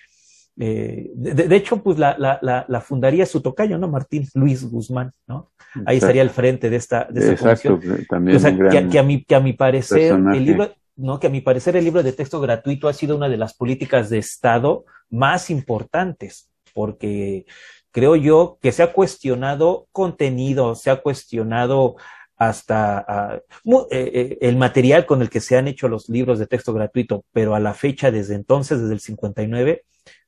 eh, 0.58 1.10
de, 1.14 1.34
de, 1.34 1.56
hecho, 1.56 1.82
pues 1.82 1.98
la, 1.98 2.16
la, 2.18 2.66
la, 2.68 2.80
fundaría 2.80 3.24
su 3.24 3.40
tocayo, 3.40 3.78
¿no? 3.78 3.88
Martín 3.88 4.28
Luis 4.34 4.68
Guzmán, 4.68 5.10
¿no? 5.26 5.50
Ahí 5.86 5.96
estaría 5.96 6.20
al 6.20 6.30
frente 6.30 6.68
de 6.68 6.76
esta, 6.76 7.06
de 7.10 7.32
esta 7.32 7.52
Exacto, 7.52 7.80
también 8.08 8.36
o 8.36 8.40
sea, 8.40 8.54
que, 8.54 8.88
que, 8.88 8.98
a 8.98 9.02
mi, 9.02 9.24
que 9.24 9.34
a 9.34 9.40
mi 9.40 9.54
parecer, 9.54 10.10
personaje. 10.10 10.38
el 10.38 10.44
libro, 10.44 10.74
no, 10.96 11.18
que 11.18 11.28
a 11.28 11.30
mi 11.30 11.40
parecer 11.40 11.76
el 11.76 11.84
libro 11.84 12.02
de 12.02 12.12
texto 12.12 12.38
gratuito 12.38 12.88
ha 12.88 12.92
sido 12.92 13.16
una 13.16 13.30
de 13.30 13.38
las 13.38 13.54
políticas 13.54 14.10
de 14.10 14.18
Estado 14.18 14.84
más 15.08 15.48
importantes, 15.48 16.50
porque 16.74 17.46
creo 17.90 18.16
yo 18.16 18.58
que 18.60 18.72
se 18.72 18.82
ha 18.82 18.92
cuestionado 18.92 19.86
contenido, 19.90 20.74
se 20.74 20.90
ha 20.90 20.96
cuestionado 20.96 21.96
hasta 22.36 23.40
uh, 23.64 23.86
eh, 23.90 24.38
el 24.40 24.56
material 24.56 25.06
con 25.06 25.22
el 25.22 25.30
que 25.30 25.40
se 25.40 25.56
han 25.56 25.68
hecho 25.68 25.88
los 25.88 26.08
libros 26.08 26.38
de 26.38 26.46
texto 26.46 26.74
gratuito, 26.74 27.24
pero 27.32 27.54
a 27.54 27.60
la 27.60 27.72
fecha, 27.72 28.10
desde 28.10 28.34
entonces, 28.34 28.80
desde 28.80 28.94
el 28.94 29.00
59, 29.00 29.84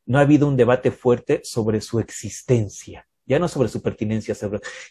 no 0.07 0.19
ha 0.19 0.23
habido 0.23 0.49
un 0.49 0.57
debate 0.57 0.91
fuerte 0.91 1.41
sobre 1.45 1.81
su 1.81 1.99
existencia, 1.99 3.07
ya 3.27 3.39
no 3.39 3.49
sobre 3.49 3.69
su 3.69 3.83
pertinencia. 3.83 4.35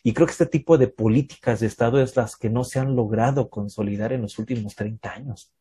Y 0.03 0.14
creo 0.14 0.28
que 0.28 0.32
este 0.32 0.45
tipo 0.45 0.78
de 0.78 0.88
políticas 0.88 1.59
de 1.59 1.68
Estado 1.68 2.01
es 2.01 2.16
las 2.16 2.36
que 2.36 2.49
no 2.49 2.64
se 2.64 2.80
han 2.80 2.95
logrado 2.95 3.49
consolidar 3.49 4.14
en 4.14 4.22
los 4.22 4.39
últimos 4.39 4.76
30 4.76 5.11
años. 5.11 5.53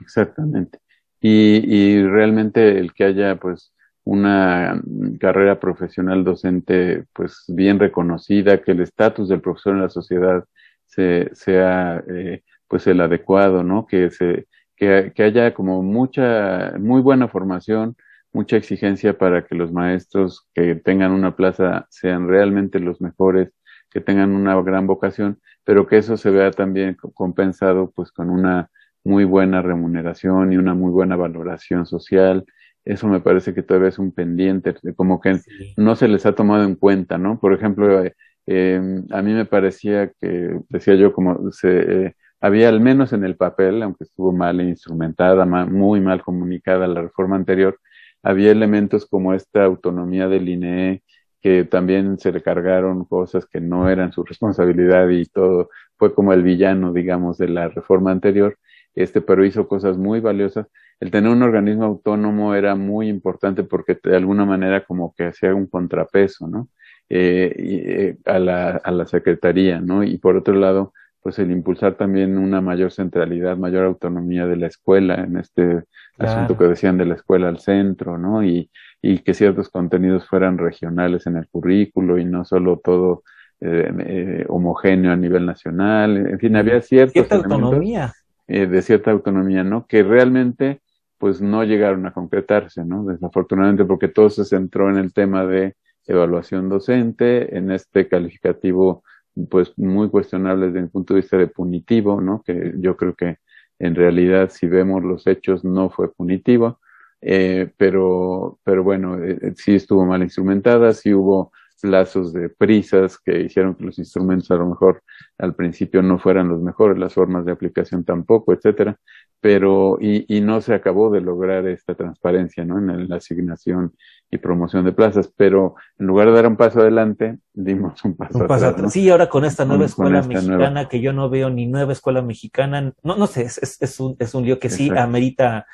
Exactamente. 0.00 0.78
Y, 1.20 1.62
y 1.74 2.06
realmente 2.06 2.78
el 2.78 2.92
que 2.92 3.04
haya, 3.04 3.36
pues, 3.36 3.72
una 4.04 4.80
carrera 5.18 5.58
profesional 5.58 6.22
docente, 6.24 7.04
pues, 7.12 7.44
bien 7.48 7.78
reconocida, 7.78 8.62
que 8.62 8.72
el 8.72 8.80
estatus 8.80 9.28
del 9.28 9.40
profesor 9.40 9.74
en 9.74 9.82
la 9.82 9.88
sociedad 9.88 10.44
se, 10.84 11.30
sea, 11.34 12.02
eh, 12.08 12.42
pues, 12.68 12.86
el 12.86 13.00
adecuado, 13.00 13.62
¿no? 13.62 13.86
Que 13.86 14.10
se, 14.10 14.46
que, 14.76 15.12
que 15.14 15.22
haya 15.22 15.54
como 15.54 15.82
mucha, 15.82 16.74
muy 16.78 17.00
buena 17.00 17.28
formación, 17.28 17.96
mucha 18.32 18.56
exigencia 18.56 19.16
para 19.16 19.44
que 19.44 19.54
los 19.54 19.72
maestros 19.72 20.46
que 20.54 20.74
tengan 20.74 21.12
una 21.12 21.36
plaza 21.36 21.86
sean 21.90 22.28
realmente 22.28 22.80
los 22.80 23.00
mejores, 23.00 23.52
que 23.90 24.00
tengan 24.00 24.32
una 24.32 24.60
gran 24.62 24.86
vocación, 24.86 25.40
pero 25.64 25.86
que 25.86 25.98
eso 25.98 26.16
se 26.16 26.30
vea 26.30 26.50
también 26.50 26.96
compensado 27.14 27.92
pues 27.94 28.12
con 28.12 28.30
una 28.30 28.70
muy 29.04 29.24
buena 29.24 29.62
remuneración 29.62 30.52
y 30.52 30.56
una 30.56 30.74
muy 30.74 30.90
buena 30.90 31.16
valoración 31.16 31.86
social. 31.86 32.44
Eso 32.84 33.08
me 33.08 33.20
parece 33.20 33.54
que 33.54 33.62
todavía 33.62 33.88
es 33.88 33.98
un 33.98 34.12
pendiente, 34.12 34.74
como 34.94 35.20
que 35.20 35.36
sí. 35.36 35.74
no 35.76 35.96
se 35.96 36.08
les 36.08 36.26
ha 36.26 36.34
tomado 36.34 36.64
en 36.64 36.76
cuenta, 36.76 37.18
¿no? 37.18 37.40
Por 37.40 37.52
ejemplo, 37.52 38.04
eh, 38.04 38.14
eh, 38.46 38.80
a 39.10 39.22
mí 39.22 39.32
me 39.32 39.44
parecía 39.44 40.12
que, 40.20 40.60
decía 40.68 40.94
yo, 40.94 41.12
como 41.12 41.50
se, 41.50 42.06
eh, 42.06 42.16
había 42.40 42.68
al 42.68 42.80
menos 42.80 43.12
en 43.12 43.24
el 43.24 43.36
papel, 43.36 43.82
aunque 43.82 44.04
estuvo 44.04 44.32
mal 44.32 44.60
instrumentada, 44.60 45.44
mal, 45.46 45.70
muy 45.70 46.00
mal 46.00 46.22
comunicada 46.22 46.86
la 46.86 47.02
reforma 47.02 47.36
anterior, 47.36 47.78
había 48.26 48.50
elementos 48.50 49.06
como 49.06 49.34
esta 49.34 49.64
autonomía 49.64 50.26
del 50.26 50.48
INE, 50.48 51.04
que 51.40 51.64
también 51.64 52.18
se 52.18 52.32
le 52.32 52.42
cargaron 52.42 53.04
cosas 53.04 53.46
que 53.46 53.60
no 53.60 53.88
eran 53.88 54.10
su 54.12 54.24
responsabilidad 54.24 55.08
y 55.10 55.26
todo 55.26 55.70
fue 55.96 56.12
como 56.12 56.32
el 56.32 56.42
villano, 56.42 56.92
digamos, 56.92 57.38
de 57.38 57.48
la 57.48 57.68
reforma 57.68 58.10
anterior, 58.10 58.58
este, 58.96 59.20
pero 59.20 59.44
hizo 59.44 59.68
cosas 59.68 59.96
muy 59.96 60.18
valiosas. 60.18 60.66
El 60.98 61.12
tener 61.12 61.30
un 61.30 61.42
organismo 61.44 61.84
autónomo 61.84 62.54
era 62.56 62.74
muy 62.74 63.08
importante 63.08 63.62
porque 63.62 63.96
de 64.02 64.16
alguna 64.16 64.44
manera 64.44 64.84
como 64.84 65.14
que 65.16 65.26
hacía 65.26 65.54
un 65.54 65.68
contrapeso, 65.68 66.48
¿no? 66.48 66.68
Eh, 67.08 67.54
eh, 67.56 68.16
a, 68.24 68.40
la, 68.40 68.70
a 68.82 68.90
la 68.90 69.06
secretaría, 69.06 69.80
¿no? 69.80 70.02
Y 70.02 70.18
por 70.18 70.36
otro 70.36 70.54
lado, 70.54 70.92
pues 71.26 71.40
el 71.40 71.50
impulsar 71.50 71.96
también 71.96 72.38
una 72.38 72.60
mayor 72.60 72.92
centralidad, 72.92 73.56
mayor 73.56 73.84
autonomía 73.84 74.46
de 74.46 74.54
la 74.54 74.68
escuela 74.68 75.16
en 75.16 75.38
este 75.38 75.82
claro. 76.16 76.32
asunto 76.32 76.56
que 76.56 76.68
decían 76.68 76.98
de 76.98 77.04
la 77.04 77.14
escuela 77.16 77.48
al 77.48 77.58
centro, 77.58 78.16
¿no? 78.16 78.44
Y, 78.44 78.70
y 79.02 79.18
que 79.18 79.34
ciertos 79.34 79.68
contenidos 79.68 80.24
fueran 80.28 80.56
regionales 80.56 81.26
en 81.26 81.36
el 81.36 81.48
currículo 81.48 82.16
y 82.16 82.24
no 82.24 82.44
solo 82.44 82.78
todo 82.78 83.24
eh, 83.60 83.92
eh, 84.06 84.44
homogéneo 84.48 85.10
a 85.10 85.16
nivel 85.16 85.46
nacional. 85.46 86.16
En 86.16 86.38
fin, 86.38 86.54
había 86.54 86.80
ciertos 86.80 87.14
cierta 87.14 87.34
autonomía. 87.34 88.12
Eh, 88.46 88.68
de 88.68 88.82
cierta 88.82 89.10
autonomía, 89.10 89.64
¿no? 89.64 89.84
Que 89.84 90.04
realmente 90.04 90.80
pues 91.18 91.40
no 91.40 91.64
llegaron 91.64 92.06
a 92.06 92.12
concretarse, 92.12 92.84
¿no? 92.84 93.04
Desafortunadamente 93.04 93.84
porque 93.84 94.06
todo 94.06 94.30
se 94.30 94.44
centró 94.44 94.90
en 94.90 94.98
el 94.98 95.12
tema 95.12 95.44
de 95.44 95.74
evaluación 96.06 96.68
docente, 96.68 97.58
en 97.58 97.72
este 97.72 98.06
calificativo 98.06 99.02
pues 99.50 99.72
muy 99.76 100.08
cuestionable 100.08 100.66
desde 100.66 100.80
el 100.80 100.88
punto 100.88 101.14
de 101.14 101.20
vista 101.20 101.36
de 101.36 101.46
punitivo, 101.46 102.20
¿no? 102.20 102.42
Que 102.42 102.74
yo 102.78 102.96
creo 102.96 103.14
que 103.14 103.38
en 103.78 103.94
realidad, 103.94 104.50
si 104.50 104.66
vemos 104.66 105.04
los 105.04 105.26
hechos, 105.26 105.64
no 105.64 105.90
fue 105.90 106.12
punitivo, 106.12 106.80
eh, 107.20 107.70
pero, 107.76 108.58
pero 108.64 108.82
bueno, 108.82 109.22
eh, 109.22 109.52
sí 109.56 109.74
estuvo 109.74 110.06
mal 110.06 110.22
instrumentada, 110.22 110.92
sí 110.94 111.12
hubo 111.12 111.52
plazos 111.80 112.32
de 112.32 112.48
prisas 112.48 113.18
que 113.18 113.40
hicieron 113.42 113.74
que 113.74 113.84
los 113.84 113.98
instrumentos 113.98 114.50
a 114.50 114.56
lo 114.56 114.66
mejor 114.66 115.02
al 115.38 115.54
principio 115.54 116.02
no 116.02 116.18
fueran 116.18 116.48
los 116.48 116.60
mejores, 116.60 116.98
las 116.98 117.14
formas 117.14 117.44
de 117.44 117.52
aplicación 117.52 118.04
tampoco, 118.04 118.52
etcétera, 118.52 118.96
pero 119.40 119.98
y, 120.00 120.24
y 120.34 120.40
no 120.40 120.60
se 120.60 120.74
acabó 120.74 121.10
de 121.10 121.20
lograr 121.20 121.66
esta 121.68 121.94
transparencia, 121.94 122.64
¿no? 122.64 122.78
En 122.78 123.08
la 123.08 123.16
asignación 123.16 123.92
y 124.30 124.38
promoción 124.38 124.84
de 124.84 124.92
plazas, 124.92 125.32
pero 125.36 125.74
en 125.98 126.06
lugar 126.06 126.26
de 126.28 126.32
dar 126.34 126.46
un 126.48 126.56
paso 126.56 126.80
adelante, 126.80 127.38
dimos 127.54 128.02
un 128.04 128.16
paso, 128.16 128.38
un 128.38 128.46
paso 128.46 128.66
atrás. 128.66 128.82
¿no? 128.84 128.90
Sí, 128.90 129.08
ahora 129.10 129.28
con 129.28 129.44
esta 129.44 129.64
nueva 129.64 129.80
Con- 129.82 129.86
escuela 129.86 130.22
con 130.22 130.32
esta 130.32 130.34
mexicana 130.48 130.70
nueva- 130.70 130.88
que 130.88 131.00
yo 131.00 131.12
no 131.12 131.30
veo 131.30 131.50
ni 131.50 131.66
nueva 131.66 131.92
escuela 131.92 132.22
mexicana, 132.22 132.92
no, 133.04 133.16
no 133.16 133.26
sé, 133.26 133.42
es, 133.42 133.58
es, 133.62 133.80
es 133.80 134.00
un, 134.00 134.16
es 134.18 134.34
un 134.34 134.44
lío 134.44 134.58
que 134.58 134.70
sí 134.70 134.84
Exacto. 134.84 135.02
amerita 135.04 135.66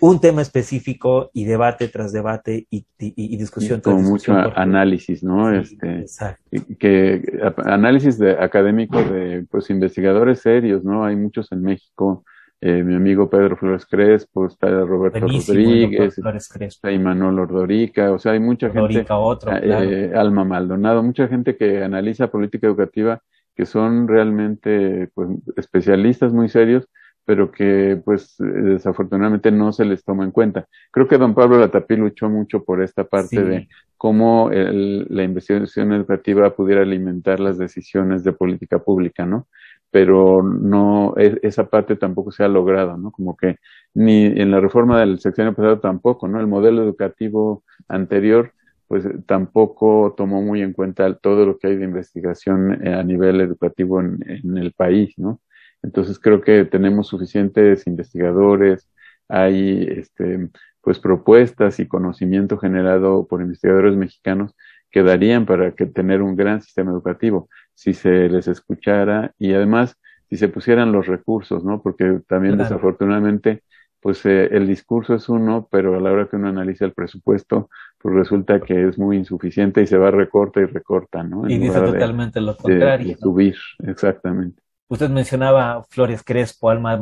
un 0.00 0.20
tema 0.20 0.42
específico 0.42 1.30
y 1.32 1.44
debate 1.44 1.88
tras 1.88 2.12
debate 2.12 2.66
y, 2.70 2.84
y, 2.98 3.14
y 3.16 3.36
discusión 3.36 3.80
tras 3.80 3.94
con 3.94 4.02
mucho 4.04 4.32
discusión. 4.32 4.42
porque- 4.44 4.60
análisis, 4.60 5.22
¿no? 5.24 5.50
Sí, 5.50 5.72
Este, 5.72 6.00
exacto. 6.00 6.42
y 6.52 6.74
que 6.76 7.40
análisis 7.64 8.18
de, 8.18 8.32
académico 8.32 9.02
de 9.02 9.46
pues 9.50 9.70
investigadores 9.70 10.40
serios, 10.40 10.84
¿no? 10.84 11.04
Hay 11.04 11.16
muchos 11.16 11.50
en 11.52 11.62
México. 11.62 12.24
Eh, 12.60 12.82
mi 12.82 12.94
amigo 12.94 13.28
Pedro 13.28 13.56
Flores 13.58 13.84
Crespo, 13.84 14.46
está 14.46 14.68
Roberto 14.68 15.20
Buenísimo, 15.20 15.54
Rodríguez, 15.58 16.18
está 16.60 16.90
Imanol 16.90 17.38
Ordorica, 17.38 18.12
o 18.12 18.18
sea, 18.18 18.32
hay 18.32 18.40
mucha 18.40 18.70
gente, 18.70 19.04
otro, 19.10 19.52
eh, 19.54 19.60
claro. 19.60 20.20
Alma 20.20 20.44
Maldonado, 20.44 21.02
mucha 21.02 21.28
gente 21.28 21.56
que 21.56 21.82
analiza 21.84 22.30
política 22.30 22.66
educativa 22.66 23.20
que 23.54 23.66
son 23.66 24.08
realmente 24.08 25.10
pues, 25.14 25.28
especialistas 25.56 26.32
muy 26.32 26.48
serios, 26.48 26.88
pero 27.26 27.52
que 27.52 28.00
pues 28.04 28.36
desafortunadamente 28.38 29.50
no 29.52 29.72
se 29.72 29.84
les 29.84 30.04
toma 30.04 30.24
en 30.24 30.30
cuenta. 30.32 30.66
Creo 30.92 31.08
que 31.08 31.18
don 31.18 31.34
Pablo 31.34 31.58
Latapí 31.58 31.96
luchó 31.96 32.30
mucho 32.30 32.64
por 32.64 32.82
esta 32.82 33.04
parte 33.04 33.44
Sí. 33.44 33.44
de 33.44 33.68
cómo 33.98 34.50
el- 34.52 35.06
la 35.10 35.24
investigación 35.24 35.92
educativa 35.92 36.54
pudiera 36.56 36.82
alimentar 36.82 37.40
las 37.40 37.58
decisiones 37.58 38.24
de 38.24 38.32
política 38.32 38.78
pública, 38.80 39.26
¿no? 39.26 39.48
Pero 39.90 40.42
no, 40.42 41.14
e- 41.16 41.38
esa 41.42 41.68
parte 41.70 41.96
tampoco 41.96 42.30
se 42.32 42.44
ha 42.44 42.48
logrado, 42.48 42.96
¿no? 42.98 43.10
Como 43.12 43.36
que 43.36 43.56
ni 43.94 44.26
en 44.26 44.50
la 44.50 44.60
reforma 44.60 45.00
del 45.00 45.18
sexenio 45.20 45.54
pasado 45.54 45.80
tampoco, 45.80 46.28
¿no? 46.28 46.40
El 46.40 46.46
modelo 46.46 46.82
educativo 46.82 47.64
anterior, 47.88 48.52
pues 48.88 49.08
tampoco 49.26 50.14
tomó 50.16 50.42
muy 50.42 50.62
en 50.62 50.72
cuenta 50.72 51.12
todo 51.18 51.46
lo 51.46 51.58
que 51.58 51.68
hay 51.68 51.76
de 51.76 51.84
investigación 51.86 52.86
eh, 52.86 52.94
a 52.94 53.02
nivel 53.02 53.40
educativo 53.40 54.00
en, 54.00 54.18
en 54.28 54.58
el 54.58 54.72
país, 54.72 55.14
¿no? 55.18 55.40
Entonces 55.82 56.18
creo 56.18 56.40
que 56.40 56.64
tenemos 56.64 57.08
suficientes 57.08 57.86
investigadores, 57.86 58.88
hay 59.28 59.86
este, 59.90 60.48
pues 60.80 60.98
propuestas 60.98 61.80
y 61.80 61.88
conocimiento 61.88 62.58
generado 62.58 63.26
por 63.26 63.40
investigadores 63.42 63.96
mexicanos 63.96 64.54
que 64.90 65.02
darían 65.02 65.46
para 65.46 65.72
que 65.72 65.86
tener 65.86 66.22
un 66.22 66.36
gran 66.36 66.62
sistema 66.62 66.90
educativo 66.92 67.48
si 67.74 67.92
se 67.92 68.28
les 68.28 68.48
escuchara 68.48 69.34
y 69.38 69.52
además 69.52 69.96
si 70.28 70.36
se 70.36 70.48
pusieran 70.48 70.92
los 70.92 71.06
recursos, 71.06 71.64
¿no? 71.64 71.82
Porque 71.82 72.20
también 72.28 72.54
Claro. 72.56 72.70
desafortunadamente 72.70 73.62
pues 74.00 74.24
eh, 74.26 74.48
el 74.52 74.66
discurso 74.68 75.14
es 75.14 75.28
uno, 75.28 75.66
pero 75.70 75.96
a 75.96 76.00
la 76.00 76.12
hora 76.12 76.28
que 76.28 76.36
uno 76.36 76.48
analiza 76.48 76.84
el 76.84 76.92
presupuesto, 76.92 77.68
pues 77.98 78.14
resulta 78.14 78.60
que 78.60 78.88
es 78.88 78.98
muy 78.98 79.16
insuficiente 79.16 79.82
y 79.82 79.86
se 79.86 79.96
va 79.98 80.10
recorta 80.12 80.60
y 80.60 80.66
recorta, 80.66 81.22
¿no? 81.24 81.44
En 81.44 81.50
Y 81.52 81.58
dice 81.58 81.80
de- 81.80 81.86
totalmente 81.92 82.40
lo 82.40 82.56
de, 82.56 82.62
contrario. 82.62 83.08
de 83.08 83.16
subir, 83.16 83.56
exactamente. 83.80 84.62
Usted 84.88 85.10
mencionaba 85.10 85.84
Flores 85.88 86.22
Crespo, 86.22 86.70
Alma, 86.70 86.92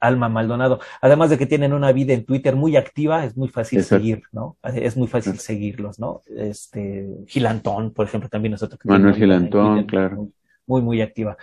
Alma, 0.00 0.28
Maldonado. 0.28 0.80
Además 1.00 1.30
de 1.30 1.38
que 1.38 1.46
tienen 1.46 1.72
una 1.72 1.92
vida 1.92 2.12
en 2.12 2.24
Twitter 2.24 2.56
muy 2.56 2.76
activa, 2.76 3.24
es 3.24 3.36
muy 3.36 3.48
fácil 3.48 3.84
seguir, 3.84 4.22
¿no? 4.32 4.56
Es 4.62 4.96
muy 4.96 5.06
fácil 5.06 5.38
seguirlos, 5.38 6.00
¿no? 6.00 6.22
Este, 6.26 7.06
Gilantón, 7.28 7.92
por 7.92 8.06
ejemplo, 8.06 8.28
también 8.28 8.52
nosotros. 8.52 8.80
Manuel 8.84 9.14
Gilantón, 9.14 9.84
claro. 9.84 10.28
Muy, 10.66 10.82
muy 10.82 11.00
activa. 11.00 11.36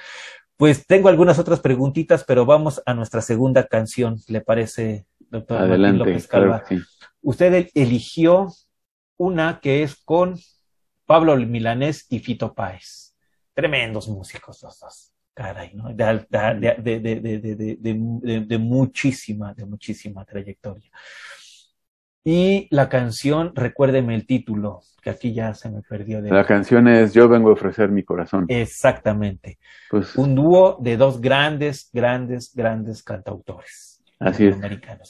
Pues 0.57 0.85
tengo 0.85 1.07
algunas 1.07 1.39
otras 1.39 1.61
preguntitas, 1.61 2.25
pero 2.25 2.45
vamos 2.45 2.81
a 2.85 2.93
nuestra 2.93 3.21
segunda 3.21 3.65
canción, 3.65 4.17
¿le 4.27 4.41
parece, 4.41 5.05
doctor 5.29 5.59
Adelante, 5.59 5.99
López 5.99 6.27
Calva? 6.27 6.63
Usted 7.21 7.69
eligió 7.73 8.51
una 9.17 9.59
que 9.61 9.83
es 9.83 9.95
con 9.95 10.35
Pablo 11.05 11.37
Milanés 11.37 12.05
y 12.09 12.19
Fito 12.19 12.53
Páez. 12.53 13.15
Tremendos 13.53 14.09
músicos 14.09 14.61
los 14.61 14.79
dos 14.79 15.14
caray, 15.35 15.73
¿no? 15.75 15.93
De, 15.93 16.05
de, 18.47 18.57
muchísima, 18.57 19.53
de 19.53 19.65
muchísima 19.65 20.25
trayectoria. 20.25 20.89
Y 22.23 22.67
la 22.71 22.89
canción, 22.89 23.51
recuérdeme 23.53 24.15
el 24.15 24.25
título, 24.25 24.79
que 25.03 25.11
aquí 25.11 25.31
ya 25.31 25.53
se 25.53 25.69
me 25.69 25.83
perdió. 25.83 26.23
De... 26.23 26.31
La 26.31 26.45
canción 26.45 26.87
es 26.87 27.13
Yo 27.13 27.29
vengo 27.29 27.49
a 27.49 27.53
ofrecer 27.53 27.91
mi 27.91 28.03
corazón. 28.03 28.45
Exactamente. 28.47 29.59
Pues, 29.91 30.15
Un 30.15 30.33
dúo 30.33 30.77
de 30.81 30.97
dos 30.97 31.21
grandes, 31.21 31.91
grandes, 31.93 32.51
grandes 32.55 33.03
cantautores. 33.03 34.01
Así 34.19 34.47
es. 34.47 34.57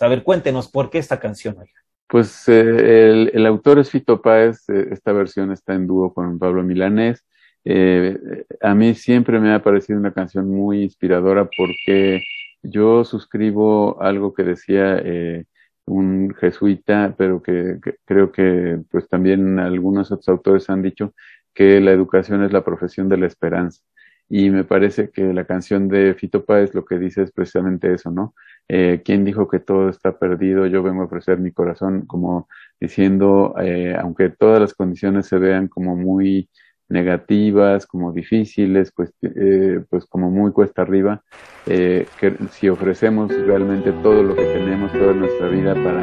A 0.02 0.08
ver, 0.10 0.24
cuéntenos 0.24 0.70
por 0.70 0.90
qué 0.90 0.98
esta 0.98 1.18
canción, 1.20 1.56
oiga. 1.58 1.72
Pues 2.08 2.48
eh, 2.50 3.30
el, 3.34 3.46
autor 3.46 3.80
es 3.80 3.90
Fito 3.90 4.22
Páez, 4.22 4.68
eh, 4.70 4.90
esta 4.92 5.12
versión 5.12 5.52
está 5.52 5.74
en 5.74 5.88
dúo 5.88 6.14
con 6.14 6.38
Pablo 6.38 6.64
Milanés. 6.64 7.26
Eh, 7.66 8.46
a 8.62 8.76
mí 8.76 8.94
siempre 8.96 9.40
me 9.40 9.54
ha 9.54 9.64
parecido 9.64 10.00
una 10.00 10.14
canción 10.14 10.50
muy 10.50 10.84
inspiradora 10.84 11.50
porque 11.58 12.22
yo 12.62 13.04
suscribo 13.04 14.02
algo 14.02 14.34
que 14.34 14.44
decía 14.44 14.98
eh, 15.04 15.46
un 15.86 16.34
jesuita, 16.36 17.16
pero 17.18 17.42
que, 17.42 17.80
creo 18.06 18.32
que 18.32 18.82
pues 18.92 19.08
también 19.10 19.60
algunos 19.60 20.12
otros 20.12 20.30
autores 20.30 20.70
han 20.70 20.82
dicho 20.82 21.14
que 21.54 21.80
la 21.82 21.92
educación 21.92 22.44
es 22.44 22.54
la 22.54 22.64
profesión 22.64 23.10
de 23.10 23.18
la 23.18 23.28
esperanza. 23.28 23.82
Y 24.28 24.50
me 24.50 24.64
parece 24.64 25.12
que 25.12 25.34
la 25.34 25.46
canción 25.46 25.88
de 25.88 26.16
Fito 26.16 26.46
Páez 26.46 26.74
lo 26.74 26.84
que 26.86 26.98
dice 26.98 27.24
es 27.24 27.32
precisamente 27.32 27.94
eso, 27.94 28.10
¿no? 28.12 28.34
Eh, 28.68 29.02
¿Quién 29.06 29.24
dijo 29.24 29.48
que 29.48 29.60
todo 29.60 29.90
está 29.90 30.18
perdido? 30.18 30.66
Yo 30.66 30.82
vengo 30.82 31.04
a 31.04 31.06
ofrecer 31.06 31.38
mi 31.40 31.52
corazón, 31.52 32.06
como 32.08 32.48
diciendo, 32.80 33.54
eh, 33.62 33.96
aunque 34.00 34.30
todas 34.30 34.60
las 34.60 34.74
condiciones 34.74 35.28
se 35.28 35.38
vean 35.38 35.68
como 35.68 35.96
muy 35.96 36.50
negativas, 36.90 37.86
como 37.88 38.12
difíciles, 38.12 38.92
pues, 38.96 39.12
eh, 39.22 39.82
pues 39.90 40.06
como 40.06 40.30
muy 40.30 40.52
cuesta 40.52 40.84
arriba, 40.84 41.24
eh, 41.66 42.06
que 42.20 42.34
si 42.52 42.70
ofrecemos 42.70 43.32
realmente 43.46 43.92
todo 44.04 44.22
lo 44.22 44.36
que 44.36 44.44
tenemos, 44.44 44.92
toda 44.94 45.14
nuestra 45.14 45.48
vida 45.50 45.74
para 45.74 46.02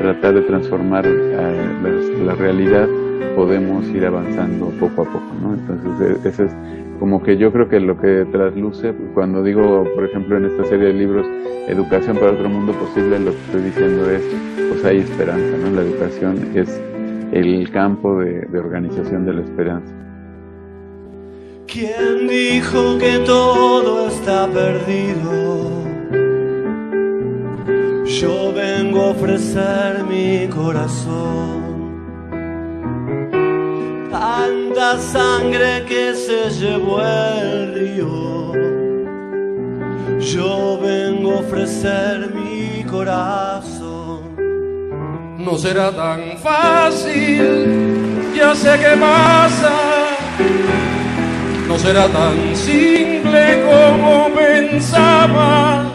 tratar 0.00 0.34
de 0.34 0.42
transformar 0.42 1.04
eh, 1.06 2.22
la, 2.24 2.34
realidad, 2.34 2.88
podemos 3.34 3.86
ir 3.88 4.04
avanzando 4.06 4.68
poco 4.78 5.02
a 5.02 5.04
poco, 5.06 5.34
¿no? 5.40 5.54
Entonces, 5.54 6.24
e, 6.24 6.28
eso 6.28 6.44
es 6.44 6.52
como 6.98 7.22
que 7.22 7.36
yo 7.36 7.52
creo 7.52 7.68
que 7.68 7.80
lo 7.80 7.98
que 7.98 8.24
trasluce, 8.30 8.94
cuando 9.14 9.42
digo, 9.42 9.84
por 9.94 10.04
ejemplo, 10.04 10.36
en 10.36 10.46
esta 10.46 10.64
serie 10.64 10.88
de 10.88 10.94
libros, 10.94 11.26
Educación 11.68 12.16
para 12.16 12.32
otro 12.32 12.48
mundo 12.48 12.72
posible, 12.72 13.20
lo 13.20 13.30
que 13.30 13.38
estoy 13.38 13.62
diciendo 13.62 14.10
es, 14.10 14.22
pues 14.68 14.84
hay 14.84 14.98
esperanza, 14.98 15.56
¿no? 15.58 15.70
La 15.70 15.82
educación 15.82 16.50
es 16.56 16.80
el 17.30 17.70
campo 17.70 18.18
de 18.18 18.58
organización 18.58 19.24
de 19.24 19.34
la 19.34 19.42
esperanza. 19.42 20.02
¿Quién 21.66 22.28
dijo 22.28 22.98
que 22.98 23.18
todo 23.20 24.08
está 24.08 24.46
perdido? 24.48 25.70
Yo 28.04 28.52
vengo 28.52 29.00
a 29.00 29.10
ofrecer 29.10 30.04
mi 30.04 30.48
corazón. 30.48 31.62
Tanta 34.10 34.98
sangre 34.98 35.84
que 35.86 36.14
se 36.14 36.50
llevó 36.50 37.00
el 37.00 37.74
río. 37.74 38.52
Yo 40.20 40.78
vengo 40.82 41.32
a 41.32 41.40
ofrecer 41.40 42.30
mi 42.34 42.84
corazón. 42.84 44.36
No 45.38 45.56
será 45.56 45.90
tan 45.90 46.38
fácil, 46.38 48.22
ya 48.34 48.54
sé 48.54 48.78
qué 48.78 48.96
pasa 49.00 49.72
no 51.72 51.78
será 51.78 52.06
tan 52.06 52.54
simple 52.54 53.62
como 53.64 54.28
pensaba, 54.34 55.86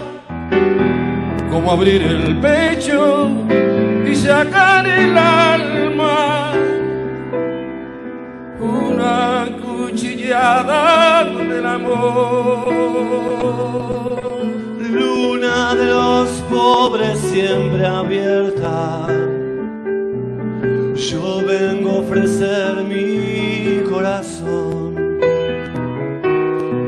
como 1.52 1.72
abrir 1.72 2.02
el 2.02 2.36
pecho 2.38 3.30
y 4.04 4.16
sacar 4.16 4.88
el 4.88 5.16
alma. 5.16 6.54
Una 8.60 9.46
cuchillada 9.64 11.26
del 11.26 11.66
amor. 11.66 12.74
Luna 14.80 15.76
de 15.76 15.86
los 15.86 16.30
pobres 16.50 17.20
siempre 17.20 17.86
abierta. 17.86 19.06
Yo 20.96 21.46
vengo 21.46 21.90
a 21.92 22.00
ofrecer 22.00 22.84
mi 22.84 23.84
corazón 23.88 24.87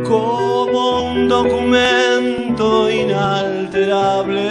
como 0.09 1.11
un 1.11 1.27
documento 1.29 2.89
inalterable. 2.89 4.49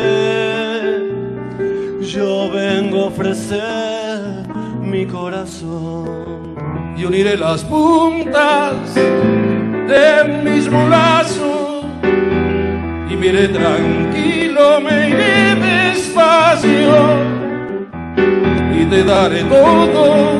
Yo 2.00 2.48
vengo 2.50 3.02
a 3.02 3.06
ofrecer 3.06 4.46
mi 4.80 5.04
corazón 5.04 6.54
y 6.96 7.04
uniré 7.04 7.36
las 7.36 7.64
puntas 7.64 8.94
de 8.94 10.42
mis 10.44 10.70
brazos. 10.70 11.84
Y 13.10 13.16
miré 13.16 13.48
tranquilo, 13.48 14.80
me 14.80 15.08
iré 15.08 15.56
despacio. 15.56 16.94
Y 18.80 18.84
te 18.84 19.02
daré 19.02 19.42
todo 19.42 20.36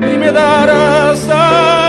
y 0.00 0.18
me 0.18 0.32
darás 0.32 1.28
algo 1.28 1.81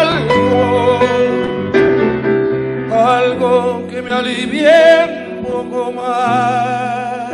que 3.93 4.01
me 4.01 4.09
alivie 4.09 5.37
un 5.37 5.45
poco 5.45 5.91
más 5.91 7.31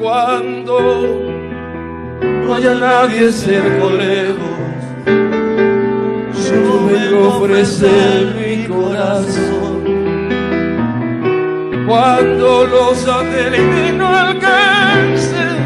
cuando 0.00 0.74
no 2.22 2.54
haya 2.54 2.74
nadie 2.74 3.30
cerca 3.30 3.84
o 3.84 3.90
lejos. 3.90 4.58
Yo 6.44 6.86
vengo 6.86 7.18
a 7.24 7.28
ofrecer 7.36 8.34
mi 8.34 8.66
corazón 8.66 9.84
cuando 11.86 12.66
los 12.66 12.98
satélites 12.98 13.94
no 13.94 14.08
alcancen. 14.08 15.58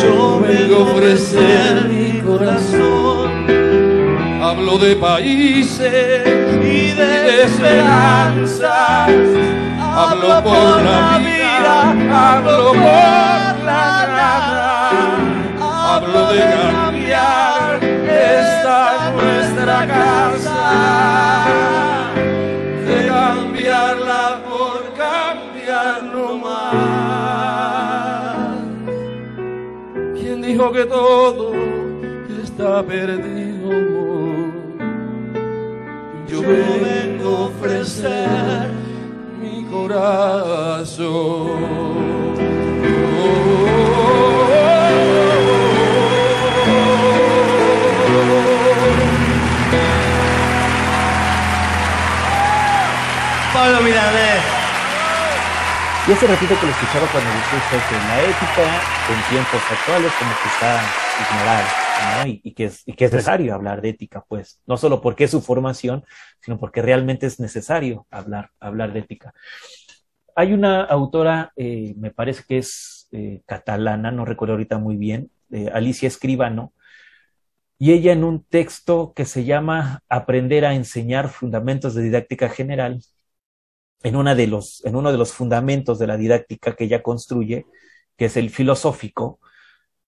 Yo 0.00 0.40
vengo 0.46 0.76
a 0.76 0.82
ofrecer 0.92 1.88
mi 1.88 2.20
corazón 2.20 3.23
Hablo 4.66 4.78
de 4.78 4.96
países 4.96 6.26
y 6.62 6.92
de, 6.92 7.42
esperanzas. 7.42 9.10
Hablo 9.78 10.42
por 10.42 10.82
la 10.82 11.18
vida, 11.18 11.90
hablo 12.10 12.72
por 12.72 13.62
la 13.62 14.06
nada. 14.08 14.88
Hablo 15.60 16.32
de 16.32 16.40
cambiar 16.72 17.78
esta 18.08 19.12
nuestra 19.12 19.86
casa. 19.86 21.44
De 22.86 22.96
cambiarla 23.06 24.40
por 24.48 24.94
cambiar 24.94 26.04
no 26.04 26.38
más. 26.38 27.04
¿Quién 30.14 30.40
dijo 30.40 30.72
que 30.72 30.86
todo 30.86 31.52
está 32.42 32.82
perdido? 32.82 33.43
Vengo 36.46 37.36
a 37.36 37.40
ofrecer 37.46 38.68
mi 39.40 39.64
corazón. 39.64 41.04
Pablo 53.52 53.80
Milanés. 53.82 54.53
Y 56.06 56.12
hace 56.12 56.26
ratito 56.26 56.54
que 56.60 56.66
lo 56.66 56.72
escuchaba 56.72 57.06
cuando 57.10 57.30
decía 57.30 57.58
usted 57.58 57.78
que 57.88 57.96
la 57.96 58.20
ética 58.20 58.82
en 59.08 59.30
tiempos 59.30 59.62
actuales 59.70 60.12
como 60.18 60.32
que 60.42 60.48
está 60.48 60.82
ignorada, 61.22 62.24
¿no? 62.26 62.40
Y, 62.42 62.52
que 62.52 62.64
es, 62.66 62.82
y 62.84 62.92
que 62.92 63.06
es 63.06 63.12
necesario 63.12 63.54
hablar 63.54 63.80
de 63.80 63.88
ética, 63.88 64.22
pues, 64.28 64.60
no 64.66 64.76
solo 64.76 65.00
porque 65.00 65.24
es 65.24 65.30
su 65.30 65.40
formación, 65.40 66.04
sino 66.40 66.58
porque 66.58 66.82
realmente 66.82 67.24
es 67.24 67.40
necesario 67.40 68.06
hablar, 68.10 68.50
hablar 68.60 68.92
de 68.92 69.00
ética. 69.00 69.32
Hay 70.36 70.52
una 70.52 70.82
autora, 70.82 71.54
eh, 71.56 71.94
me 71.96 72.10
parece 72.10 72.42
que 72.46 72.58
es 72.58 73.08
eh, 73.12 73.40
catalana, 73.46 74.10
no 74.10 74.26
recuerdo 74.26 74.52
ahorita 74.54 74.76
muy 74.76 74.96
bien, 74.96 75.30
eh, 75.52 75.70
Alicia 75.72 76.06
Escribano, 76.06 76.74
y 77.78 77.92
ella 77.92 78.12
en 78.12 78.24
un 78.24 78.44
texto 78.44 79.14
que 79.16 79.24
se 79.24 79.46
llama 79.46 80.02
Aprender 80.10 80.66
a 80.66 80.74
enseñar 80.74 81.30
fundamentos 81.30 81.94
de 81.94 82.02
didáctica 82.02 82.50
general, 82.50 83.00
en, 84.04 84.16
una 84.16 84.34
de 84.34 84.46
los, 84.46 84.84
en 84.84 84.94
uno 84.94 85.10
de 85.10 85.18
los 85.18 85.32
fundamentos 85.32 85.98
de 85.98 86.06
la 86.06 86.16
didáctica 86.16 86.76
que 86.76 86.84
ella 86.84 87.02
construye, 87.02 87.66
que 88.16 88.26
es 88.26 88.36
el 88.36 88.50
filosófico, 88.50 89.40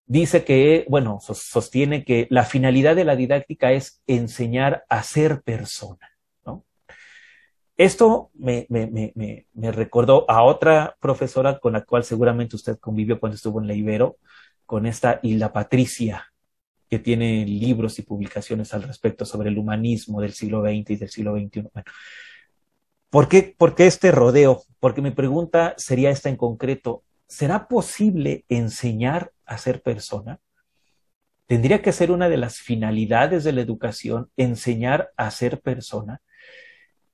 dice 0.04 0.44
que, 0.44 0.84
bueno, 0.88 1.18
sostiene 1.20 2.04
que 2.04 2.28
la 2.30 2.44
finalidad 2.44 2.94
de 2.94 3.04
la 3.04 3.16
didáctica 3.16 3.72
es 3.72 4.02
enseñar 4.06 4.84
a 4.90 5.02
ser 5.02 5.42
persona. 5.42 6.10
¿no? 6.44 6.64
Esto 7.78 8.30
me, 8.34 8.66
me, 8.68 8.86
me, 8.86 9.46
me, 9.52 9.72
recordó 9.72 10.30
a 10.30 10.42
otra 10.42 10.96
profesora 11.00 11.58
con 11.58 11.72
la 11.72 11.82
cual 11.82 12.04
seguramente 12.04 12.54
usted 12.54 12.78
convivió 12.78 13.18
cuando 13.18 13.36
estuvo 13.36 13.60
en 13.60 13.66
la 13.66 13.74
Ibero, 13.74 14.18
con 14.66 14.84
esta 14.84 15.20
Hilda 15.22 15.54
Patricia, 15.54 16.32
que 16.90 16.98
tiene 16.98 17.46
libros 17.46 17.98
y 17.98 18.02
publicaciones 18.02 18.74
al 18.74 18.82
respecto 18.82 19.24
sobre 19.24 19.48
el 19.48 19.56
humanismo 19.56 20.20
del 20.20 20.34
siglo 20.34 20.62
XX 20.62 20.90
y 20.90 20.96
del 20.96 21.08
siglo 21.08 21.34
XXI. 21.34 21.62
Bueno, 21.72 21.90
¿Por 23.10 23.28
qué, 23.28 23.54
¿Por 23.56 23.74
qué 23.74 23.86
este 23.86 24.10
rodeo? 24.10 24.62
Porque 24.80 25.02
mi 25.02 25.10
pregunta 25.10 25.74
sería 25.76 26.10
esta 26.10 26.28
en 26.28 26.36
concreto. 26.36 27.04
¿Será 27.28 27.68
posible 27.68 28.44
enseñar 28.48 29.32
a 29.44 29.58
ser 29.58 29.82
persona? 29.82 30.40
¿Tendría 31.46 31.80
que 31.80 31.92
ser 31.92 32.10
una 32.10 32.28
de 32.28 32.36
las 32.36 32.58
finalidades 32.58 33.44
de 33.44 33.52
la 33.52 33.60
educación 33.60 34.30
enseñar 34.36 35.12
a 35.16 35.30
ser 35.30 35.60
persona? 35.60 36.20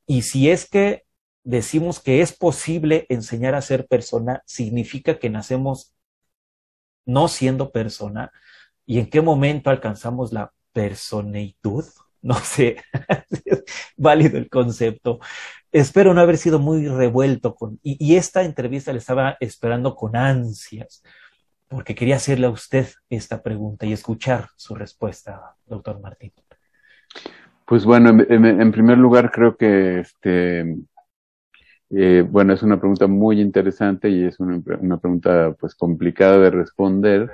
Y 0.07 0.22
si 0.22 0.51
es 0.51 0.68
que 0.68 1.05
decimos 1.45 2.01
que 2.01 2.20
es 2.22 2.32
posible 2.32 3.07
enseñar 3.09 3.55
a 3.55 3.62
ser 3.62 3.86
persona, 3.86 4.43
significa 4.47 5.18
que 5.18 5.28
nacemos 5.28 5.95
no 7.05 7.28
siendo 7.28 7.72
persona. 7.72 8.32
¿Y 8.86 8.99
en 8.99 9.11
qué 9.11 9.20
momento 9.20 9.70
alcanzamos 9.70 10.32
la 10.32 10.53
personeitud? 10.72 11.84
No 12.22 12.36
sé, 12.36 12.76
válido 13.97 14.38
el 14.38 14.49
concepto. 14.49 15.18
Espero 15.73 16.12
no 16.12 16.20
haber 16.20 16.37
sido 16.37 16.59
muy 16.59 16.87
revuelto 16.87 17.55
con, 17.55 17.81
y, 17.83 18.16
esta 18.16 18.43
entrevista 18.43 18.93
le 18.93 18.99
estaba 18.99 19.39
esperando 19.41 19.97
con 19.97 20.14
ansias, 20.14 21.03
porque 21.66 21.95
quería 21.95 22.16
hacerle 22.16 22.47
a 22.47 22.51
usted 22.51 22.87
esta 23.09 23.43
pregunta 23.43 23.87
y 23.87 23.95
escuchar 23.95 24.49
su 24.55 24.75
respuesta, 24.75 25.57
doctor 25.66 25.99
Martín. 25.99 26.33
Pues 27.66 27.87
bueno, 27.87 28.11
en, 28.11 28.70
primer 28.70 28.99
lugar 28.99 29.31
creo 29.31 29.57
que 29.57 30.01
este, 30.01 30.77
eh, 31.89 32.23
bueno, 32.29 32.53
es 32.53 32.62
una 32.62 32.79
pregunta 32.79 33.07
muy 33.07 33.41
interesante 33.41 34.11
y 34.11 34.25
es 34.25 34.41
una, 34.41 34.61
una 34.79 34.99
pregunta 34.99 35.57
pues 35.59 35.75
complicada 35.75 36.39
de 36.39 36.51
responder. 36.51 37.31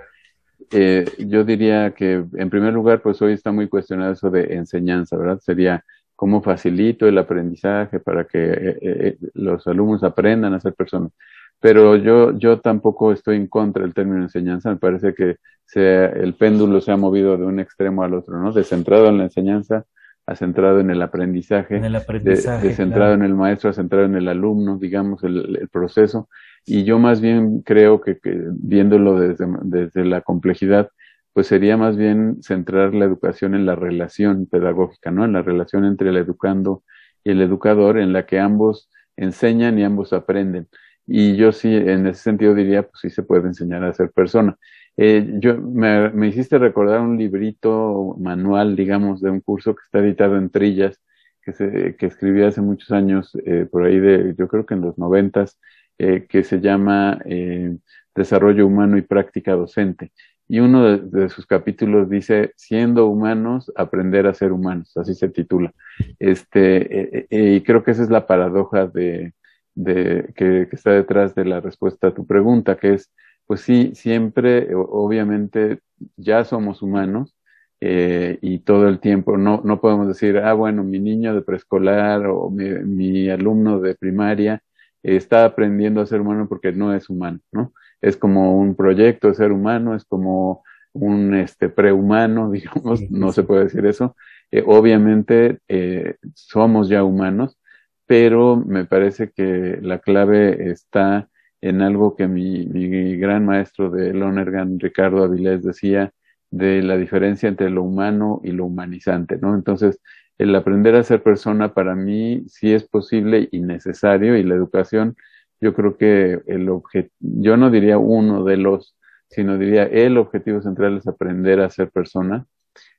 Eh, 0.70 1.06
yo 1.18 1.42
diría 1.42 1.92
que 1.92 2.24
en 2.34 2.50
primer 2.50 2.72
lugar, 2.72 3.02
pues 3.02 3.20
hoy 3.20 3.32
está 3.32 3.50
muy 3.50 3.68
cuestionado 3.68 4.12
eso 4.12 4.30
de 4.30 4.54
enseñanza, 4.54 5.16
¿verdad? 5.16 5.40
Sería 5.40 5.84
cómo 6.18 6.42
facilito 6.42 7.06
el 7.06 7.16
aprendizaje 7.16 8.00
para 8.00 8.24
que 8.24 8.42
eh, 8.42 8.78
eh, 8.80 9.18
los 9.34 9.64
alumnos 9.68 10.02
aprendan 10.02 10.52
a 10.52 10.58
ser 10.58 10.74
personas. 10.74 11.12
Pero 11.60 11.94
yo, 11.94 12.36
yo 12.36 12.58
tampoco 12.58 13.12
estoy 13.12 13.36
en 13.36 13.46
contra 13.46 13.84
del 13.84 13.94
término 13.94 14.22
enseñanza, 14.22 14.68
me 14.68 14.78
parece 14.78 15.14
que 15.14 15.36
sea, 15.64 16.06
el 16.06 16.34
péndulo 16.34 16.80
se 16.80 16.90
ha 16.90 16.96
movido 16.96 17.36
de 17.36 17.44
un 17.44 17.60
extremo 17.60 18.02
al 18.02 18.14
otro, 18.14 18.36
¿no? 18.42 18.50
Descentrado 18.52 19.06
en 19.06 19.18
la 19.18 19.24
enseñanza 19.24 19.84
a 20.26 20.34
centrado 20.34 20.80
en 20.80 20.90
el 20.90 21.00
aprendizaje, 21.02 21.76
en 21.76 21.84
el 21.84 21.94
aprendizaje 21.94 22.74
centrado 22.74 23.14
en 23.14 23.22
el 23.22 23.34
maestro 23.34 23.70
a 23.70 23.72
centrado 23.72 24.04
en 24.06 24.16
el 24.16 24.26
alumno, 24.26 24.76
digamos, 24.76 25.22
el, 25.22 25.56
el 25.56 25.68
proceso. 25.68 26.28
Y 26.66 26.82
yo 26.82 26.98
más 26.98 27.20
bien 27.20 27.62
creo 27.62 28.00
que, 28.00 28.18
que 28.18 28.36
viéndolo 28.50 29.20
desde, 29.20 29.46
desde 29.62 30.04
la 30.04 30.22
complejidad, 30.22 30.90
pues 31.38 31.46
sería 31.46 31.76
más 31.76 31.96
bien 31.96 32.42
centrar 32.42 32.96
la 32.96 33.04
educación 33.04 33.54
en 33.54 33.64
la 33.64 33.76
relación 33.76 34.46
pedagógica, 34.46 35.12
¿no? 35.12 35.24
En 35.24 35.34
la 35.34 35.40
relación 35.40 35.84
entre 35.84 36.08
el 36.10 36.16
educando 36.16 36.82
y 37.22 37.30
el 37.30 37.40
educador, 37.40 37.96
en 37.96 38.12
la 38.12 38.26
que 38.26 38.40
ambos 38.40 38.90
enseñan 39.16 39.78
y 39.78 39.84
ambos 39.84 40.12
aprenden. 40.12 40.66
Y 41.06 41.36
yo 41.36 41.52
sí, 41.52 41.72
en 41.72 42.08
ese 42.08 42.24
sentido 42.24 42.56
diría, 42.56 42.82
pues 42.82 43.02
sí 43.02 43.10
se 43.10 43.22
puede 43.22 43.46
enseñar 43.46 43.84
a 43.84 43.94
ser 43.94 44.10
persona. 44.10 44.56
Eh, 44.96 45.36
yo 45.38 45.56
me, 45.58 46.10
me, 46.10 46.26
hiciste 46.26 46.58
recordar 46.58 47.02
un 47.02 47.16
librito 47.16 48.16
manual, 48.18 48.74
digamos, 48.74 49.20
de 49.20 49.30
un 49.30 49.40
curso 49.40 49.76
que 49.76 49.82
está 49.84 50.00
editado 50.00 50.36
en 50.38 50.50
Trillas, 50.50 51.00
que, 51.40 51.52
se, 51.52 51.94
que 51.94 52.06
escribí 52.06 52.42
hace 52.42 52.62
muchos 52.62 52.90
años, 52.90 53.30
eh, 53.46 53.64
por 53.70 53.84
ahí 53.84 54.00
de, 54.00 54.34
yo 54.36 54.48
creo 54.48 54.66
que 54.66 54.74
en 54.74 54.80
los 54.80 54.98
noventas, 54.98 55.56
eh, 55.98 56.26
que 56.28 56.42
se 56.42 56.60
llama 56.60 57.20
eh, 57.26 57.76
Desarrollo 58.12 58.66
Humano 58.66 58.98
y 58.98 59.02
Práctica 59.02 59.52
Docente. 59.52 60.10
Y 60.48 60.60
uno 60.60 60.96
de, 60.96 61.28
sus 61.28 61.46
capítulos 61.46 62.08
dice, 62.08 62.52
siendo 62.56 63.06
humanos, 63.06 63.70
aprender 63.76 64.26
a 64.26 64.34
ser 64.34 64.52
humanos, 64.52 64.96
así 64.96 65.14
se 65.14 65.28
titula. 65.28 65.74
Este, 66.18 67.26
y 67.30 67.60
creo 67.62 67.84
que 67.84 67.90
esa 67.90 68.02
es 68.02 68.10
la 68.10 68.26
paradoja 68.26 68.86
de, 68.86 69.34
de, 69.74 70.32
que, 70.34 70.68
está 70.72 70.92
detrás 70.92 71.34
de 71.34 71.44
la 71.44 71.60
respuesta 71.60 72.08
a 72.08 72.14
tu 72.14 72.26
pregunta, 72.26 72.76
que 72.76 72.94
es, 72.94 73.12
pues 73.46 73.60
sí, 73.60 73.92
siempre, 73.94 74.74
obviamente, 74.74 75.80
ya 76.16 76.44
somos 76.44 76.82
humanos 76.82 77.36
eh, 77.80 78.38
y 78.42 78.60
todo 78.60 78.88
el 78.88 79.00
tiempo 79.00 79.36
no, 79.36 79.60
no 79.64 79.80
podemos 79.80 80.08
decir, 80.08 80.38
ah, 80.38 80.54
bueno, 80.54 80.82
mi 80.82 80.98
niño 80.98 81.34
de 81.34 81.42
preescolar 81.42 82.26
o 82.26 82.50
mi, 82.50 82.64
mi 82.84 83.30
alumno 83.30 83.80
de 83.80 83.94
primaria 83.94 84.62
está 85.02 85.44
aprendiendo 85.44 86.00
a 86.00 86.06
ser 86.06 86.20
humano 86.20 86.48
porque 86.48 86.72
no 86.72 86.94
es 86.94 87.08
humano, 87.08 87.40
¿no? 87.52 87.72
Es 88.00 88.16
como 88.16 88.58
un 88.58 88.74
proyecto 88.74 89.28
de 89.28 89.34
ser 89.34 89.52
humano, 89.52 89.94
es 89.94 90.04
como 90.04 90.62
un 90.92 91.34
este, 91.34 91.68
prehumano, 91.68 92.50
digamos, 92.52 93.02
no 93.10 93.32
se 93.32 93.42
puede 93.42 93.64
decir 93.64 93.86
eso. 93.86 94.16
Eh, 94.50 94.62
obviamente 94.66 95.58
eh, 95.68 96.16
somos 96.34 96.88
ya 96.88 97.04
humanos, 97.04 97.58
pero 98.06 98.56
me 98.56 98.84
parece 98.86 99.30
que 99.30 99.78
la 99.82 99.98
clave 99.98 100.70
está 100.70 101.28
en 101.60 101.82
algo 101.82 102.16
que 102.16 102.28
mi, 102.28 102.66
mi 102.66 103.16
gran 103.16 103.44
maestro 103.44 103.90
de 103.90 104.14
Lonergan, 104.14 104.78
Ricardo 104.80 105.24
Avilés, 105.24 105.62
decía 105.62 106.12
de 106.50 106.82
la 106.82 106.96
diferencia 106.96 107.48
entre 107.48 107.68
lo 107.68 107.82
humano 107.82 108.40
y 108.42 108.52
lo 108.52 108.64
humanizante, 108.66 109.38
¿no? 109.38 109.54
Entonces, 109.54 110.00
el 110.38 110.54
aprender 110.54 110.94
a 110.94 111.02
ser 111.02 111.22
persona 111.22 111.74
para 111.74 111.94
mí 111.94 112.44
sí 112.48 112.72
es 112.72 112.84
posible 112.84 113.48
y 113.50 113.60
necesario 113.60 114.36
y 114.36 114.44
la 114.44 114.54
educación, 114.54 115.16
yo 115.60 115.74
creo 115.74 115.96
que 115.96 116.40
el 116.46 116.68
objetivo, 116.68 117.14
yo 117.20 117.56
no 117.56 117.70
diría 117.70 117.98
uno 117.98 118.44
de 118.44 118.56
los, 118.56 118.96
sino 119.28 119.58
diría 119.58 119.84
el 119.84 120.18
objetivo 120.18 120.62
central 120.62 120.96
es 120.98 121.06
aprender 121.06 121.60
a 121.60 121.70
ser 121.70 121.90
persona. 121.90 122.46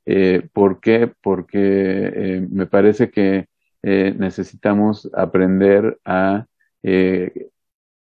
Eh, 0.06 0.48
¿Por 0.54 0.80
qué? 0.80 1.12
Porque 1.22 1.60
eh, 2.16 2.48
me 2.50 2.66
parece 2.68 3.12
que 3.12 3.48
eh, 3.84 4.14
necesitamos 4.18 5.10
aprender 5.14 6.00
a 6.06 6.48
eh, 6.84 7.50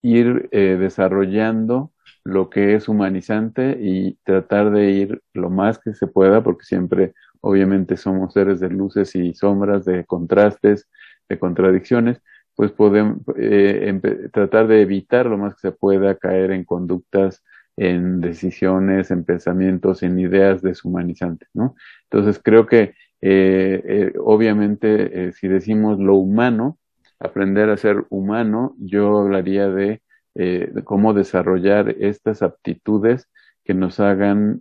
ir 0.02 0.48
desarrollando 0.50 1.92
lo 2.24 2.50
que 2.50 2.74
es 2.74 2.88
humanizante 2.88 3.78
y 3.80 4.18
tratar 4.24 4.70
de 4.70 4.90
ir 4.90 5.22
lo 5.32 5.50
más 5.50 5.78
que 5.78 5.94
se 5.94 6.06
pueda, 6.06 6.42
porque 6.42 6.64
siempre 6.64 7.14
obviamente 7.40 7.96
somos 7.96 8.32
seres 8.34 8.60
de 8.60 8.70
luces 8.70 9.14
y 9.16 9.34
sombras, 9.34 9.84
de 9.84 10.04
contrastes, 10.06 10.88
de 11.28 11.38
contradicciones, 11.38 12.20
pues 12.56 12.72
podemos 12.72 13.18
eh, 13.36 14.00
tratar 14.32 14.68
de 14.68 14.82
evitar 14.82 15.26
lo 15.26 15.38
más 15.38 15.54
que 15.54 15.60
se 15.60 15.72
pueda 15.72 16.14
caer 16.16 16.52
en 16.52 16.64
conductas, 16.64 17.42
en 17.76 18.20
decisiones, 18.20 19.10
en 19.10 19.24
pensamientos, 19.24 20.02
en 20.02 20.18
ideas 20.18 20.62
deshumanizantes, 20.62 21.48
¿no? 21.54 21.74
Entonces 22.04 22.40
creo 22.42 22.66
que 22.66 22.94
eh, 23.26 23.82
eh, 23.86 24.12
obviamente, 24.22 25.28
eh, 25.28 25.32
si 25.32 25.48
decimos 25.48 25.98
lo 25.98 26.16
humano, 26.16 26.78
aprender 27.18 27.70
a 27.70 27.78
ser 27.78 28.04
humano, 28.10 28.76
yo 28.78 29.18
hablaría 29.18 29.66
de, 29.68 30.02
de 30.34 30.82
cómo 30.84 31.14
desarrollar 31.14 31.88
estas 32.00 32.42
aptitudes 32.42 33.30
que 33.64 33.72
nos 33.72 33.98
hagan 33.98 34.60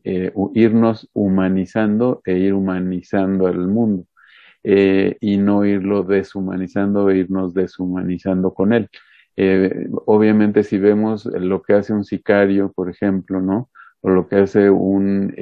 irnos 0.53 1.09
humanizando 1.13 2.21
e 2.25 2.37
ir 2.37 2.53
humanizando 2.53 3.47
al 3.47 3.67
mundo 3.67 4.05
y 4.63 5.37
no 5.37 5.65
irlo 5.65 6.03
deshumanizando 6.03 7.09
e 7.09 7.17
irnos 7.17 7.53
deshumanizando 7.53 8.53
con 8.53 8.73
él. 8.73 8.89
obviamente, 10.05 10.63
si 10.63 10.77
vemos 10.77 11.25
lo 11.25 11.61
que 11.61 11.73
hace 11.73 11.93
un 11.93 12.03
sicario, 12.03 12.71
por 12.71 12.89
ejemplo, 12.89 13.41
¿no? 13.41 13.69
O 14.01 14.09
lo 14.09 14.27
que 14.27 14.37
hace 14.37 14.69
un 14.69 15.33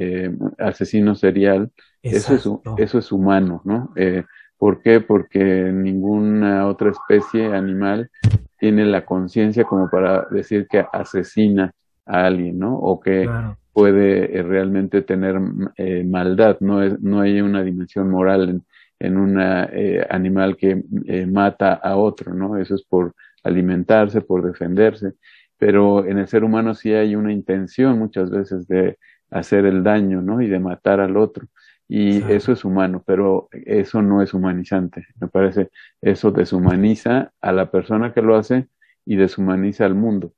asesino 0.58 1.16
serial, 1.16 1.72
eso 2.02 2.34
es, 2.34 2.50
eso 2.78 3.00
es 3.00 3.12
humano, 3.12 3.62
¿no? 3.64 3.94
Eh, 3.96 4.24
¿Por 4.58 4.82
qué? 4.82 5.02
Porque 5.02 5.72
ninguna 5.74 6.68
otra 6.68 6.92
especie 6.92 7.54
animal 7.54 8.10
tiene 8.58 8.86
la 8.86 9.06
conciencia 9.06 9.64
como 9.64 9.90
para 9.90 10.28
decir 10.30 10.68
que 10.68 10.86
asesina 10.94 11.74
a 12.06 12.26
alguien, 12.26 12.60
¿no? 12.60 12.76
O 12.76 13.00
que 13.00 13.28
puede 13.74 14.38
eh, 14.38 14.44
realmente 14.44 15.02
tener 15.02 15.40
eh, 15.78 16.04
maldad, 16.04 16.58
no, 16.60 16.84
es, 16.84 17.00
no 17.02 17.22
hay 17.22 17.42
una 17.42 17.64
dimensión 17.64 18.10
moral 18.10 18.50
en, 18.50 18.64
en 19.02 19.18
un 19.18 19.38
eh, 19.40 20.06
animal 20.10 20.56
que 20.56 20.84
mata 21.28 21.74
a 21.74 21.98
otro, 21.98 22.34
¿no? 22.34 22.58
Eso 22.58 22.76
es 22.76 22.84
por 22.84 23.16
alimentarse, 23.44 24.22
por 24.22 24.44
defenderse, 24.44 25.14
pero 25.58 26.06
en 26.06 26.20
el 26.20 26.28
ser 26.28 26.44
humano 26.44 26.76
sí 26.76 26.94
hay 26.94 27.16
una 27.16 27.34
intención 27.34 27.98
muchas 27.98 28.30
veces 28.30 28.68
de 28.68 28.98
hacer 29.32 29.66
el 29.66 29.84
daño, 29.84 30.22
¿no? 30.22 30.42
Y 30.42 30.48
de 30.48 30.60
matar 30.60 31.00
al 31.00 31.18
otro. 31.18 31.48
Y 31.88 32.24
eso 32.32 32.54
es 32.54 32.64
humano, 32.64 33.04
pero 33.06 33.50
eso 33.52 34.02
no 34.02 34.22
es 34.22 34.34
humanizante. 34.34 35.08
Me 35.20 35.28
parece, 35.28 35.72
eso 36.02 36.32
deshumaniza 36.32 37.34
a 37.42 37.52
la 37.52 37.70
persona 37.70 38.14
que 38.14 38.22
lo 38.22 38.38
hace 38.38 38.68
y 39.06 39.18
deshumaniza 39.18 39.86
al 39.86 39.96
mundo. 39.96 40.32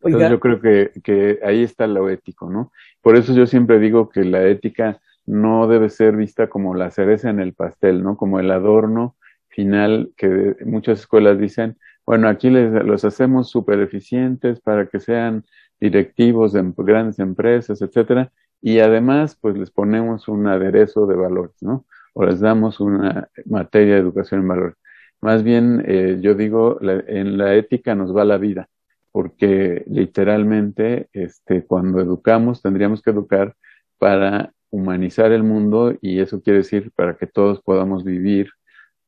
Entonces 0.00 0.30
yo 0.30 0.40
creo 0.40 0.60
que, 0.60 0.90
que 1.04 1.38
ahí 1.44 1.62
está 1.62 1.86
lo 1.86 2.08
ético, 2.08 2.50
¿no? 2.50 2.72
Por 3.00 3.16
eso 3.16 3.32
yo 3.32 3.46
siempre 3.46 3.78
digo 3.78 4.08
que 4.08 4.24
la 4.24 4.44
ética 4.44 5.00
no 5.26 5.66
debe 5.68 5.90
ser 5.90 6.16
vista 6.16 6.48
como 6.48 6.74
la 6.74 6.90
cereza 6.90 7.30
en 7.30 7.40
el 7.40 7.54
pastel, 7.54 8.02
¿no? 8.02 8.16
Como 8.16 8.40
el 8.40 8.50
adorno 8.50 9.16
final 9.48 10.12
que 10.16 10.56
muchas 10.64 11.00
escuelas 11.00 11.38
dicen, 11.38 11.76
bueno, 12.04 12.28
aquí 12.28 12.50
les, 12.50 12.72
los 12.84 13.04
hacemos 13.04 13.50
súper 13.50 13.80
eficientes 13.80 14.60
para 14.60 14.86
que 14.86 15.00
sean 15.00 15.44
directivos 15.80 16.52
de 16.52 16.72
grandes 16.78 17.18
empresas, 17.18 17.82
etcétera, 17.82 18.32
y 18.62 18.78
además, 18.80 19.36
pues 19.40 19.56
les 19.56 19.70
ponemos 19.70 20.28
un 20.28 20.46
aderezo 20.46 21.06
de 21.06 21.16
valores, 21.16 21.56
¿no? 21.62 21.86
O 22.14 22.24
les 22.24 22.40
damos 22.40 22.80
una 22.80 23.28
materia 23.44 23.94
de 23.94 24.00
educación 24.00 24.40
en 24.40 24.48
valores. 24.48 24.76
Más 25.20 25.42
bien, 25.42 25.82
eh, 25.86 26.18
yo 26.20 26.34
digo, 26.34 26.78
en 26.80 27.38
la 27.38 27.54
ética 27.54 27.94
nos 27.94 28.16
va 28.16 28.24
la 28.24 28.38
vida 28.38 28.68
porque 29.16 29.82
literalmente 29.86 31.08
este, 31.14 31.64
cuando 31.64 32.02
educamos 32.02 32.60
tendríamos 32.60 33.00
que 33.00 33.12
educar 33.12 33.56
para 33.96 34.52
humanizar 34.76 35.32
el 35.32 35.42
mundo 35.42 35.96
y 36.00 36.20
eso 36.20 36.40
quiere 36.42 36.58
decir 36.58 36.90
para 36.94 37.16
que 37.16 37.26
todos 37.26 37.62
podamos 37.62 38.04
vivir, 38.04 38.50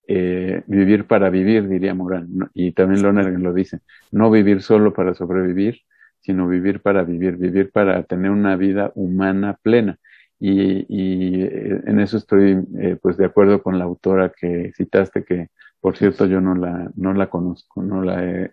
eh, 0.06 0.62
vivir 0.66 1.06
para 1.06 1.28
vivir, 1.30 1.68
diría 1.68 1.94
Morán, 1.94 2.28
y 2.54 2.72
también 2.72 3.02
Lonergan 3.02 3.42
lo 3.42 3.52
dice, 3.52 3.80
no 4.10 4.30
vivir 4.30 4.62
solo 4.62 4.92
para 4.92 5.14
sobrevivir, 5.14 5.80
sino 6.20 6.48
vivir 6.48 6.80
para 6.80 7.04
vivir, 7.04 7.36
vivir 7.36 7.70
para 7.70 8.02
tener 8.02 8.30
una 8.30 8.56
vida 8.56 8.92
humana 8.94 9.58
plena. 9.62 9.98
Y, 10.40 10.86
y 10.88 11.42
eh, 11.42 11.82
en 11.86 12.00
eso 12.00 12.16
estoy 12.16 12.64
eh, 12.78 12.96
pues 13.02 13.16
de 13.16 13.26
acuerdo 13.26 13.62
con 13.62 13.78
la 13.78 13.84
autora 13.84 14.32
que 14.38 14.72
citaste, 14.76 15.24
que 15.24 15.48
por 15.80 15.96
cierto 15.96 16.26
yo 16.26 16.40
no 16.40 16.54
la, 16.54 16.90
no 16.94 17.12
la 17.12 17.28
conozco, 17.28 17.82
no 17.82 18.02
la 18.02 18.24
he 18.24 18.52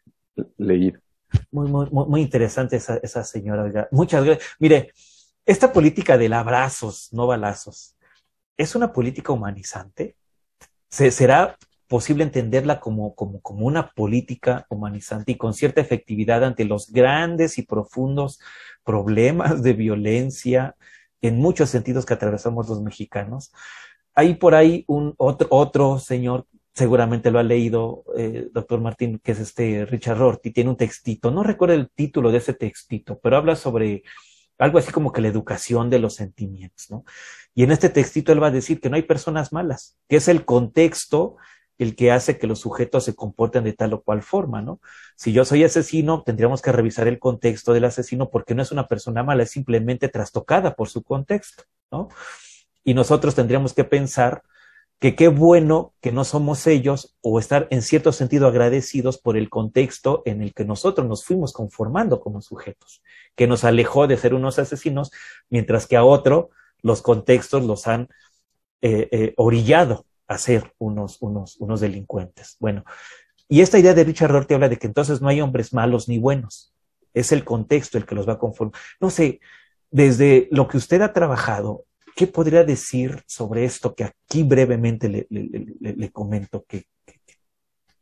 leído. 0.58 1.00
Muy, 1.52 1.70
muy, 1.70 1.88
muy 1.92 2.22
interesante 2.22 2.76
esa, 2.78 2.98
esa 2.98 3.24
señora. 3.24 3.88
Muchas 3.92 4.26
gracias. 4.26 4.56
Mire, 4.60 4.92
esta 5.46 5.72
política 5.72 6.18
de 6.18 6.34
abrazos, 6.34 7.10
no 7.12 7.28
balazos, 7.28 7.96
¿es 8.58 8.76
una 8.76 8.92
política 8.92 9.32
humanizante? 9.32 10.16
¿Será 10.90 11.58
posible 11.88 12.24
entenderla 12.24 12.80
como, 12.80 13.14
como, 13.16 13.42
como 13.42 13.66
una 13.66 13.92
política 13.92 14.66
humanizante 14.70 15.34
y 15.34 15.38
con 15.38 15.54
cierta 15.54 15.82
efectividad 15.82 16.44
ante 16.44 16.66
los 16.66 16.92
grandes 16.92 17.58
y 17.58 17.64
profundos 17.64 18.40
problemas 18.84 19.62
de 19.62 19.74
violencia 19.74 20.76
en 21.22 21.38
muchos 21.38 21.70
sentidos 21.70 22.06
que 22.06 22.14
atravesamos 22.14 22.68
los 22.70 22.82
mexicanos? 22.82 23.52
Hay 24.16 24.36
por 24.36 24.56
ahí 24.56 24.84
un 24.88 25.14
otro, 25.18 25.48
otro 25.52 26.00
señor 26.00 26.48
seguramente 26.74 27.32
lo 27.32 27.40
ha 27.40 27.44
leído, 27.44 28.04
eh, 28.18 28.50
doctor 28.52 28.82
Martín, 28.82 29.20
que 29.24 29.32
es 29.32 29.40
este 29.40 29.86
Richard 29.86 30.18
Rorty, 30.18 30.52
tiene 30.52 30.70
un 30.70 30.76
textito, 30.76 31.32
no 31.32 31.42
recuerdo 31.42 31.74
el 31.74 31.90
título 31.90 32.32
de 32.32 32.40
ese 32.40 32.54
textito, 32.54 33.18
pero 33.20 33.38
habla 33.38 33.56
sobre 33.56 34.04
algo 34.58 34.78
así 34.78 34.92
como 34.92 35.12
que 35.12 35.22
la 35.22 35.28
educación 35.28 35.90
de 35.90 36.00
los 36.00 36.16
sentimientos, 36.16 36.90
¿no? 36.90 37.04
Y 37.54 37.64
en 37.64 37.72
este 37.72 37.90
textito 37.90 38.32
él 38.32 38.42
va 38.42 38.48
a 38.48 38.52
decir 38.52 38.80
que 38.80 38.90
no 38.90 38.96
hay 38.96 39.04
personas 39.04 39.54
malas, 39.54 39.98
que 40.08 40.18
es 40.18 40.28
el 40.28 40.46
contexto 40.46 41.38
el 41.78 41.96
que 41.96 42.12
hace 42.12 42.38
que 42.38 42.48
los 42.48 42.60
sujetos 42.60 43.04
se 43.04 43.16
comporten 43.16 43.64
de 43.64 43.74
tal 43.74 43.94
o 43.94 44.02
cual 44.02 44.22
forma, 44.22 44.62
¿no? 44.62 44.80
Si 45.16 45.34
yo 45.34 45.44
soy 45.46 45.64
asesino, 45.64 46.24
tendríamos 46.24 46.62
que 46.62 46.72
revisar 46.72 47.08
el 47.08 47.20
contexto 47.20 47.74
del 47.74 47.86
asesino 47.86 48.30
porque 48.30 48.56
no 48.56 48.62
es 48.62 48.72
una 48.72 48.88
persona 48.88 49.24
mala, 49.24 49.44
es 49.44 49.52
simplemente 49.52 50.08
trastocada 50.08 50.76
por 50.76 50.90
su 50.90 51.04
contexto, 51.04 51.64
¿no? 51.92 52.08
Y 52.84 52.94
nosotros 52.94 53.36
tendríamos 53.36 53.74
que 53.74 53.84
pensar 53.84 54.44
que 55.00 55.16
qué 55.16 55.28
bueno 55.28 55.94
que 56.02 56.12
no 56.12 56.24
somos 56.24 56.66
ellos 56.68 57.16
o 57.22 57.40
estar 57.40 57.68
en 57.70 57.82
cierto 57.82 58.12
sentido 58.14 58.48
agradecidos 58.48 59.18
por 59.18 59.36
el 59.36 59.50
contexto 59.50 60.22
en 60.26 60.42
el 60.42 60.54
que 60.54 60.64
nosotros 60.64 61.06
nos 61.08 61.26
fuimos 61.26 61.52
conformando 61.52 62.22
como 62.22 62.42
sujetos, 62.42 63.02
que 63.36 63.48
nos 63.48 63.64
alejó 63.64 64.08
de 64.08 64.18
ser 64.18 64.34
unos 64.34 64.60
asesinos, 64.60 65.12
mientras 65.50 65.88
que 65.88 65.98
a 65.98 66.04
otro 66.04 66.50
los 66.82 67.02
contextos 67.02 67.64
los 67.64 67.88
han 67.88 68.10
eh, 68.82 69.08
eh, 69.12 69.34
orillado 69.38 70.06
a 70.28 70.38
ser 70.38 70.74
unos, 70.78 71.22
unos, 71.22 71.58
unos 71.58 71.82
delincuentes. 71.82 72.58
Bueno, 72.60 72.84
y 73.48 73.62
esta 73.62 73.78
idea 73.80 73.94
de 73.94 74.04
Richard 74.04 74.32
Rorty 74.32 74.54
habla 74.54 74.70
de 74.70 74.78
que 74.78 74.88
entonces 74.88 75.22
no 75.22 75.28
hay 75.28 75.42
hombres 75.42 75.74
malos 75.74 76.08
ni 76.08 76.18
buenos, 76.18 76.74
es 77.14 77.32
el 77.32 77.44
contexto 77.44 77.98
el 77.98 78.06
que 78.06 78.16
los 78.16 78.28
va 78.28 78.34
a 78.34 78.40
conformar. 78.40 78.80
No 79.00 79.10
sé, 79.10 79.40
desde 79.92 80.48
lo 80.52 80.68
que 80.68 80.78
usted 80.78 81.02
ha 81.02 81.14
trabajado, 81.14 81.86
¿Qué 82.16 82.28
podría 82.28 82.64
decir 82.64 83.22
sobre 83.28 83.66
esto 83.66 83.94
que 83.94 84.06
aquí 84.06 84.44
brevemente 84.44 85.28
le, 85.30 86.12
comento? 86.12 86.64
Que, 86.66 86.86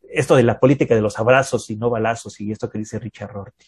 esto 0.04 0.36
de 0.36 0.44
la 0.44 0.60
política 0.60 0.94
de 0.94 1.02
los 1.02 1.18
abrazos 1.18 1.68
y 1.72 1.76
no 1.76 1.90
balazos 1.90 2.40
y 2.40 2.52
esto 2.52 2.70
que 2.70 2.78
dice 2.78 3.00
Richard 3.00 3.32
Rorty. 3.32 3.66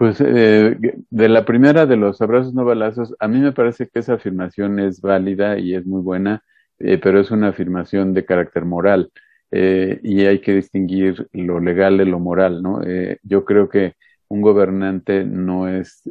Pues 0.00 0.18
eh, 0.22 0.78
de 1.10 1.28
la 1.28 1.44
primera 1.44 1.84
de 1.84 1.96
los 1.96 2.22
abrazos 2.22 2.54
no 2.54 2.64
balazos, 2.64 3.14
a 3.20 3.28
mí 3.28 3.38
me 3.38 3.52
parece 3.52 3.86
que 3.86 3.98
esa 3.98 4.14
afirmación 4.14 4.78
es 4.80 5.02
válida 5.02 5.58
y 5.58 5.74
es 5.74 5.84
muy 5.84 6.00
buena, 6.00 6.42
eh, 6.78 6.96
pero 6.96 7.20
es 7.20 7.30
una 7.30 7.48
afirmación 7.48 8.14
de 8.14 8.24
carácter 8.24 8.64
moral 8.64 9.12
eh, 9.50 10.00
y 10.02 10.24
hay 10.24 10.40
que 10.40 10.54
distinguir 10.54 11.28
lo 11.34 11.60
legal 11.60 11.98
de 11.98 12.06
lo 12.06 12.18
moral, 12.18 12.62
¿no? 12.62 12.80
yo 13.22 13.44
creo 13.44 13.68
que 13.68 13.92
un 14.28 14.40
gobernante 14.40 15.22
no 15.24 15.68
es, 15.68 16.02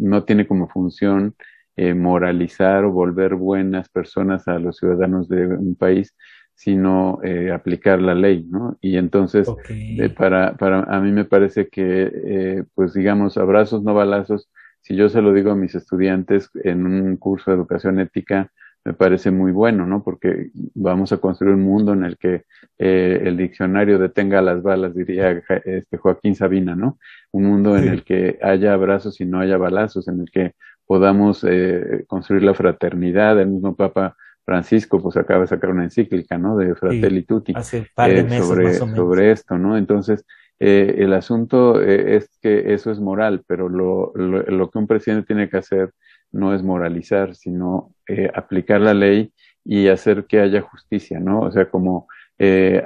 no 0.00 0.24
tiene 0.24 0.48
como 0.48 0.68
función 0.68 1.36
eh, 1.80 1.94
moralizar 1.94 2.84
o 2.84 2.90
volver 2.90 3.36
buenas 3.36 3.88
personas 3.88 4.48
a 4.48 4.58
los 4.58 4.78
ciudadanos 4.78 5.28
de 5.28 5.46
un 5.46 5.76
país, 5.76 6.12
sino 6.58 7.20
eh, 7.22 7.52
aplicar 7.52 8.02
la 8.02 8.16
ley, 8.16 8.44
¿no? 8.50 8.76
Y 8.80 8.96
entonces, 8.96 9.48
eh, 9.68 10.08
para, 10.08 10.56
para, 10.56 10.80
a 10.80 11.00
mí 11.00 11.12
me 11.12 11.24
parece 11.24 11.68
que, 11.68 12.64
pues 12.74 12.94
digamos, 12.94 13.36
abrazos, 13.36 13.84
no 13.84 13.94
balazos, 13.94 14.50
si 14.80 14.96
yo 14.96 15.08
se 15.08 15.22
lo 15.22 15.32
digo 15.32 15.52
a 15.52 15.54
mis 15.54 15.76
estudiantes 15.76 16.50
en 16.64 16.84
un 16.84 17.16
curso 17.16 17.52
de 17.52 17.58
educación 17.58 18.00
ética, 18.00 18.50
me 18.84 18.92
parece 18.92 19.30
muy 19.30 19.52
bueno, 19.52 19.86
¿no? 19.86 20.02
Porque 20.02 20.50
vamos 20.74 21.12
a 21.12 21.18
construir 21.18 21.54
un 21.54 21.62
mundo 21.62 21.92
en 21.92 22.02
el 22.02 22.16
que 22.18 22.42
el 22.76 23.36
diccionario 23.36 24.00
detenga 24.00 24.42
las 24.42 24.60
balas, 24.60 24.96
diría 24.96 25.40
este 25.64 25.96
Joaquín 25.96 26.34
Sabina, 26.34 26.74
¿no? 26.74 26.98
Un 27.30 27.44
mundo 27.44 27.78
en 27.78 27.86
el 27.86 28.02
que 28.02 28.36
haya 28.42 28.72
abrazos 28.72 29.20
y 29.20 29.26
no 29.26 29.38
haya 29.38 29.58
balazos, 29.58 30.08
en 30.08 30.22
el 30.22 30.30
que 30.32 30.54
podamos 30.88 31.44
eh, 31.48 32.04
construir 32.08 32.42
la 32.42 32.54
fraternidad. 32.54 33.38
El 33.38 33.48
mismo 33.48 33.76
Papa 33.76 34.16
Francisco 34.48 34.98
pues 34.98 35.14
acaba 35.18 35.42
de 35.42 35.48
sacar 35.48 35.68
una 35.68 35.84
encíclica, 35.84 36.38
¿no? 36.38 36.56
De 36.56 36.74
Fratelli 36.74 37.24
Tutti 37.24 37.52
eh, 37.52 38.40
sobre, 38.40 38.72
sobre 38.72 39.30
esto, 39.30 39.58
¿no? 39.58 39.76
Entonces, 39.76 40.24
eh, 40.58 40.94
el 41.00 41.12
asunto 41.12 41.82
eh, 41.82 42.16
es 42.16 42.30
que 42.40 42.72
eso 42.72 42.90
es 42.90 42.98
moral, 42.98 43.44
pero 43.46 43.68
lo, 43.68 44.10
lo, 44.14 44.42
lo, 44.44 44.70
que 44.70 44.78
un 44.78 44.86
presidente 44.86 45.26
tiene 45.26 45.50
que 45.50 45.58
hacer 45.58 45.92
no 46.32 46.54
es 46.54 46.62
moralizar, 46.62 47.34
sino 47.34 47.92
eh, 48.08 48.30
aplicar 48.34 48.80
la 48.80 48.94
ley 48.94 49.34
y 49.66 49.88
hacer 49.88 50.24
que 50.24 50.40
haya 50.40 50.62
justicia, 50.62 51.20
¿no? 51.20 51.40
O 51.40 51.52
sea, 51.52 51.68
como 51.68 52.06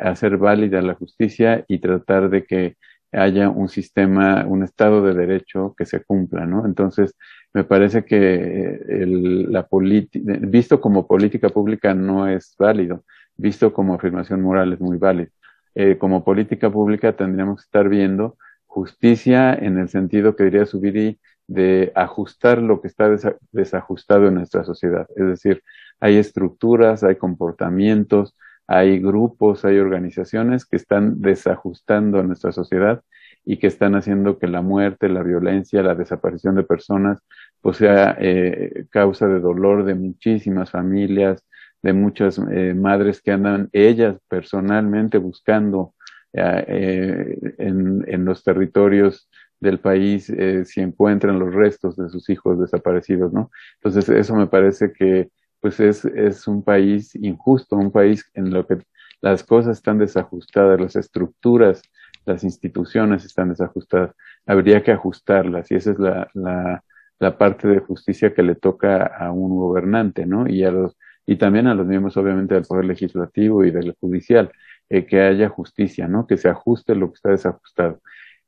hacer 0.01 0.39
válida 0.39 0.83
la 0.83 0.95
justicia 0.95 1.65
y 1.69 1.79
tratar 1.79 2.29
de 2.29 2.45
que 2.45 2.77
haya 3.13 3.51
un 3.51 3.69
sistema, 3.69 4.47
un 4.49 4.65
estado 4.65 5.01
de 5.03 5.15
derecho 5.15 5.75
que 5.79 5.85
se 5.85 6.03
cumpla, 6.03 6.45
¿no? 6.45 6.67
Entonces, 6.67 7.15
me 7.55 7.65
parece 7.65 8.05
que 8.05 8.81
el, 8.89 9.53
la 9.53 9.67
visto 9.71 10.81
como 10.81 11.07
política 11.07 11.49
pública 11.51 11.95
no 11.95 12.27
es 12.27 12.55
válido, 12.59 13.05
visto 13.37 13.73
como 13.73 13.95
afirmación 13.95 14.41
moral 14.41 14.73
es 14.73 14.81
muy 14.81 14.97
válido. 14.99 15.31
Eh, 15.75 15.97
como 15.99 16.25
política 16.25 16.71
pública 16.71 17.15
tendríamos 17.15 17.61
que 17.61 17.65
estar 17.65 17.89
viendo 17.89 18.37
justicia 18.67 19.55
en 19.55 19.79
el 19.79 19.89
sentido 19.89 20.35
que 20.35 20.45
diría 20.45 20.67
Subiri 20.67 21.19
de 21.47 21.93
ajustar 21.95 22.59
lo 22.59 22.81
que 22.81 22.89
está 22.89 23.11
desajustado 23.51 24.29
en 24.29 24.35
nuestra 24.35 24.65
sociedad. 24.65 25.07
Es 25.17 25.27
decir, 25.27 25.63
hay 26.01 26.17
estructuras, 26.17 27.05
hay 27.05 27.17
comportamientos, 27.17 28.35
hay 28.67 28.99
grupos, 28.99 29.65
hay 29.65 29.79
organizaciones 29.79 30.65
que 30.65 30.77
están 30.77 31.21
desajustando 31.21 32.23
nuestra 32.23 32.53
sociedad 32.53 33.03
y 33.45 33.59
que 33.59 33.67
están 33.67 33.95
haciendo 33.95 34.39
que 34.39 34.47
la 34.47 34.63
muerte, 34.63 35.09
la 35.09 35.23
violencia, 35.23 35.83
la 35.83 35.95
desaparición 35.95 36.55
de 36.55 36.63
personas, 36.63 37.21
pues 37.61 37.79
sea 37.79 38.17
eh, 38.21 38.87
causa 38.91 39.27
de 39.27 39.41
dolor 39.41 39.85
de 39.85 39.95
muchísimas 39.95 40.71
familias, 40.71 41.45
de 41.83 41.93
muchas 41.93 42.41
eh, 42.51 42.75
madres 42.75 43.21
que 43.21 43.33
andan 43.33 43.69
ellas 43.73 44.17
personalmente 44.29 45.19
buscando 45.19 45.95
en, 46.35 48.05
en, 48.09 48.25
los 48.25 48.43
territorios 48.43 49.29
del 49.61 49.81
país 49.81 50.33
si 50.65 50.81
encuentran 50.81 51.39
los 51.39 51.53
restos 51.53 51.95
de 51.97 52.09
sus 52.09 52.31
hijos 52.31 52.59
desaparecidos, 52.59 53.35
¿no? 53.35 53.51
Entonces 53.75 54.09
eso 54.09 54.35
me 54.35 54.47
parece 54.47 54.95
que 54.95 55.29
pues 55.63 55.79
es, 55.79 56.05
es 56.05 56.49
un 56.49 56.63
país 56.65 57.15
injusto, 57.15 57.77
un 57.77 57.93
país 57.93 58.29
en 58.35 58.53
lo 58.53 58.67
que 58.67 58.79
las 59.21 59.45
cosas 59.45 59.79
están 59.79 59.99
desajustadas, 59.99 60.81
las 60.81 60.97
estructuras, 60.97 61.83
las 62.25 62.45
instituciones 62.45 63.25
están 63.25 63.51
desajustadas. 63.51 64.15
Habría 64.47 64.83
que 64.83 64.93
ajustarlas 64.93 65.71
y 65.71 65.77
esa 65.77 65.93
es 65.93 65.99
la, 65.99 66.31
la, 66.35 66.85
la 67.19 67.39
parte 67.39 67.69
de 67.69 67.81
justicia 67.81 68.35
que 68.35 68.43
le 68.43 68.55
toca 68.55 69.07
a 69.07 69.33
un 69.33 69.57
gobernante, 69.57 70.27
¿no? 70.27 70.49
Y 70.49 70.65
a 70.65 70.71
los 70.71 70.97
y 71.27 71.37
también 71.37 71.67
a 71.67 71.75
los 71.75 71.87
miembros, 71.87 72.17
obviamente, 72.17 72.55
del 72.55 72.65
Poder 72.65 72.85
Legislativo 72.85 73.65
y 73.65 73.71
del 73.71 73.95
Judicial, 74.01 74.51
eh, 74.89 75.07
que 75.07 75.21
haya 75.21 75.49
justicia, 75.49 76.09
¿no? 76.09 76.27
Que 76.27 76.37
se 76.37 76.49
ajuste 76.49 76.95
lo 76.95 77.09
que 77.09 77.15
está 77.15 77.31
desajustado. 77.31 78.01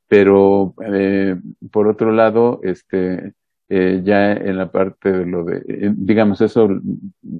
Pero, 0.09 0.75
eh, 0.85 1.37
por 1.71 1.89
otro 1.89 2.13
lado, 2.13 2.61
este, 2.63 3.35
eh, 3.71 4.03
ya 4.05 4.33
en 4.33 4.59
la 4.59 4.71
parte 4.71 5.11
de 5.11 5.25
lo 5.27 5.45
de, 5.45 5.57
eh, 5.67 5.93
digamos, 5.97 6.41
eso 6.43 6.69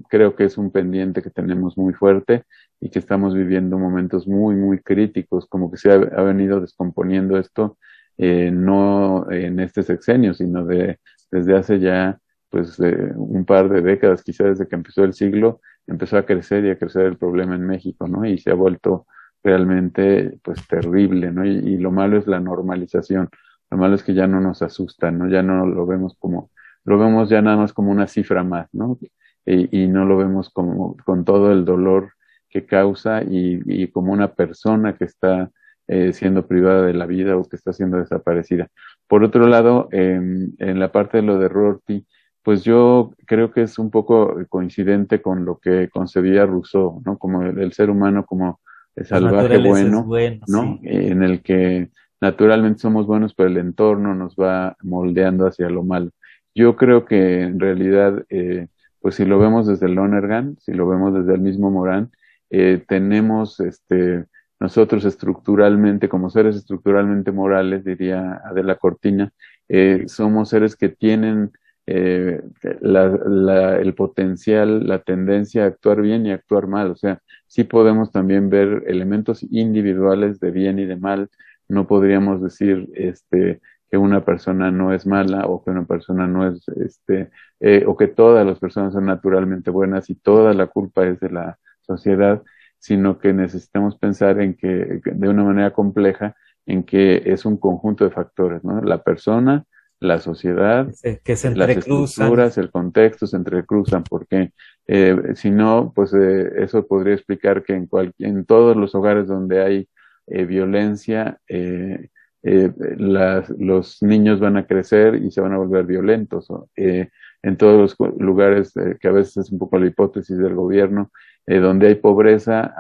creo 0.09 0.35
que 0.35 0.45
es 0.45 0.57
un 0.57 0.71
pendiente 0.71 1.21
que 1.23 1.29
tenemos 1.29 1.77
muy 1.77 1.93
fuerte 1.93 2.45
y 2.81 2.89
que 2.89 2.99
estamos 2.99 3.35
viviendo 3.35 3.79
momentos 3.79 4.27
muy, 4.27 4.55
muy 4.57 4.79
críticos, 4.79 5.47
como 5.47 5.71
que 5.71 5.77
se 5.77 5.93
ha, 5.93 5.99
venido 5.99 6.61
descomponiendo 6.61 7.39
esto, 7.39 7.77
eh, 8.17 8.51
no 8.51 9.31
en 9.31 9.61
este 9.61 9.83
sexenio, 9.83 10.33
sino 10.33 10.65
de, 10.65 10.99
desde 11.31 11.57
hace 11.57 11.79
ya 11.81 12.19
pues 12.49 12.79
un 12.79 13.45
par 13.45 13.69
de 13.69 13.83
décadas, 13.83 14.23
quizás 14.23 14.59
desde 14.59 14.69
que 14.69 14.77
empezó 14.77 15.05
el 15.05 15.13
siglo, 15.13 15.61
empezó 15.87 16.17
a 16.17 16.25
crecer 16.25 16.65
y 16.65 16.71
a 16.71 16.79
crecer 16.79 17.03
el 17.07 17.19
problema 17.19 17.57
en 17.57 17.67
México, 17.67 18.07
¿no? 18.07 18.25
Y 18.25 18.39
se 18.39 18.51
ha 18.53 18.55
vuelto 18.55 19.07
realmente 19.43 20.39
pues 20.43 20.67
terrible, 20.69 21.33
¿no? 21.33 21.45
y 21.45 21.77
lo 21.79 21.91
malo 21.91 22.17
es 22.17 22.27
la 22.27 22.41
normalización 22.41 23.29
lo 23.75 23.81
malo 23.81 23.97
es 23.97 24.05
que 24.05 24.15
ya 24.15 24.29
no 24.29 24.41
nos 24.41 24.63
asusta, 24.63 25.11
¿no? 25.11 25.29
Ya 25.29 25.43
no 25.43 25.67
lo 25.67 25.85
vemos 25.85 26.15
como, 26.21 26.53
lo 26.85 26.97
vemos 26.97 27.29
ya 27.29 27.43
nada 27.43 27.57
más 27.57 27.73
como 27.73 27.91
una 27.91 28.07
cifra 28.07 28.45
más, 28.45 28.69
¿no? 28.73 29.01
Y, 29.45 29.89
no 29.89 30.05
lo 30.05 30.17
vemos 30.17 30.49
como 30.49 30.97
con 31.05 31.25
todo 31.25 31.51
el 31.51 31.65
dolor 31.65 32.13
que 32.49 32.67
causa 32.67 33.23
y, 33.25 33.89
como 33.89 34.13
una 34.13 34.33
persona 34.33 34.95
que 34.97 35.07
está 35.07 35.51
eh, 35.89 36.13
siendo 36.13 36.47
privada 36.47 36.87
de 36.87 36.95
la 36.95 37.07
vida 37.07 37.37
o 37.37 37.43
que 37.49 37.57
está 37.57 37.73
siendo 37.73 37.99
desaparecida. 37.99 38.69
Por 39.09 39.25
otro 39.25 39.49
lado, 39.49 39.89
en 39.91 40.79
la 40.79 40.93
parte 40.93 41.17
de 41.17 41.25
lo 41.25 41.39
de 41.39 41.49
Rorty, 41.49 42.07
pues 42.45 42.63
yo 42.63 43.13
creo 43.27 43.51
que 43.51 43.63
es 43.63 43.77
un 43.81 43.91
poco 43.91 44.37
coincidente 44.49 45.21
con 45.21 45.45
lo 45.45 45.59
que 45.59 45.89
concebía 45.89 46.47
Rousseau, 46.47 47.03
¿no? 47.05 47.19
Como 47.19 47.43
el, 47.43 47.73
ser 47.73 47.91
humano 47.91 48.25
como 48.25 48.61
el 48.95 49.05
salvaje 49.05 49.59
bueno, 49.59 50.07
¿no? 50.47 50.79
En 50.85 51.25
el 51.25 51.43
que 51.43 51.91
naturalmente 52.25 52.81
somos 52.81 53.07
buenos, 53.07 53.35
pero 53.35 53.51
el 53.51 53.59
entorno 53.59 54.15
nos 54.15 54.35
va 54.35 54.77
moldeando 54.83 55.47
hacia 55.47 55.69
lo 55.69 55.83
malo. 55.83 56.11
Yo 56.55 56.75
creo 56.75 57.05
que 57.05 57.43
en 57.43 57.61
realidad, 57.61 58.25
eh, 58.31 58.69
pues 59.01 59.17
si 59.17 59.27
lo 59.27 59.39
vemos 59.39 59.67
desde 59.67 59.87
el 59.87 59.95
Lonergan, 59.95 60.57
si 60.59 60.73
lo 60.73 60.89
vemos 60.89 61.13
desde 61.13 61.35
el 61.35 61.43
mismo 61.43 61.71
Morán, 61.71 62.11
eh, 62.49 62.83
tenemos 62.89 63.61
este, 63.61 64.25
nosotros 64.59 65.05
estructuralmente, 65.05 66.09
como 66.09 66.31
seres 66.31 66.57
estructuralmente 66.57 67.31
morales, 67.31 67.85
diría 67.85 68.41
Adela 68.43 68.77
Cortina, 68.77 69.31
eh, 69.69 70.05
somos 70.07 70.49
seres 70.49 70.77
que 70.77 70.89
tienen 70.89 71.53
eh, 71.87 72.41
la, 72.81 73.77
el 73.79 73.95
potencial, 73.95 74.87
la 74.87 75.01
tendencia 75.01 75.65
a 75.65 75.67
actuar 75.67 76.01
bien 76.01 76.25
y 76.25 76.33
actuar 76.33 76.67
mal. 76.69 76.91
O 76.91 76.97
sea, 76.97 77.21
sí 77.47 77.65
podemos 77.65 78.11
también 78.11 78.49
ver 78.49 78.85
elementos 78.87 79.43
individuales 79.43 80.41
de 80.41 80.51
bien 80.51 80.79
y 80.79 80.87
de 80.87 80.97
mal, 80.97 81.29
no 81.69 81.87
podríamos 81.87 82.43
decir 82.43 82.89
este, 82.95 83.61
que 83.91 83.97
una 83.97 84.25
persona 84.25 84.71
no 84.71 84.93
es 84.93 85.07
mala 85.07 85.47
o 85.47 85.63
que 85.63 85.71
una 85.71 85.85
persona 85.85 86.27
no 86.27 86.49
es, 86.49 86.67
este, 86.69 87.31
eh, 87.61 87.85
o 87.87 87.97
que 87.97 88.09
todas 88.09 88.47
las 88.47 88.59
personas 88.59 88.93
son 88.93 89.07
naturalmente 89.07 89.71
buenas 89.71 90.11
y 90.11 90.15
toda 90.15 90.53
la 90.53 90.67
culpa 90.67 91.07
es 91.07 91.21
de 91.21 91.31
la 91.31 91.59
sociedad, 91.83 92.43
sino 92.79 93.19
que 93.19 93.33
necesitamos 93.33 93.97
pensar 93.97 94.41
en 94.41 94.55
que, 94.55 95.01
de 95.05 95.29
una 95.29 95.45
manera 95.45 95.73
compleja, 95.73 96.35
en 96.67 96.83
que 96.83 97.23
es 97.25 97.45
un 97.45 97.57
conjunto 97.57 98.05
de 98.05 98.11
factores, 98.11 98.65
¿no? 98.65 98.81
La 98.83 99.03
persona, 99.03 99.65
la 100.01 100.21
sociedad, 100.21 100.89
que 101.23 101.37
se 101.37 101.55
las 101.55 101.69
estructuras, 101.69 102.59
el 102.59 102.71
contexto 102.71 103.27
se 103.27 103.37
entrecruzan, 103.37 104.03
porque 104.05 104.53
eh, 104.87 105.17
si 105.35 105.51
no, 105.51 105.93
pues 105.95 106.13
eh, 106.15 106.53
eso 106.59 106.87
podría 106.87 107.15
explicar 107.15 107.63
que 107.63 107.75
en, 107.75 107.87
cual, 107.87 108.13
en 108.19 108.45
todos 108.45 108.77
los 108.77 108.95
hogares 108.95 109.29
donde 109.29 109.63
hay 109.63 109.89
eh, 110.27 110.47
violencia, 110.47 111.39
eh, 111.49 112.09
eh, 112.43 112.73
las, 112.97 113.51
los 113.51 114.03
niños 114.03 114.41
van 114.41 114.57
a 114.57 114.67
crecer 114.67 115.17
y 115.17 115.31
se 115.31 115.41
van 115.41 115.53
a 115.53 115.59
volver 115.59 115.85
violentos. 115.87 116.49
en 116.77 117.57
todos 117.59 117.95
los 117.99 118.19
lugares, 118.19 118.73
que 119.01 119.09
a 119.09 119.13
veces 119.13 119.37
es 119.37 119.53
un 119.53 119.59
poco 119.59 119.79
la 119.79 119.87
hipótesis 119.87 120.39
del 120.39 120.55
gobierno, 120.55 121.11
donde 121.47 121.89
hay 121.89 121.95
pobreza, 121.97 122.75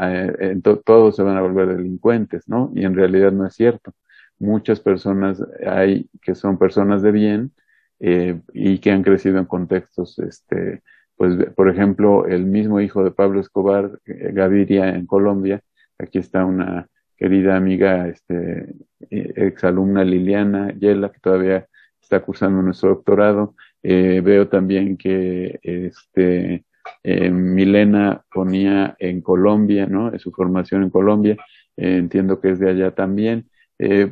todos 0.85 1.17
se 1.17 1.23
van 1.23 1.37
a 1.37 1.43
volver 1.43 1.69
delincuentes, 1.77 2.49
¿no? 2.49 2.73
Y 2.75 2.85
en 2.85 2.95
realidad 2.95 3.31
no 3.31 3.47
es 3.47 3.55
cierto. 3.55 3.93
Muchas 4.39 4.81
personas 4.81 5.43
hay 5.67 6.09
que 6.23 6.35
son 6.35 6.57
personas 6.59 7.03
de 7.03 7.13
bien 7.13 7.53
y 8.01 8.79
que 8.79 8.91
han 8.91 9.03
crecido 9.03 9.39
en 9.39 9.45
contextos, 9.45 10.19
este, 10.19 10.83
pues, 11.17 11.37
por 11.55 11.69
ejemplo, 11.69 12.27
el 12.27 12.47
mismo 12.47 12.81
hijo 12.81 13.05
de 13.05 13.11
Pablo 13.11 13.41
Escobar, 13.41 14.01
Gaviria, 14.07 14.95
en 14.95 15.07
Colombia, 15.07 15.61
aquí 15.99 16.19
está 16.19 16.47
una 16.47 16.89
querida 17.17 17.57
amiga, 17.57 18.09
este, 18.09 18.75
eh, 19.11 19.33
exalumna 19.37 20.05
Liliana 20.05 20.73
Yela, 20.79 21.11
que 21.13 21.21
todavía 21.21 21.69
está 22.01 22.21
cursando 22.21 22.63
nuestro 22.63 22.91
doctorado. 22.91 23.55
Eh, 23.83 24.21
veo 24.25 24.49
también 24.49 24.97
que 24.97 25.59
este, 25.63 26.65
eh, 27.03 27.31
Milena 27.31 28.25
ponía 28.33 28.97
en 28.99 29.21
Colombia, 29.21 29.87
¿no? 29.87 30.13
En 30.13 30.19
su 30.19 30.33
formación 30.33 30.83
en 30.83 30.91
Colombia, 30.91 31.37
entiendo 31.77 32.41
que 32.41 32.51
es 32.51 32.59
de 32.59 32.71
allá 32.71 32.93
también. 32.95 33.49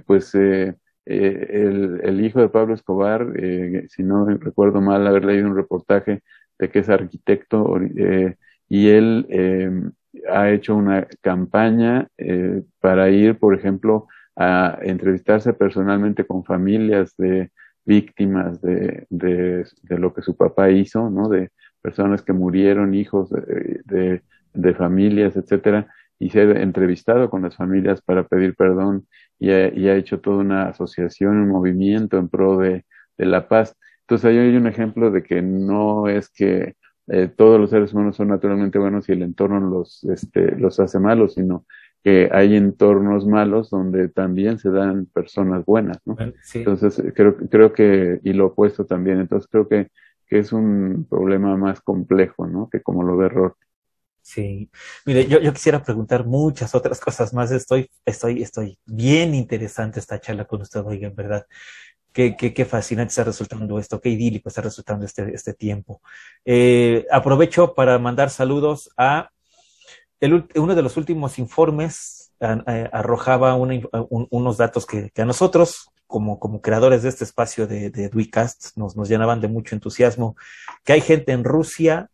pues 0.06 0.34
el, 0.34 0.76
el, 1.04 2.24
hijo 2.24 2.40
de 2.40 2.48
Pablo 2.48 2.74
Escobar, 2.74 3.26
si 3.88 4.02
no 4.02 4.26
recuerdo 4.26 4.80
mal, 4.80 5.06
haber 5.06 5.24
leído 5.24 5.48
un 5.48 5.56
reportaje 5.56 6.22
de 6.58 6.70
que 6.70 6.80
es 6.80 6.88
arquitecto 6.88 7.78
y 8.68 8.88
él 8.88 9.26
ha 10.30 10.50
hecho 10.50 10.76
una 10.76 11.06
campaña 11.20 12.08
eh, 12.18 12.62
para 12.80 13.10
ir, 13.10 13.38
por 13.38 13.54
ejemplo, 13.54 14.08
a 14.36 14.78
entrevistarse 14.82 15.52
personalmente 15.52 16.24
con 16.24 16.44
familias 16.44 17.14
de 17.18 17.50
víctimas 17.84 18.60
de, 18.62 19.06
de, 19.10 19.64
lo 19.98 20.14
que 20.14 20.22
su 20.22 20.36
papá 20.36 20.70
hizo, 20.70 21.10
¿no? 21.10 21.28
De 21.28 21.50
personas 21.80 22.22
que 22.22 22.32
murieron, 22.32 22.94
hijos 22.94 23.30
de, 23.30 24.22
de, 24.54 24.74
familias, 24.74 25.36
etcétera, 25.36 25.88
y 26.18 26.30
se 26.30 26.40
ha 26.40 26.62
entrevistado 26.62 27.28
con 27.28 27.42
las 27.42 27.56
familias 27.56 28.00
para 28.02 28.24
pedir 28.24 28.54
perdón 28.54 29.06
y 29.38 29.50
ha, 29.50 29.74
y 29.74 29.88
ha 29.88 29.96
hecho 29.96 30.20
toda 30.20 30.38
una 30.38 30.68
asociación, 30.68 31.38
un 31.38 31.48
movimiento 31.48 32.18
en 32.18 32.28
pro 32.28 32.58
de, 32.58 32.84
de 33.18 33.26
la 33.26 33.48
paz. 33.48 33.76
Entonces 34.02 34.26
ahí 34.30 34.38
hay 34.38 34.56
un 34.56 34.66
ejemplo 34.66 35.10
de 35.10 35.22
que 35.22 35.42
no 35.42 36.08
es 36.08 36.28
que 36.30 36.76
eh, 37.12 37.28
todos 37.28 37.60
los 37.60 37.68
seres 37.68 37.92
humanos 37.92 38.16
son 38.16 38.28
naturalmente 38.28 38.78
buenos 38.78 39.06
y 39.06 39.12
el 39.12 39.20
entorno 39.20 39.60
los, 39.60 40.02
este, 40.04 40.56
los 40.56 40.80
hace 40.80 40.98
malos, 40.98 41.34
sino 41.34 41.66
que 42.02 42.30
hay 42.32 42.56
entornos 42.56 43.26
malos 43.26 43.68
donde 43.68 44.08
también 44.08 44.58
se 44.58 44.70
dan 44.70 45.04
personas 45.04 45.62
buenas, 45.66 45.98
¿no? 46.06 46.16
Entonces, 46.54 47.02
creo, 47.14 47.36
creo 47.36 47.74
que, 47.74 48.18
y 48.24 48.32
lo 48.32 48.46
opuesto 48.46 48.86
también, 48.86 49.20
entonces 49.20 49.46
creo 49.50 49.68
que, 49.68 49.88
que 50.26 50.38
es 50.38 50.54
un 50.54 51.06
problema 51.08 51.54
más 51.58 51.82
complejo, 51.82 52.46
¿no? 52.46 52.70
Que 52.70 52.80
como 52.80 53.02
lo 53.02 53.18
ve 53.18 53.28
Roth. 53.28 53.56
Sí, 54.22 54.70
mire, 55.04 55.26
yo, 55.26 55.38
yo 55.40 55.52
quisiera 55.52 55.82
preguntar 55.82 56.24
muchas 56.24 56.74
otras 56.74 56.98
cosas 56.98 57.34
más. 57.34 57.50
Estoy, 57.50 57.90
estoy, 58.06 58.42
estoy 58.42 58.78
bien 58.86 59.34
interesante 59.34 60.00
esta 60.00 60.18
charla 60.18 60.46
con 60.46 60.62
usted, 60.62 60.80
oiga, 60.80 61.08
en 61.08 61.14
verdad. 61.14 61.44
Qué, 62.12 62.66
fascinante 62.68 63.10
está 63.10 63.24
resultando 63.24 63.78
esto, 63.78 64.00
qué 64.00 64.10
idílico 64.10 64.48
está 64.48 64.60
resultando 64.60 65.06
este, 65.06 65.34
este 65.34 65.54
tiempo. 65.54 66.02
Eh, 66.44 67.06
aprovecho 67.10 67.74
para 67.74 67.98
mandar 67.98 68.30
saludos 68.30 68.90
a 68.96 69.30
uno 70.54 70.74
de 70.74 70.82
los 70.82 70.96
últimos 70.96 71.38
informes 71.38 72.32
eh, 72.40 72.88
arrojaba 72.92 73.54
unos 73.54 74.56
datos 74.56 74.84
que, 74.84 75.12
a 75.16 75.24
nosotros, 75.24 75.90
como, 76.06 76.38
como 76.38 76.60
creadores 76.60 77.02
de 77.02 77.08
este 77.08 77.24
espacio 77.24 77.66
de, 77.66 77.90
de 77.90 78.08
Duicast, 78.08 78.76
nos 78.76 79.08
llenaban 79.08 79.40
de 79.40 79.48
mucho 79.48 79.74
entusiasmo, 79.74 80.36
que 80.84 80.92
hay 80.92 81.00
gente 81.00 81.32
en 81.32 81.44
Rusia, 81.44 82.10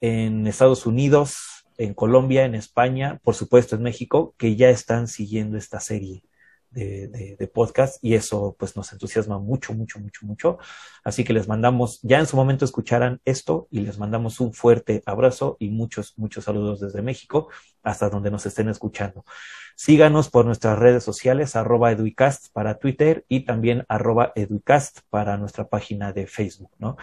en 0.00 0.46
Estados 0.46 0.84
Unidos, 0.84 1.64
en 1.78 1.94
Colombia, 1.94 2.44
en 2.44 2.54
España, 2.54 3.20
por 3.22 3.34
supuesto 3.34 3.76
en 3.76 3.82
México, 3.82 4.34
que 4.36 4.56
ya 4.56 4.68
están 4.70 5.08
siguiendo 5.08 5.56
esta 5.56 5.80
serie 5.80 6.24
de, 6.72 7.50
podcast 7.52 8.02
y 8.02 8.14
eso 8.14 8.56
pues 8.58 8.76
nos 8.76 8.92
entusiasma 8.92 9.38
mucho, 9.38 9.74
mucho, 9.74 9.98
mucho, 10.00 10.26
mucho. 10.26 10.58
Así 11.04 11.24
que 11.24 11.32
les 11.32 11.48
mandamos, 11.48 12.00
ya 12.02 12.18
en 12.18 12.26
su 12.26 12.36
momento 12.36 12.64
escucharán 12.64 13.20
esto 13.24 13.68
y 13.70 13.80
les 13.80 13.98
mandamos 13.98 14.40
un 14.40 14.52
fuerte 14.52 15.02
abrazo 15.06 15.56
y 15.60 15.68
muchos, 15.68 16.14
muchos 16.16 16.44
saludos 16.44 16.80
desde 16.80 17.02
México 17.02 17.48
hasta 17.82 18.08
donde 18.08 18.30
nos 18.30 18.46
estén 18.46 18.68
escuchando. 18.68 19.24
Síganos 19.76 20.30
por 20.30 20.44
nuestras 20.44 20.78
redes 20.78 21.02
sociales, 21.02 21.56
arroba 21.56 21.92
educast 21.92 22.52
para 22.52 22.78
Twitter 22.78 23.24
y 23.28 23.40
también 23.40 23.84
arroba 23.88 24.32
educast 24.34 25.00
para 25.10 25.36
nuestra 25.36 25.68
página 25.68 26.12
de 26.12 26.26
Facebook, 26.26 26.70
¿no? 26.78 26.96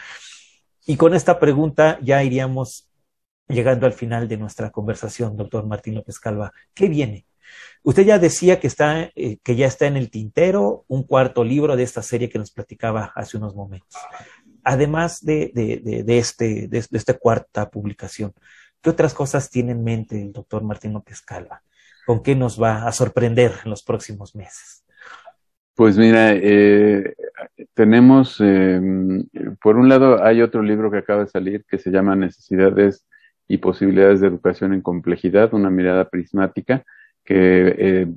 Y 0.86 0.98
con 0.98 1.14
esta 1.14 1.40
pregunta 1.40 2.00
ya 2.02 2.24
iríamos 2.24 2.90
llegando 3.48 3.86
al 3.86 3.94
final 3.94 4.28
de 4.28 4.38
nuestra 4.38 4.72
conversación, 4.72 5.36
doctor 5.36 5.66
Martín 5.66 5.96
López 5.96 6.20
Calva. 6.20 6.52
¿Qué 6.74 6.88
viene? 6.88 7.26
Usted 7.84 8.06
ya 8.06 8.20
decía 8.20 8.60
que, 8.60 8.68
está, 8.68 9.10
eh, 9.16 9.38
que 9.44 9.56
ya 9.56 9.68
está 9.68 9.88
en 9.88 9.98
el 9.98 10.10
tintero 10.10 10.86
un 10.88 11.04
cuarto 11.04 11.44
libro 11.44 11.76
de 11.76 11.84
esta 11.84 12.02
serie 12.02 12.30
que 12.30 12.40
nos 12.40 12.52
platicaba 12.52 13.12
hace 13.16 13.38
unos 13.38 13.56
momentos. 13.56 13.98
Además 14.64 15.24
de, 15.24 15.52
de, 15.54 16.18
este, 16.18 16.68
de, 16.68 16.78
esta 16.78 17.14
cuarta 17.14 17.70
publicación, 17.70 18.34
¿qué 18.82 18.90
otras 18.90 19.14
cosas 19.14 19.50
tiene 19.50 19.72
en 19.72 19.84
mente 19.84 20.22
el 20.22 20.34
doctor 20.34 20.64
Martín 20.64 20.94
López 20.94 21.22
Calva? 21.22 21.64
¿Con 22.06 22.22
qué 22.22 22.36
nos 22.36 22.62
va 22.62 22.86
a 22.86 22.92
sorprender 22.92 23.54
en 23.64 23.70
los 23.70 23.84
próximos 23.84 24.36
meses? 24.36 24.84
Pues 25.76 25.98
mira, 25.98 26.34
eh, 26.34 27.14
tenemos, 27.74 28.38
eh, 28.42 28.82
por 29.62 29.78
un 29.78 29.88
lado, 29.88 30.22
hay 30.22 30.42
otro 30.42 30.62
libro 30.62 30.92
que 30.92 30.98
acaba 30.98 31.24
de 31.24 31.30
salir 31.30 31.64
que 31.66 31.78
se 31.78 31.90
llama 31.90 32.18
Necesidades 32.18 33.08
y 33.48 33.58
posibilidades 33.58 34.20
de 34.20 34.28
educación 34.28 34.74
en 34.74 34.82
complejidad, 34.82 35.54
una 35.54 35.70
mirada 35.70 36.10
prismática, 36.10 36.84
que 37.30 37.76
eh, 37.78 38.08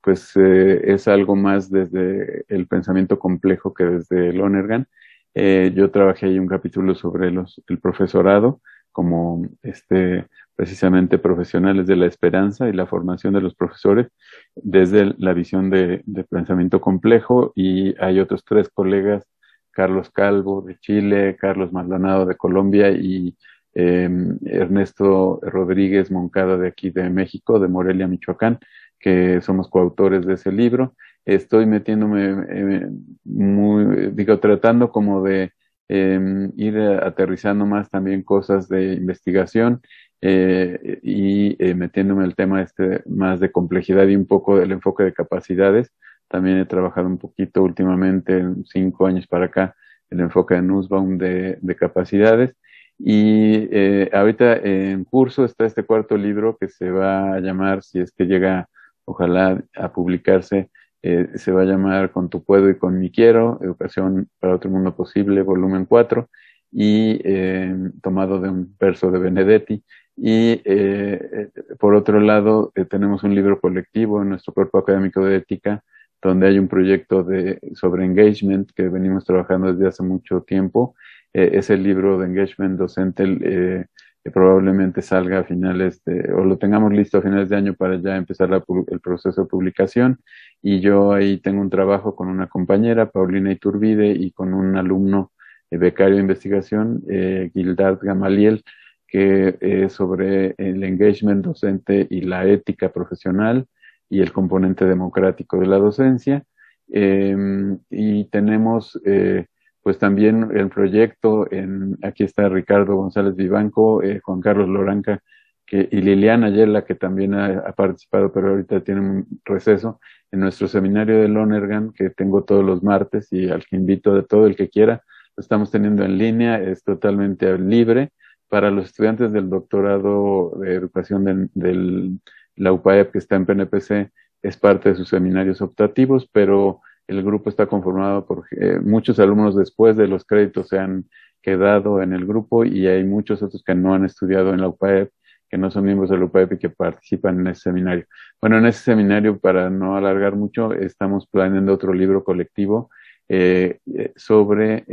pues 0.00 0.30
eh, 0.36 0.92
es 0.94 1.08
algo 1.08 1.34
más 1.34 1.72
desde 1.72 2.44
el 2.46 2.68
pensamiento 2.68 3.18
complejo 3.18 3.74
que 3.74 3.82
desde 3.82 4.32
Lonergan. 4.32 4.86
Eh, 5.34 5.72
yo 5.74 5.90
trabajé 5.90 6.26
ahí 6.26 6.38
un 6.38 6.46
capítulo 6.46 6.94
sobre 6.94 7.32
los, 7.32 7.60
el 7.66 7.80
profesorado 7.80 8.60
como 8.92 9.44
este 9.62 10.28
precisamente 10.54 11.18
profesionales 11.18 11.88
de 11.88 11.96
la 11.96 12.06
esperanza 12.06 12.68
y 12.68 12.72
la 12.72 12.86
formación 12.86 13.34
de 13.34 13.40
los 13.40 13.56
profesores 13.56 14.06
desde 14.54 15.14
la 15.18 15.32
visión 15.32 15.68
de, 15.70 16.02
de 16.04 16.22
pensamiento 16.22 16.80
complejo 16.80 17.52
y 17.56 18.00
hay 18.00 18.20
otros 18.20 18.44
tres 18.44 18.68
colegas, 18.68 19.26
Carlos 19.72 20.10
Calvo 20.10 20.62
de 20.62 20.78
Chile, 20.78 21.36
Carlos 21.40 21.72
Maldonado 21.72 22.24
de 22.24 22.36
Colombia 22.36 22.92
y 22.92 23.36
Em, 23.72 24.36
Ernesto 24.46 25.38
Rodríguez 25.42 26.10
Moncada 26.10 26.56
de 26.58 26.68
aquí 26.68 26.90
de 26.90 27.08
México, 27.08 27.60
de 27.60 27.68
Morelia, 27.68 28.08
Michoacán, 28.08 28.58
que 28.98 29.40
somos 29.42 29.68
coautores 29.70 30.26
de 30.26 30.34
ese 30.34 30.50
libro. 30.52 30.94
Estoy 31.24 31.66
metiéndome 31.66 32.46
eh, 32.48 32.88
muy, 33.24 34.10
digo, 34.12 34.40
tratando 34.40 34.90
como 34.90 35.22
de 35.22 35.52
em, 35.88 36.52
ir 36.56 36.78
aterrizando 36.78 37.64
más 37.66 37.90
también 37.90 38.22
cosas 38.22 38.68
de 38.68 38.94
investigación 38.94 39.80
eh, 40.20 41.00
y 41.02 41.56
eh, 41.64 41.74
metiéndome 41.74 42.24
el 42.24 42.34
tema 42.34 42.62
este 42.62 43.02
más 43.06 43.40
de 43.40 43.52
complejidad 43.52 44.06
y 44.08 44.16
un 44.16 44.26
poco 44.26 44.58
del 44.58 44.72
enfoque 44.72 45.04
de 45.04 45.14
capacidades. 45.14 45.92
También 46.28 46.58
he 46.58 46.66
trabajado 46.66 47.06
un 47.06 47.18
poquito 47.18 47.62
últimamente, 47.62 48.44
cinco 48.66 49.06
años 49.06 49.26
para 49.26 49.46
acá, 49.46 49.76
el 50.10 50.20
enfoque 50.20 50.54
de 50.54 50.62
Nussbaum 50.62 51.18
de 51.18 51.76
capacidades 51.78 52.54
y 53.02 53.68
eh, 53.72 54.10
ahorita 54.12 54.56
en 54.56 55.04
curso 55.04 55.44
está 55.46 55.64
este 55.64 55.84
cuarto 55.84 56.18
libro 56.18 56.58
que 56.60 56.68
se 56.68 56.90
va 56.90 57.34
a 57.34 57.40
llamar, 57.40 57.82
si 57.82 57.98
es 57.98 58.12
que 58.12 58.24
llega, 58.26 58.68
ojalá, 59.06 59.62
a 59.74 59.92
publicarse, 59.92 60.70
eh, 61.02 61.28
se 61.36 61.50
va 61.50 61.62
a 61.62 61.64
llamar 61.64 62.12
Con 62.12 62.28
tu 62.28 62.44
puedo 62.44 62.68
y 62.68 62.76
con 62.76 62.98
mi 62.98 63.10
quiero, 63.10 63.58
Educación 63.62 64.28
para 64.38 64.54
otro 64.54 64.70
mundo 64.70 64.94
posible, 64.94 65.40
volumen 65.42 65.86
4, 65.86 66.28
y 66.72 67.20
eh, 67.24 67.74
tomado 68.02 68.38
de 68.38 68.50
un 68.50 68.76
verso 68.78 69.10
de 69.10 69.18
Benedetti. 69.18 69.82
Y 70.16 70.60
eh, 70.66 71.48
por 71.78 71.94
otro 71.94 72.20
lado, 72.20 72.70
tenemos 72.90 73.22
un 73.22 73.34
libro 73.34 73.60
colectivo 73.60 74.20
en 74.20 74.28
nuestro 74.30 74.52
cuerpo 74.52 74.78
académico 74.78 75.24
de 75.24 75.36
ética, 75.36 75.82
donde 76.20 76.48
hay 76.48 76.58
un 76.58 76.68
proyecto 76.68 77.22
de, 77.24 77.58
sobre 77.74 78.04
engagement 78.04 78.70
que 78.72 78.88
venimos 78.88 79.24
trabajando 79.24 79.72
desde 79.72 79.88
hace 79.88 80.02
mucho 80.02 80.42
tiempo 80.42 80.94
eh, 81.32 81.50
ese 81.54 81.76
libro 81.76 82.18
de 82.18 82.26
engagement 82.26 82.78
docente 82.78 83.24
eh, 83.42 83.86
probablemente 84.32 85.00
salga 85.02 85.40
a 85.40 85.44
finales 85.44 86.02
de, 86.04 86.32
o 86.32 86.44
lo 86.44 86.58
tengamos 86.58 86.92
listo 86.92 87.18
a 87.18 87.22
finales 87.22 87.48
de 87.48 87.56
año 87.56 87.74
para 87.74 87.96
ya 88.00 88.16
empezar 88.16 88.50
el 88.52 89.00
proceso 89.00 89.42
de 89.42 89.48
publicación. 89.48 90.20
Y 90.62 90.80
yo 90.80 91.12
ahí 91.12 91.38
tengo 91.38 91.60
un 91.62 91.70
trabajo 91.70 92.14
con 92.14 92.28
una 92.28 92.46
compañera, 92.46 93.10
Paulina 93.10 93.52
Iturbide, 93.52 94.10
y 94.10 94.32
con 94.32 94.52
un 94.52 94.76
alumno 94.76 95.32
eh, 95.70 95.78
becario 95.78 96.16
de 96.16 96.22
investigación, 96.22 97.02
eh, 97.08 97.50
Gildard 97.54 98.00
Gamaliel, 98.02 98.62
que 99.08 99.56
es 99.60 99.92
sobre 99.94 100.54
el 100.58 100.84
engagement 100.84 101.44
docente 101.44 102.06
y 102.10 102.20
la 102.22 102.46
ética 102.46 102.92
profesional 102.92 103.66
y 104.08 104.20
el 104.20 104.32
componente 104.32 104.84
democrático 104.84 105.58
de 105.58 105.66
la 105.66 105.78
docencia. 105.78 106.44
Em, 106.92 107.78
y 107.90 108.24
tenemos 108.26 109.00
eh, 109.04 109.46
pues 109.82 109.98
también 109.98 110.50
el 110.54 110.68
proyecto, 110.68 111.50
en, 111.50 111.96
aquí 112.02 112.24
está 112.24 112.48
Ricardo 112.48 112.96
González 112.96 113.34
Vivanco, 113.34 114.02
eh, 114.02 114.20
Juan 114.22 114.40
Carlos 114.40 114.68
Loranca 114.68 115.22
que, 115.66 115.88
y 115.90 116.00
Liliana 116.02 116.48
Ayela, 116.48 116.84
que 116.84 116.94
también 116.94 117.34
ha, 117.34 117.72
participado, 117.72 118.32
pero 118.32 118.50
ahorita 118.50 118.80
tiene 118.82 119.00
un 119.00 119.40
receso, 119.44 120.00
en 120.32 120.40
nuestro 120.40 120.68
seminario 120.68 121.20
de 121.20 121.28
Lonergan, 121.28 121.92
que 121.92 122.10
tengo 122.10 122.44
todos 122.44 122.64
los 122.64 122.82
martes 122.82 123.32
y 123.32 123.48
al 123.48 123.64
que 123.64 123.76
invito 123.76 124.14
de 124.14 124.22
todo 124.22 124.46
el 124.46 124.56
que 124.56 124.68
quiera, 124.68 125.02
lo 125.36 125.40
estamos 125.40 125.70
teniendo 125.70 126.04
en 126.04 126.18
línea, 126.18 126.60
es 126.60 126.82
totalmente 126.82 127.56
libre. 127.58 128.10
Para 128.48 128.70
los 128.70 128.86
estudiantes 128.86 129.32
del 129.32 129.48
doctorado 129.48 130.52
de 130.60 130.74
educación 130.74 131.50
de, 131.54 132.18
la 132.56 132.72
UPAEP 132.72 133.12
que 133.12 133.18
está 133.18 133.36
en 133.36 133.46
PNPC, 133.46 134.10
es 134.42 134.56
parte 134.56 134.90
de 134.90 134.94
sus 134.96 135.08
seminarios 135.08 135.62
optativos, 135.62 136.28
pero 136.32 136.80
el 137.10 137.24
grupo 137.24 137.50
está 137.50 137.66
conformado 137.66 138.24
por 138.24 138.44
eh, 138.52 138.78
muchos 138.80 139.18
alumnos 139.18 139.56
después 139.56 139.96
de 139.96 140.06
los 140.06 140.24
créditos 140.24 140.68
se 140.68 140.78
han 140.78 141.06
quedado 141.42 142.02
en 142.02 142.12
el 142.12 142.24
grupo 142.24 142.64
y 142.64 142.86
hay 142.86 143.02
muchos 143.02 143.42
otros 143.42 143.64
que 143.64 143.74
no 143.74 143.94
han 143.94 144.04
estudiado 144.04 144.54
en 144.54 144.60
la 144.60 144.68
UPAEP, 144.68 145.10
que 145.48 145.58
no 145.58 145.72
son 145.72 145.84
miembros 145.84 146.10
de 146.10 146.18
la 146.18 146.26
UPAEP 146.26 146.52
y 146.52 146.58
que 146.58 146.70
participan 146.70 147.40
en 147.40 147.48
ese 147.48 147.62
seminario. 147.62 148.04
Bueno, 148.40 148.58
en 148.58 148.66
ese 148.66 148.84
seminario, 148.84 149.40
para 149.40 149.70
no 149.70 149.96
alargar 149.96 150.36
mucho, 150.36 150.72
estamos 150.72 151.26
planeando 151.26 151.74
otro 151.74 151.92
libro 151.92 152.22
colectivo 152.22 152.90
eh, 153.28 153.78
eh 153.92 154.12
sobre 154.14 154.84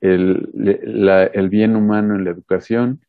el, 0.00 1.48
bien 1.50 1.76
humano 1.76 2.14
en 2.14 2.24
la 2.24 2.30
educación, 2.30 3.00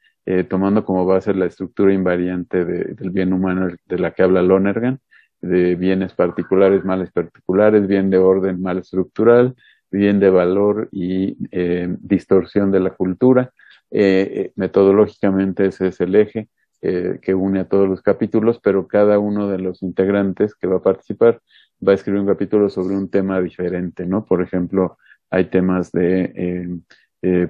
tomando 0.47 0.85
como 0.85 1.05
base 1.05 1.33
la 1.33 1.47
estructura 1.47 1.91
invariante 1.91 2.63
de, 2.63 2.93
del 2.93 3.09
bien 3.09 3.33
humano 3.33 3.67
de 3.85 3.99
la 3.99 4.11
que 4.11 4.23
habla 4.23 4.43
Lonergan 4.43 5.01
de 5.41 5.75
bienes 5.75 6.13
particulares, 6.13 6.83
males 6.83 7.11
particulares, 7.11 7.87
bien 7.87 8.09
de 8.09 8.17
orden, 8.17 8.61
mal 8.61 8.79
estructural, 8.79 9.55
bien 9.91 10.19
de 10.19 10.29
valor 10.29 10.89
y 10.91 11.38
eh, 11.51 11.88
distorsión 11.99 12.72
de 12.72 12.80
la 12.80 12.91
cultura. 12.91 13.51
Eh, 13.91 14.31
eh, 14.34 14.51
metodológicamente 14.55 15.65
ese 15.65 15.88
es 15.88 15.99
el 16.01 16.15
eje 16.15 16.49
que 16.81 17.35
une 17.35 17.59
a 17.59 17.68
todos 17.68 17.89
los 17.89 18.01
capítulos, 18.01 18.61
pero 18.64 18.88
cada 18.88 19.19
uno 19.19 19.49
de 19.49 19.57
los 19.57 19.84
integrantes 19.84 20.55
que 20.55 20.65
va 20.65 20.77
a 20.77 20.81
participar 20.81 21.41
va 21.85 21.91
a 21.91 21.95
escribir 21.95 22.22
un 22.22 22.27
capítulo 22.27 22.69
sobre 22.69 22.95
un 22.95 23.09
tema 23.09 23.41
diferente, 23.41 24.05
¿no? 24.05 24.23
Por 24.23 24.41
ejemplo, 24.41 24.97
hay 25.30 25.49
temas 25.49 25.91
de, 25.91 26.80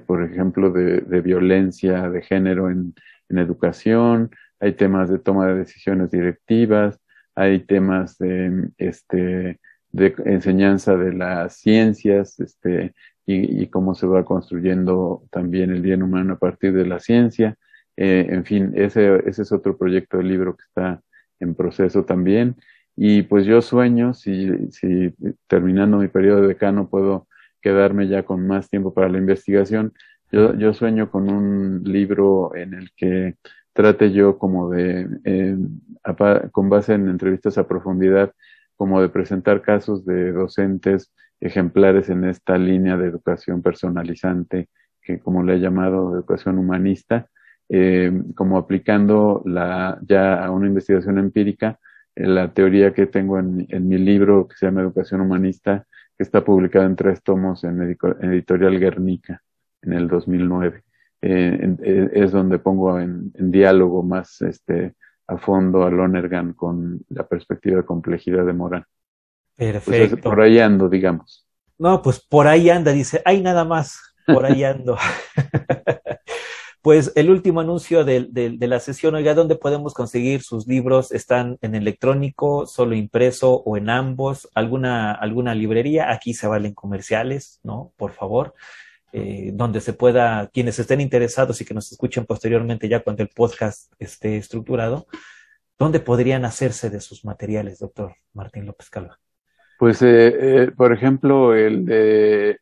por 0.04 0.24
ejemplo, 0.24 0.72
de, 0.72 1.02
de, 1.02 1.20
violencia 1.20 2.10
de 2.10 2.22
género 2.22 2.70
en, 2.70 2.92
en 3.28 3.38
educación, 3.38 4.30
hay 4.58 4.72
temas 4.72 5.08
de 5.08 5.20
toma 5.20 5.46
de 5.46 5.58
decisiones 5.58 6.10
directivas, 6.10 7.00
hay 7.40 7.60
temas 7.60 8.18
de, 8.18 8.68
este, 8.76 9.58
de 9.92 10.14
enseñanza 10.26 10.96
de 10.96 11.14
las 11.14 11.56
ciencias 11.56 12.38
este, 12.38 12.94
y, 13.24 13.66
cómo 13.68 13.94
se 13.94 14.06
va 14.06 14.26
construyendo 14.26 15.22
también 15.30 15.70
el 15.70 15.80
bien 15.80 16.02
humano 16.02 16.34
a 16.34 16.38
partir 16.38 16.74
de 16.74 16.84
la 16.84 17.00
ciencia. 17.00 17.56
Eh, 17.96 18.26
en 18.28 18.44
fin, 18.44 18.72
ese, 18.74 19.22
ese 19.26 19.42
es 19.42 19.52
otro 19.52 19.78
proyecto 19.78 20.18
de 20.18 20.24
libro 20.24 20.54
que 20.54 20.64
está 20.64 21.00
en 21.38 21.54
proceso 21.54 22.04
también. 22.04 22.56
Y 22.94 23.22
pues 23.22 23.46
yo 23.46 23.62
sueño, 23.62 24.12
si, 24.12 24.70
si 24.70 25.14
terminando 25.46 25.96
mi 25.96 26.08
periodo 26.08 26.42
de 26.42 26.48
decano 26.48 26.90
puedo 26.90 27.26
quedarme 27.62 28.06
ya 28.06 28.24
con 28.24 28.46
más 28.46 28.68
tiempo 28.68 28.92
para 28.92 29.08
la 29.08 29.18
investigación, 29.18 29.94
yo, 30.30 30.54
yo 30.58 30.74
sueño 30.74 31.10
con 31.10 31.30
un 31.30 31.84
libro 31.84 32.54
en 32.54 32.74
el 32.74 32.90
que 32.94 33.36
trate 33.80 34.12
yo 34.12 34.38
como 34.38 34.68
de, 34.70 35.08
eh, 35.24 35.56
con 36.52 36.68
base 36.68 36.92
en 36.92 37.08
entrevistas 37.08 37.56
a 37.56 37.66
profundidad, 37.66 38.32
como 38.76 39.00
de 39.00 39.08
presentar 39.08 39.62
casos 39.62 40.04
de 40.04 40.32
docentes 40.32 41.12
ejemplares 41.40 42.10
en 42.10 42.24
esta 42.24 42.58
línea 42.58 42.98
de 42.98 43.08
educación 43.08 43.62
personalizante, 43.62 44.68
que 45.00 45.18
como 45.18 45.42
le 45.42 45.54
he 45.54 45.60
llamado 45.60 46.14
educación 46.14 46.58
humanista, 46.58 47.28
eh, 47.70 48.12
como 48.34 48.58
aplicando 48.58 49.42
la, 49.46 49.98
ya 50.02 50.44
a 50.44 50.50
una 50.50 50.66
investigación 50.66 51.18
empírica 51.18 51.78
la 52.16 52.52
teoría 52.52 52.92
que 52.92 53.06
tengo 53.06 53.38
en, 53.38 53.66
en, 53.70 53.88
mi 53.88 53.96
libro 53.96 54.46
que 54.46 54.56
se 54.56 54.66
llama 54.66 54.82
Educación 54.82 55.22
Humanista, 55.22 55.86
que 56.18 56.24
está 56.24 56.44
publicado 56.44 56.84
en 56.84 56.96
tres 56.96 57.22
tomos 57.22 57.64
en 57.64 57.80
Editorial 57.80 58.78
Guernica 58.78 59.42
en 59.80 59.94
el 59.94 60.08
2009. 60.08 60.82
Eh, 61.22 61.76
eh, 61.82 62.10
es 62.14 62.32
donde 62.32 62.58
pongo 62.58 62.98
en, 62.98 63.30
en, 63.34 63.50
diálogo 63.50 64.02
más 64.02 64.40
este, 64.40 64.94
a 65.26 65.36
fondo 65.36 65.82
a 65.84 65.90
Lonergan 65.90 66.54
con 66.54 67.00
la 67.10 67.26
perspectiva 67.26 67.76
de 67.76 67.84
complejidad 67.84 68.46
de 68.46 68.52
Morán. 68.54 68.84
Pues 69.56 69.72
Perfecto. 69.72 70.30
por 70.30 70.40
ahí 70.40 70.58
ando, 70.58 70.88
digamos. 70.88 71.46
No, 71.78 72.00
pues 72.00 72.20
por 72.20 72.46
ahí 72.46 72.70
anda, 72.70 72.92
dice, 72.92 73.20
hay 73.24 73.42
nada 73.42 73.64
más, 73.64 74.00
por 74.26 74.44
ahí 74.44 74.64
ando. 74.64 74.96
Pues 76.82 77.12
el 77.14 77.28
último 77.28 77.60
anuncio 77.60 78.06
de, 78.06 78.26
de, 78.30 78.56
de, 78.56 78.66
la 78.66 78.80
sesión, 78.80 79.14
oiga, 79.14 79.34
¿dónde 79.34 79.54
podemos 79.54 79.92
conseguir 79.92 80.40
sus 80.40 80.66
libros? 80.66 81.12
¿Están 81.12 81.58
en 81.60 81.74
electrónico, 81.74 82.66
solo 82.66 82.94
impreso 82.94 83.52
o 83.52 83.76
en 83.76 83.90
ambos? 83.90 84.48
¿Alguna, 84.54 85.12
alguna 85.12 85.54
librería? 85.54 86.10
Aquí 86.10 86.32
se 86.32 86.46
valen 86.46 86.72
comerciales, 86.72 87.60
¿no? 87.62 87.92
Por 87.98 88.12
favor. 88.12 88.54
Eh, 89.12 89.50
donde 89.54 89.80
se 89.80 89.92
pueda, 89.92 90.48
quienes 90.52 90.78
estén 90.78 91.00
interesados 91.00 91.60
y 91.60 91.64
que 91.64 91.74
nos 91.74 91.90
escuchen 91.90 92.26
posteriormente 92.26 92.88
ya 92.88 93.00
cuando 93.00 93.22
el 93.24 93.28
podcast 93.28 93.92
esté 93.98 94.36
estructurado, 94.36 95.06
¿dónde 95.78 95.98
podrían 95.98 96.44
hacerse 96.44 96.90
de 96.90 97.00
sus 97.00 97.24
materiales, 97.24 97.80
doctor 97.80 98.14
Martín 98.34 98.66
López 98.66 98.88
Calva? 98.88 99.18
Pues, 99.80 100.00
eh, 100.02 100.06
eh, 100.62 100.70
por 100.76 100.92
ejemplo, 100.92 101.54
el 101.54 101.84
de 101.84 102.58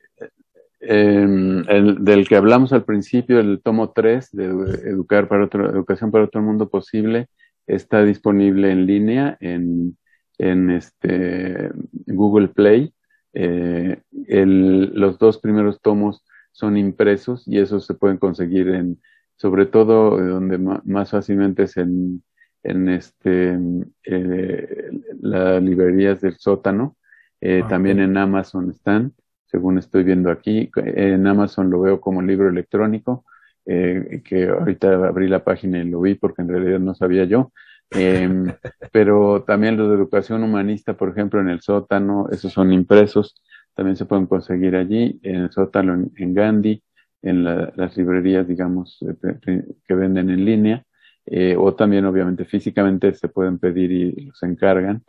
eh, 0.81 1.65
el, 1.69 2.05
del 2.05 2.29
que 2.29 2.37
hablamos 2.37 2.73
al 2.73 2.85
principio, 2.85 3.41
el 3.41 3.61
tomo 3.63 3.91
3 3.91 4.31
de 4.33 4.45
Educar 4.45 5.29
para 5.29 5.45
otro, 5.45 5.69
Educación 5.69 6.11
para 6.11 6.25
otro 6.25 6.41
mundo 6.41 6.69
posible, 6.69 7.29
está 7.67 8.05
disponible 8.05 8.71
en 8.71 8.87
línea 8.87 9.37
en, 9.41 9.99
en 10.39 10.71
este, 10.71 11.71
Google 12.07 12.49
Play. 12.49 12.95
Eh, 13.35 14.01
los 14.13 15.19
dos 15.19 15.39
primeros 15.39 15.81
tomos 15.83 16.25
son 16.59 16.77
impresos 16.77 17.47
y 17.47 17.59
esos 17.59 17.87
se 17.87 17.95
pueden 17.95 18.19
conseguir 18.19 18.69
en, 18.69 19.01
sobre 19.37 19.67
todo 19.67 20.17
donde 20.19 20.59
más 20.59 21.11
fácilmente 21.11 21.65
es 21.65 21.77
en, 21.77 22.23
en 22.63 22.89
este, 22.89 23.59
eh, 24.05 24.91
las 25.21 25.63
librerías 25.63 26.21
del 26.21 26.37
sótano. 26.37 26.97
Eh, 27.41 27.63
ah, 27.65 27.69
también 27.69 28.01
en 28.01 28.17
Amazon 28.17 28.71
están 28.71 29.15
según 29.51 29.79
estoy 29.79 30.05
viendo 30.05 30.31
aquí. 30.31 30.71
En 30.77 31.27
Amazon 31.27 31.71
lo 31.71 31.81
veo 31.81 32.01
como 32.01 32.23
libro 32.23 32.49
electrónico, 32.49 33.25
eh, 33.67 34.23
que 34.25 34.49
ahorita 34.49 35.09
abrí 35.09 35.29
la 35.29 35.45
página 35.45 35.79
y 35.79 35.89
lo 35.89 36.01
vi 36.01 36.15
porque 36.15 36.43
en 36.43 36.49
realidad 36.49 36.79
no 36.79 36.95
sabía 36.95 37.25
yo. 37.25 37.53
Eh, 37.91 38.29
pero 38.93 39.45
también 39.45 39.77
los 39.77 39.89
de 39.89 39.95
educación 39.95 40.43
humanista, 40.43 40.95
por 40.95 41.11
ejemplo, 41.11 41.41
en 41.41 41.49
el 41.49 41.61
sótano, 41.61 42.29
esos 42.31 42.53
son 42.53 42.73
impresos, 42.73 43.43
también 43.79 43.97
se 43.97 44.07
pueden 44.07 44.27
conseguir 44.27 44.75
allí, 44.75 45.21
en 45.23 45.37
el 45.37 45.53
sótano 45.53 46.11
en, 46.17 46.35
Gandhi, 46.35 46.83
en 47.23 47.45
la, 47.45 47.73
las 47.77 47.97
librerías, 47.97 48.49
digamos, 48.49 48.99
eh, 49.23 49.63
que 49.87 49.95
venden 49.95 50.31
en 50.31 50.45
línea, 50.45 50.83
eh, 51.25 51.55
o 51.57 51.73
también 51.77 52.05
obviamente 52.05 52.45
físicamente 52.45 53.15
se 53.15 53.29
pueden 53.29 53.61
pedir 53.61 53.93
y 53.93 54.25
los 54.27 54.43
encargan. 54.43 55.05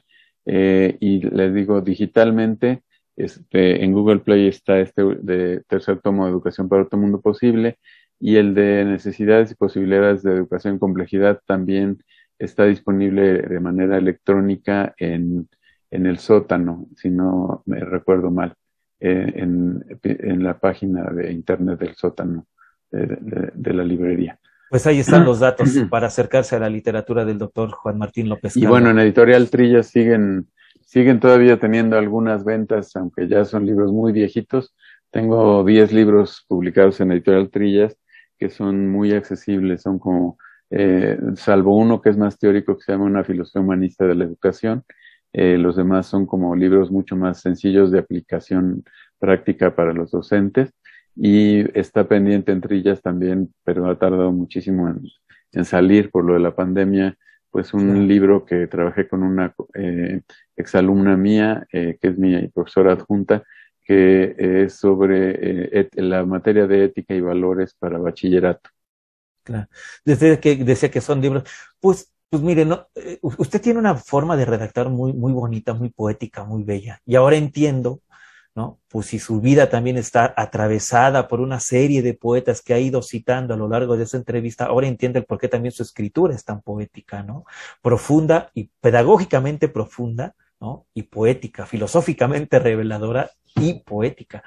Eh, 0.45 0.97
y 0.99 1.19
les 1.35 1.51
digo, 1.51 1.81
digitalmente, 1.81 2.83
este, 3.15 3.83
en 3.83 3.91
Google 3.91 4.19
Play 4.19 4.47
está 4.47 4.79
este 4.79 5.01
de 5.19 5.63
tercer 5.67 5.99
tomo 6.01 6.25
de 6.25 6.31
Educación 6.31 6.69
para 6.69 6.83
otro 6.83 6.99
mundo 6.99 7.21
posible 7.21 7.79
y 8.19 8.35
el 8.35 8.53
de 8.53 8.85
necesidades 8.85 9.51
y 9.51 9.55
posibilidades 9.55 10.21
de 10.21 10.33
educación 10.33 10.75
en 10.75 10.79
complejidad 10.79 11.41
también 11.47 12.03
está 12.37 12.65
disponible 12.65 13.41
de 13.41 13.59
manera 13.59 13.97
electrónica 13.97 14.93
en, 14.99 15.49
en 15.91 16.05
el 16.05 16.19
sótano, 16.19 16.87
si 16.95 17.09
no 17.09 17.63
me 17.65 17.79
recuerdo 17.79 18.29
mal, 18.31 18.53
eh, 18.99 19.33
en, 19.35 19.85
en, 20.03 20.43
la 20.43 20.59
página 20.59 21.09
de 21.11 21.31
internet 21.31 21.79
del 21.79 21.95
sótano 21.95 22.47
de, 22.91 23.05
de, 23.07 23.51
de 23.53 23.73
la 23.73 23.83
librería. 23.83 24.39
Pues 24.69 24.85
ahí 24.85 24.99
están 24.99 25.25
los 25.25 25.39
datos 25.39 25.69
para 25.89 26.07
acercarse 26.07 26.55
a 26.55 26.59
la 26.59 26.69
literatura 26.69 27.25
del 27.25 27.37
doctor 27.37 27.71
Juan 27.71 27.97
Martín 27.97 28.29
López. 28.29 28.55
Y 28.57 28.65
bueno, 28.65 28.89
en 28.89 28.99
Editorial 28.99 29.49
Trilla 29.49 29.83
siguen 29.83 30.47
siguen 30.89 31.19
todavía 31.19 31.59
teniendo 31.59 31.99
algunas 31.99 32.43
ventas, 32.43 32.95
aunque 32.95 33.27
ya 33.27 33.45
son 33.45 33.63
libros 33.63 33.91
muy 33.91 34.11
viejitos. 34.11 34.75
Tengo 35.11 35.63
10 35.63 35.93
libros 35.93 36.45
publicados 36.47 36.99
en 36.99 37.11
Editorial 37.11 37.51
Trillas 37.51 37.95
que 38.39 38.49
son 38.49 38.89
muy 38.89 39.11
accesibles, 39.11 39.83
son 39.83 39.99
como, 39.99 40.39
eh, 40.71 41.19
salvo 41.35 41.77
uno 41.77 42.01
que 42.01 42.09
es 42.09 42.17
más 42.17 42.39
teórico, 42.39 42.75
que 42.75 42.83
se 42.83 42.93
llama 42.93 43.05
Una 43.05 43.23
filosofía 43.23 43.61
humanista 43.61 44.07
de 44.07 44.15
la 44.15 44.23
educación. 44.23 44.83
Eh, 45.33 45.57
los 45.57 45.75
demás 45.75 46.07
son 46.07 46.25
como 46.25 46.55
libros 46.55 46.91
mucho 46.91 47.15
más 47.15 47.41
sencillos 47.41 47.91
de 47.91 47.99
aplicación 47.99 48.83
práctica 49.19 49.75
para 49.75 49.93
los 49.93 50.11
docentes. 50.11 50.73
Y 51.15 51.65
está 51.77 52.07
pendiente 52.07 52.51
en 52.51 52.61
Trillas 52.61 53.01
también, 53.01 53.53
pero 53.63 53.89
ha 53.89 53.99
tardado 53.99 54.31
muchísimo 54.31 54.87
en, 54.89 55.01
en 55.51 55.65
salir 55.65 56.11
por 56.11 56.23
lo 56.23 56.33
de 56.33 56.39
la 56.39 56.55
pandemia 56.55 57.17
pues 57.51 57.73
un 57.73 58.07
libro 58.07 58.45
que 58.45 58.67
trabajé 58.67 59.07
con 59.07 59.23
una 59.23 59.53
eh, 59.73 60.21
exalumna 60.55 61.17
mía, 61.17 61.67
eh, 61.71 61.97
que 61.99 62.09
es 62.09 62.17
mi 62.17 62.47
profesora 62.49 62.93
adjunta, 62.93 63.43
que 63.83 64.35
es 64.37 64.73
sobre 64.75 65.79
eh, 65.79 65.89
la 65.93 66.25
materia 66.25 66.67
de 66.67 66.85
ética 66.85 67.15
y 67.15 67.21
valores 67.21 67.73
para 67.73 67.97
bachillerato. 67.97 68.69
Claro. 69.43 69.67
Desde 70.05 70.39
que 70.39 70.57
decía 70.57 70.91
que 70.91 71.01
son 71.01 71.21
libros, 71.21 71.43
pues, 71.79 72.13
pues 72.29 72.43
mire, 72.43 72.65
no, 72.65 72.87
eh, 72.95 73.19
usted 73.21 73.61
tiene 73.61 73.79
una 73.79 73.95
forma 73.95 74.37
de 74.37 74.45
redactar 74.45 74.89
muy, 74.89 75.13
muy 75.13 75.33
bonita, 75.33 75.73
muy 75.73 75.89
poética, 75.89 76.43
muy 76.43 76.63
bella. 76.63 77.01
Y 77.05 77.15
ahora 77.15 77.35
entiendo 77.35 78.01
¿no? 78.55 78.79
Pues 78.89 79.07
si 79.07 79.19
su 79.19 79.41
vida 79.41 79.69
también 79.69 79.97
está 79.97 80.33
atravesada 80.35 81.27
por 81.27 81.39
una 81.39 81.59
serie 81.59 82.01
de 82.01 82.13
poetas 82.13 82.61
que 82.61 82.73
ha 82.73 82.79
ido 82.79 83.01
citando 83.01 83.53
a 83.53 83.57
lo 83.57 83.67
largo 83.67 83.95
de 83.95 84.03
esa 84.03 84.17
entrevista, 84.17 84.65
ahora 84.65 84.87
entiende 84.87 85.19
el 85.19 85.25
por 85.25 85.39
qué 85.39 85.47
también 85.47 85.71
su 85.71 85.83
escritura 85.83 86.35
es 86.35 86.43
tan 86.43 86.61
poética, 86.61 87.23
¿no? 87.23 87.45
Profunda 87.81 88.51
y 88.53 88.69
pedagógicamente 88.81 89.69
profunda, 89.69 90.35
¿no? 90.59 90.87
Y 90.93 91.03
poética, 91.03 91.65
filosóficamente 91.65 92.59
reveladora 92.59 93.29
y 93.55 93.75
poética. 93.81 94.43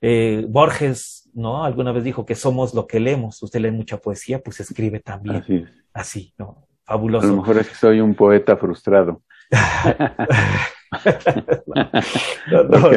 Eh, 0.00 0.44
Borges, 0.48 1.30
¿no? 1.34 1.64
Alguna 1.64 1.92
vez 1.92 2.04
dijo 2.04 2.26
que 2.26 2.34
somos 2.34 2.74
lo 2.74 2.86
que 2.86 3.00
leemos. 3.00 3.42
Usted 3.42 3.60
lee 3.60 3.70
mucha 3.70 3.96
poesía, 3.96 4.42
pues 4.42 4.60
escribe 4.60 5.00
también. 5.00 5.36
Así, 5.36 5.64
así 5.92 6.34
¿no? 6.38 6.68
Fabuloso. 6.86 7.26
A 7.26 7.30
lo 7.30 7.36
mejor 7.36 7.58
es 7.58 7.68
que 7.68 7.74
soy 7.74 8.00
un 8.00 8.14
poeta 8.14 8.56
frustrado. 8.56 9.22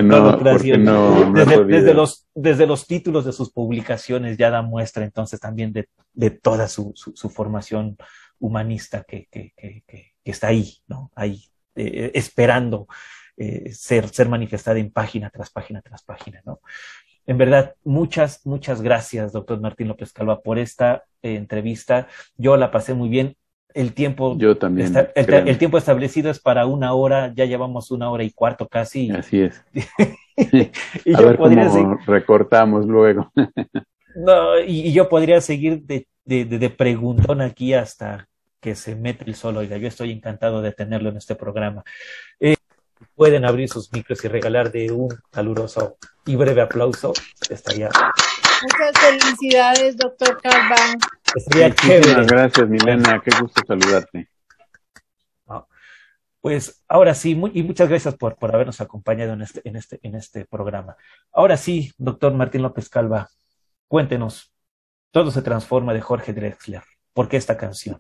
no, 0.03 0.37
desde, 0.37 1.93
los, 1.93 2.27
desde 2.35 2.67
los 2.67 2.87
títulos 2.87 3.25
de 3.25 3.33
sus 3.33 3.51
publicaciones 3.51 4.37
ya 4.37 4.49
da 4.51 4.61
muestra 4.61 5.03
entonces 5.03 5.39
también 5.39 5.73
de, 5.73 5.89
de 6.13 6.29
toda 6.29 6.67
su, 6.67 6.93
su, 6.95 7.29
formación 7.29 7.97
humanista 8.39 9.03
que, 9.07 9.27
que, 9.31 9.53
que, 9.57 9.83
que, 9.87 10.13
está 10.23 10.47
ahí, 10.47 10.77
¿no? 10.87 11.11
Ahí, 11.15 11.45
eh, 11.75 12.11
esperando 12.13 12.87
eh, 13.37 13.71
ser, 13.73 14.07
ser 14.09 14.29
manifestada 14.29 14.77
en 14.79 14.91
página 14.91 15.29
tras 15.29 15.49
página 15.49 15.81
tras 15.81 16.03
página, 16.03 16.41
¿no? 16.45 16.61
En 17.25 17.37
verdad, 17.37 17.75
muchas, 17.83 18.45
muchas 18.45 18.81
gracias, 18.81 19.31
doctor 19.31 19.59
Martín 19.61 19.87
López 19.87 20.11
Calva, 20.13 20.41
por 20.41 20.57
esta 20.57 21.03
eh, 21.21 21.35
entrevista. 21.35 22.07
Yo 22.37 22.57
la 22.57 22.71
pasé 22.71 22.93
muy 22.93 23.07
bien 23.07 23.35
el 23.73 23.93
tiempo 23.93 24.35
yo 24.37 24.57
también 24.57 24.95
el, 25.15 25.33
el, 25.33 25.57
tiempo 25.57 25.77
establecido 25.77 26.31
es 26.31 26.39
para 26.39 26.65
una 26.65 26.93
hora 26.93 27.31
ya 27.35 27.45
llevamos 27.45 27.91
una 27.91 28.09
hora 28.09 28.23
y 28.23 28.31
cuarto 28.31 28.67
casi. 28.67 29.11
Así 29.11 29.41
es. 29.41 29.63
Y 31.03 31.13
a 31.13 31.19
yo 31.19 31.27
ver 31.27 31.37
podría 31.37 31.67
cómo 31.67 31.73
seguir... 31.73 32.07
recortamos 32.07 32.85
luego. 32.85 33.31
No 34.15 34.59
y, 34.59 34.87
y, 34.87 34.91
yo 34.91 35.07
podría 35.07 35.39
seguir 35.39 35.83
de, 35.83 36.07
de, 36.25 36.43
de, 36.43 36.57
de, 36.57 36.69
preguntón 36.71 37.41
aquí 37.41 37.73
hasta 37.73 38.27
que 38.59 38.75
se 38.75 38.95
mete 38.95 39.23
el 39.25 39.35
sol. 39.35 39.57
Oiga 39.57 39.77
yo 39.77 39.87
estoy 39.87 40.11
encantado 40.11 40.61
de 40.61 40.71
tenerlo 40.71 41.09
en 41.09 41.17
este 41.17 41.35
programa. 41.35 41.83
Eh, 42.39 42.55
pueden 43.15 43.45
abrir 43.45 43.69
sus 43.69 43.93
micros 43.93 44.23
y 44.25 44.27
regalar 44.27 44.71
de 44.71 44.91
un 44.91 45.09
caluroso 45.29 45.97
y 46.25 46.35
breve 46.35 46.61
aplauso. 46.61 47.13
Estaría 47.49 47.89
Muchas 48.61 48.99
felicidades, 48.99 49.95
doctor 49.95 50.37
Calva. 51.33 51.67
Muchísimas 51.67 52.27
gracias, 52.27 52.69
Milena. 52.69 53.21
Qué 53.23 53.31
gusto 53.39 53.61
saludarte. 53.67 54.29
Pues 56.41 56.85
ahora 56.87 57.13
sí, 57.13 57.35
muy, 57.35 57.51
y 57.53 57.63
muchas 57.63 57.89
gracias 57.89 58.15
por, 58.15 58.37
por 58.37 58.53
habernos 58.55 58.79
acompañado 58.79 59.33
en 59.33 59.41
este, 59.41 59.61
en, 59.65 59.75
este, 59.75 59.99
en 60.03 60.15
este 60.15 60.45
programa. 60.45 60.95
Ahora 61.33 61.57
sí, 61.57 61.91
doctor 61.97 62.33
Martín 62.33 62.61
López 62.61 62.87
Calva, 62.87 63.27
cuéntenos, 63.87 64.53
todo 65.11 65.31
se 65.31 65.41
transforma 65.41 65.93
de 65.93 66.01
Jorge 66.01 66.31
Drexler. 66.31 66.81
¿Por 67.13 67.27
qué 67.27 67.35
esta 67.35 67.57
canción? 67.57 67.99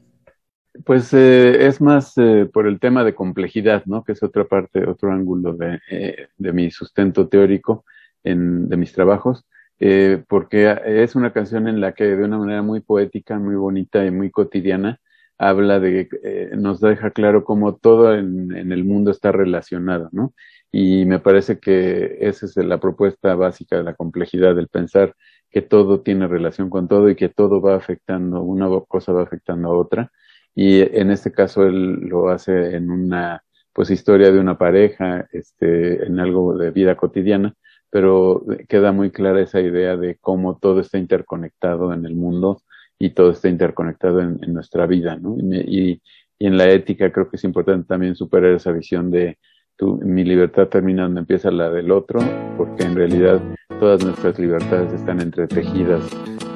Pues 0.85 1.13
eh, 1.13 1.67
es 1.67 1.81
más 1.81 2.13
eh, 2.17 2.49
por 2.51 2.65
el 2.65 2.79
tema 2.79 3.03
de 3.03 3.13
complejidad, 3.13 3.83
¿no? 3.85 4.05
Que 4.05 4.13
es 4.13 4.23
otra 4.23 4.45
parte, 4.45 4.87
otro 4.87 5.11
ángulo 5.11 5.53
de, 5.53 5.79
eh, 5.89 6.27
de 6.37 6.53
mi 6.53 6.71
sustento 6.71 7.27
teórico 7.27 7.83
en, 8.23 8.69
de 8.69 8.77
mis 8.77 8.93
trabajos 8.93 9.45
eh, 9.79 10.23
porque 10.27 10.75
es 10.85 11.15
una 11.15 11.33
canción 11.33 11.67
en 11.67 11.81
la 11.81 11.93
que 11.93 12.05
de 12.05 12.23
una 12.23 12.37
manera 12.37 12.61
muy 12.61 12.81
poética, 12.81 13.39
muy 13.39 13.55
bonita 13.55 14.05
y 14.05 14.11
muy 14.11 14.31
cotidiana 14.31 14.99
habla 15.37 15.79
de, 15.79 16.09
eh, 16.23 16.49
nos 16.57 16.81
deja 16.81 17.11
claro 17.11 17.45
cómo 17.45 17.75
todo 17.77 18.13
en, 18.13 18.55
en, 18.55 18.71
el 18.73 18.83
mundo 18.83 19.11
está 19.11 19.31
relacionado, 19.31 20.09
¿no? 20.11 20.33
Y 20.71 21.05
me 21.05 21.19
parece 21.19 21.59
que 21.59 22.17
esa 22.21 22.45
es 22.45 22.57
la 22.57 22.79
propuesta 22.79 23.35
básica 23.35 23.77
de 23.77 23.83
la 23.83 23.95
complejidad 23.95 24.55
del 24.55 24.67
pensar 24.67 25.15
que 25.49 25.61
todo 25.61 26.01
tiene 26.01 26.27
relación 26.27 26.69
con 26.69 26.87
todo 26.87 27.09
y 27.09 27.15
que 27.15 27.29
todo 27.29 27.61
va 27.61 27.75
afectando, 27.75 28.41
una 28.41 28.67
cosa 28.87 29.13
va 29.13 29.23
afectando 29.23 29.69
a 29.69 29.77
otra. 29.77 30.11
Y 30.55 30.81
en 30.81 31.11
este 31.11 31.31
caso 31.31 31.65
él 31.65 32.01
lo 32.01 32.29
hace 32.29 32.75
en 32.75 32.91
una 32.91 33.43
pues 33.73 33.89
historia 33.91 34.31
de 34.31 34.39
una 34.39 34.57
pareja, 34.57 35.27
este, 35.31 36.05
en 36.05 36.19
algo 36.19 36.57
de 36.57 36.71
vida 36.71 36.95
cotidiana, 36.97 37.55
pero 37.89 38.45
queda 38.67 38.91
muy 38.91 39.11
clara 39.11 39.41
esa 39.41 39.61
idea 39.61 39.97
de 39.97 40.17
cómo 40.21 40.57
todo 40.57 40.79
está 40.79 40.97
interconectado 40.97 41.93
en 41.93 42.05
el 42.05 42.15
mundo 42.15 42.61
y 42.97 43.11
todo 43.11 43.31
está 43.31 43.49
interconectado 43.49 44.21
en, 44.21 44.39
nuestra 44.53 44.85
vida, 44.85 45.15
¿no? 45.15 45.35
Y, 45.37 46.01
y, 46.39 46.47
en 46.47 46.57
la 46.57 46.69
ética 46.69 47.11
creo 47.11 47.29
que 47.29 47.35
es 47.35 47.43
importante 47.43 47.87
también 47.87 48.15
superar 48.15 48.53
esa 48.53 48.71
visión 48.71 49.11
de 49.11 49.37
tu, 49.75 49.97
mi 49.97 50.23
libertad 50.23 50.67
termina 50.67 51.03
donde 51.03 51.21
empieza 51.21 51.51
la 51.51 51.69
del 51.69 51.91
otro, 51.91 52.19
porque 52.57 52.83
en 52.83 52.95
realidad 52.95 53.41
todas 53.79 54.03
nuestras 54.03 54.37
libertades 54.37 54.93
están 54.93 55.21
entretejidas 55.21 56.03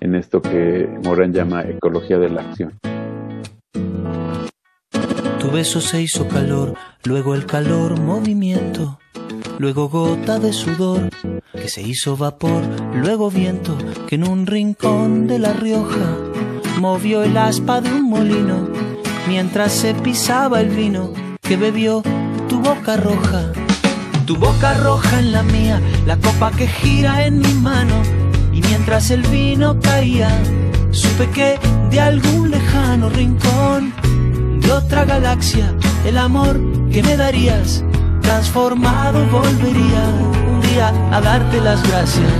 en 0.01 0.15
esto 0.15 0.41
que 0.41 0.89
Morán 1.03 1.31
llama 1.33 1.63
ecología 1.63 2.19
de 2.19 2.29
la 2.29 2.41
acción. 2.41 2.73
Tu 5.39 5.51
beso 5.51 5.79
se 5.79 6.01
hizo 6.01 6.27
calor, 6.27 6.73
luego 7.05 7.35
el 7.35 7.45
calor 7.45 7.99
movimiento, 7.99 8.99
luego 9.59 9.89
gota 9.89 10.39
de 10.39 10.53
sudor 10.53 11.09
que 11.53 11.69
se 11.69 11.81
hizo 11.81 12.17
vapor, 12.17 12.63
luego 12.95 13.29
viento 13.29 13.77
que 14.07 14.15
en 14.15 14.27
un 14.27 14.45
rincón 14.47 15.27
de 15.27 15.39
La 15.39 15.53
Rioja 15.53 16.17
movió 16.79 17.23
el 17.23 17.37
aspa 17.37 17.81
de 17.81 17.91
un 17.91 18.09
molino 18.09 18.69
mientras 19.27 19.71
se 19.71 19.93
pisaba 19.93 20.61
el 20.61 20.69
vino 20.69 21.13
que 21.41 21.57
bebió 21.57 22.03
tu 22.47 22.59
boca 22.59 22.97
roja 22.97 23.53
tu 24.25 24.37
boca 24.37 24.73
roja 24.75 25.19
en 25.19 25.33
la 25.33 25.43
mía, 25.43 25.81
la 26.05 26.17
copa 26.17 26.51
que 26.51 26.67
gira 26.67 27.25
en 27.25 27.39
mi 27.39 27.53
mano. 27.55 28.01
Y 28.53 28.61
mientras 28.61 29.11
el 29.11 29.21
vino 29.23 29.79
caía, 29.81 30.29
supe 30.91 31.29
que 31.31 31.59
de 31.89 31.99
algún 31.99 32.51
lejano 32.51 33.09
rincón 33.09 33.93
de 34.61 34.71
otra 34.71 35.03
galaxia, 35.03 35.75
el 36.05 36.17
amor 36.17 36.59
que 36.89 37.03
me 37.03 37.17
darías, 37.17 37.83
transformado 38.23 39.25
volvería 39.27 40.03
un 40.49 40.61
día 40.61 40.91
a 41.11 41.21
darte 41.21 41.61
las 41.61 41.81
gracias. 41.87 42.33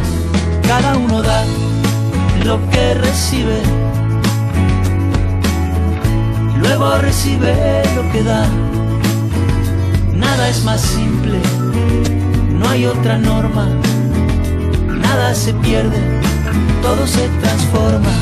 Cada 0.68 0.98
uno 0.98 1.22
da 1.22 1.44
lo 2.44 2.60
que 2.72 2.94
recibe, 2.96 3.62
luego 6.58 6.98
recibe 6.98 7.84
lo 7.96 8.12
que 8.12 8.24
da. 8.24 8.48
Nada 10.14 10.50
es 10.50 10.64
más 10.64 10.82
simple 10.82 11.40
no 12.64 12.70
hay 12.70 12.86
otra 12.86 13.18
norma, 13.18 13.68
nada 14.88 15.36
se 15.36 15.54
pierde, 15.56 15.98
todo 16.82 17.06
se 17.06 17.28
transforma, 17.42 18.14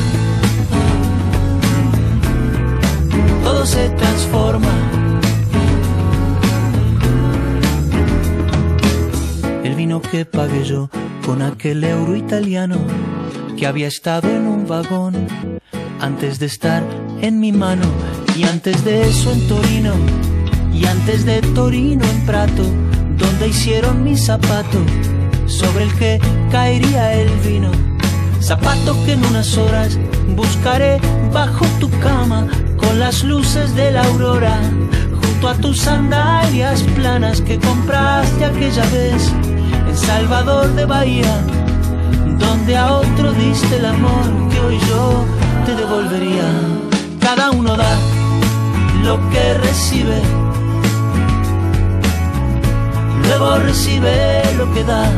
todo 3.44 3.64
se 3.64 3.88
transforma. 3.90 5.01
El 9.64 9.74
vino 9.74 10.00
que 10.02 10.24
pagué 10.24 10.64
yo 10.64 10.90
con 11.24 11.42
aquel 11.42 11.84
euro 11.84 12.16
italiano 12.16 12.78
que 13.56 13.66
había 13.66 13.86
estado 13.86 14.28
en 14.28 14.46
un 14.46 14.66
vagón 14.66 15.28
antes 16.00 16.38
de 16.38 16.46
estar 16.46 16.82
en 17.20 17.38
mi 17.38 17.52
mano 17.52 17.86
y 18.36 18.44
antes 18.44 18.84
de 18.84 19.02
eso 19.02 19.32
en 19.32 19.46
Torino 19.46 19.94
y 20.72 20.84
antes 20.86 21.24
de 21.24 21.40
Torino 21.54 22.04
en 22.04 22.26
Prato 22.26 22.64
donde 23.16 23.48
hicieron 23.48 24.02
mi 24.02 24.16
zapato, 24.16 24.78
sobre 25.46 25.84
el 25.84 25.94
que 25.94 26.20
caería 26.50 27.14
el 27.14 27.30
vino. 27.40 27.70
Zapato 28.40 28.96
que 29.04 29.12
en 29.12 29.24
unas 29.24 29.56
horas 29.56 29.98
buscaré 30.34 31.00
bajo 31.32 31.64
tu 31.78 31.88
cama, 32.00 32.48
con 32.76 32.98
las 32.98 33.22
luces 33.22 33.74
de 33.74 33.92
la 33.92 34.02
aurora, 34.04 34.60
junto 35.22 35.48
a 35.48 35.54
tus 35.54 35.80
sandalias 35.80 36.82
planas 36.94 37.40
que 37.40 37.58
compraste 37.58 38.44
aquella 38.44 38.84
vez 38.86 39.32
en 39.88 39.96
Salvador 39.96 40.68
de 40.74 40.84
Bahía, 40.84 41.34
donde 42.38 42.76
a 42.76 42.92
otro 42.92 43.32
diste 43.32 43.76
el 43.76 43.86
amor 43.86 44.24
que 44.50 44.60
hoy 44.60 44.78
yo 44.88 45.24
te 45.66 45.74
devolvería. 45.74 46.48
Cada 47.20 47.50
uno 47.50 47.76
da 47.76 47.96
lo 49.02 49.18
que 49.30 49.54
recibe 49.54 50.20
luego 53.38 53.58
recibe 53.58 54.42
lo 54.58 54.72
que 54.72 54.84
da. 54.84 55.10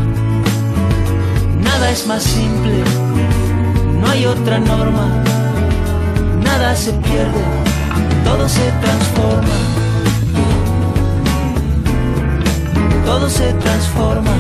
Nada 1.60 1.90
es 1.90 2.06
más 2.06 2.22
simple, 2.22 2.84
no 4.00 4.08
hay 4.08 4.26
otra 4.26 4.58
norma, 4.58 5.06
nada 6.42 6.76
se 6.76 6.92
pierde, 6.92 7.44
todo 8.24 8.48
se 8.48 8.70
transforma. 8.82 9.83
Todo 13.04 13.28
se 13.28 13.52
transforma. 13.54 14.32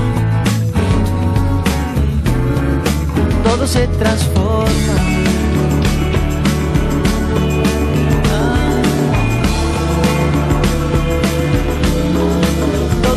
Todo 3.44 3.66
se 3.66 3.86
transforma. 3.86 5.14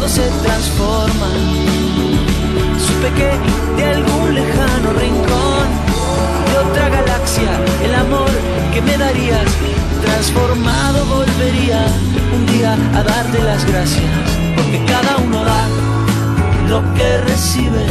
se 0.07 0.29
transforma. 0.41 1.29
Supe 2.85 3.09
que 3.17 3.29
de 3.77 3.83
algún 3.95 4.33
lejano 4.33 4.93
rincón 4.93 5.67
de 6.49 6.57
otra 6.65 6.89
galaxia, 6.89 7.51
el 7.83 7.93
amor 7.93 8.31
que 8.73 8.81
me 8.81 8.97
darías, 8.97 9.45
transformado 10.01 11.05
volvería 11.05 11.85
un 12.35 12.45
día 12.47 12.73
a 12.95 13.03
darte 13.03 13.43
las 13.43 13.65
gracias, 13.65 14.03
porque 14.55 14.83
cada 14.85 15.17
uno 15.17 15.43
da 15.43 15.67
lo 16.69 16.81
que 16.93 17.17
recibe. 17.19 17.85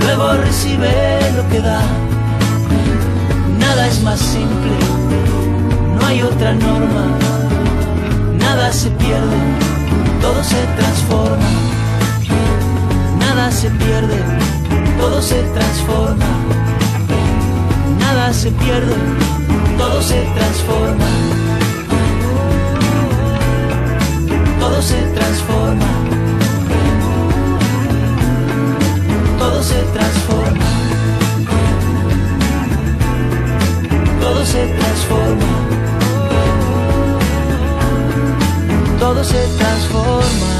Luego 0.00 0.32
recibe 0.34 0.92
lo 1.36 1.48
que 1.50 1.60
da. 1.60 1.82
Nada 3.58 3.86
es 3.86 4.02
más 4.02 4.18
simple, 4.18 4.76
no 5.98 6.06
hay 6.06 6.22
otra 6.22 6.52
norma 6.54 7.20
nada 8.50 8.72
se 8.72 8.90
pierde, 8.90 9.36
todo 10.20 10.42
se 10.42 10.60
transforma. 10.76 11.50
Nada 13.18 13.50
se 13.52 13.70
pierde, 13.70 14.18
todo 14.98 15.22
se 15.22 15.40
transforma. 15.54 16.26
Nada 18.12 18.32
se 18.32 18.50
pierde, 18.50 18.96
todo 19.78 20.02
se 20.02 20.20
transforma. 20.34 21.06
Todo 24.58 24.82
se 24.82 25.00
transforma. 25.14 25.86
Todo 29.38 29.62
se 29.62 29.80
transforma. 29.94 30.66
Todo 34.20 34.44
se 34.44 34.66
transforma 34.78 35.70
todo 38.98 39.24
se 39.24 39.46
transforma. 39.58 40.59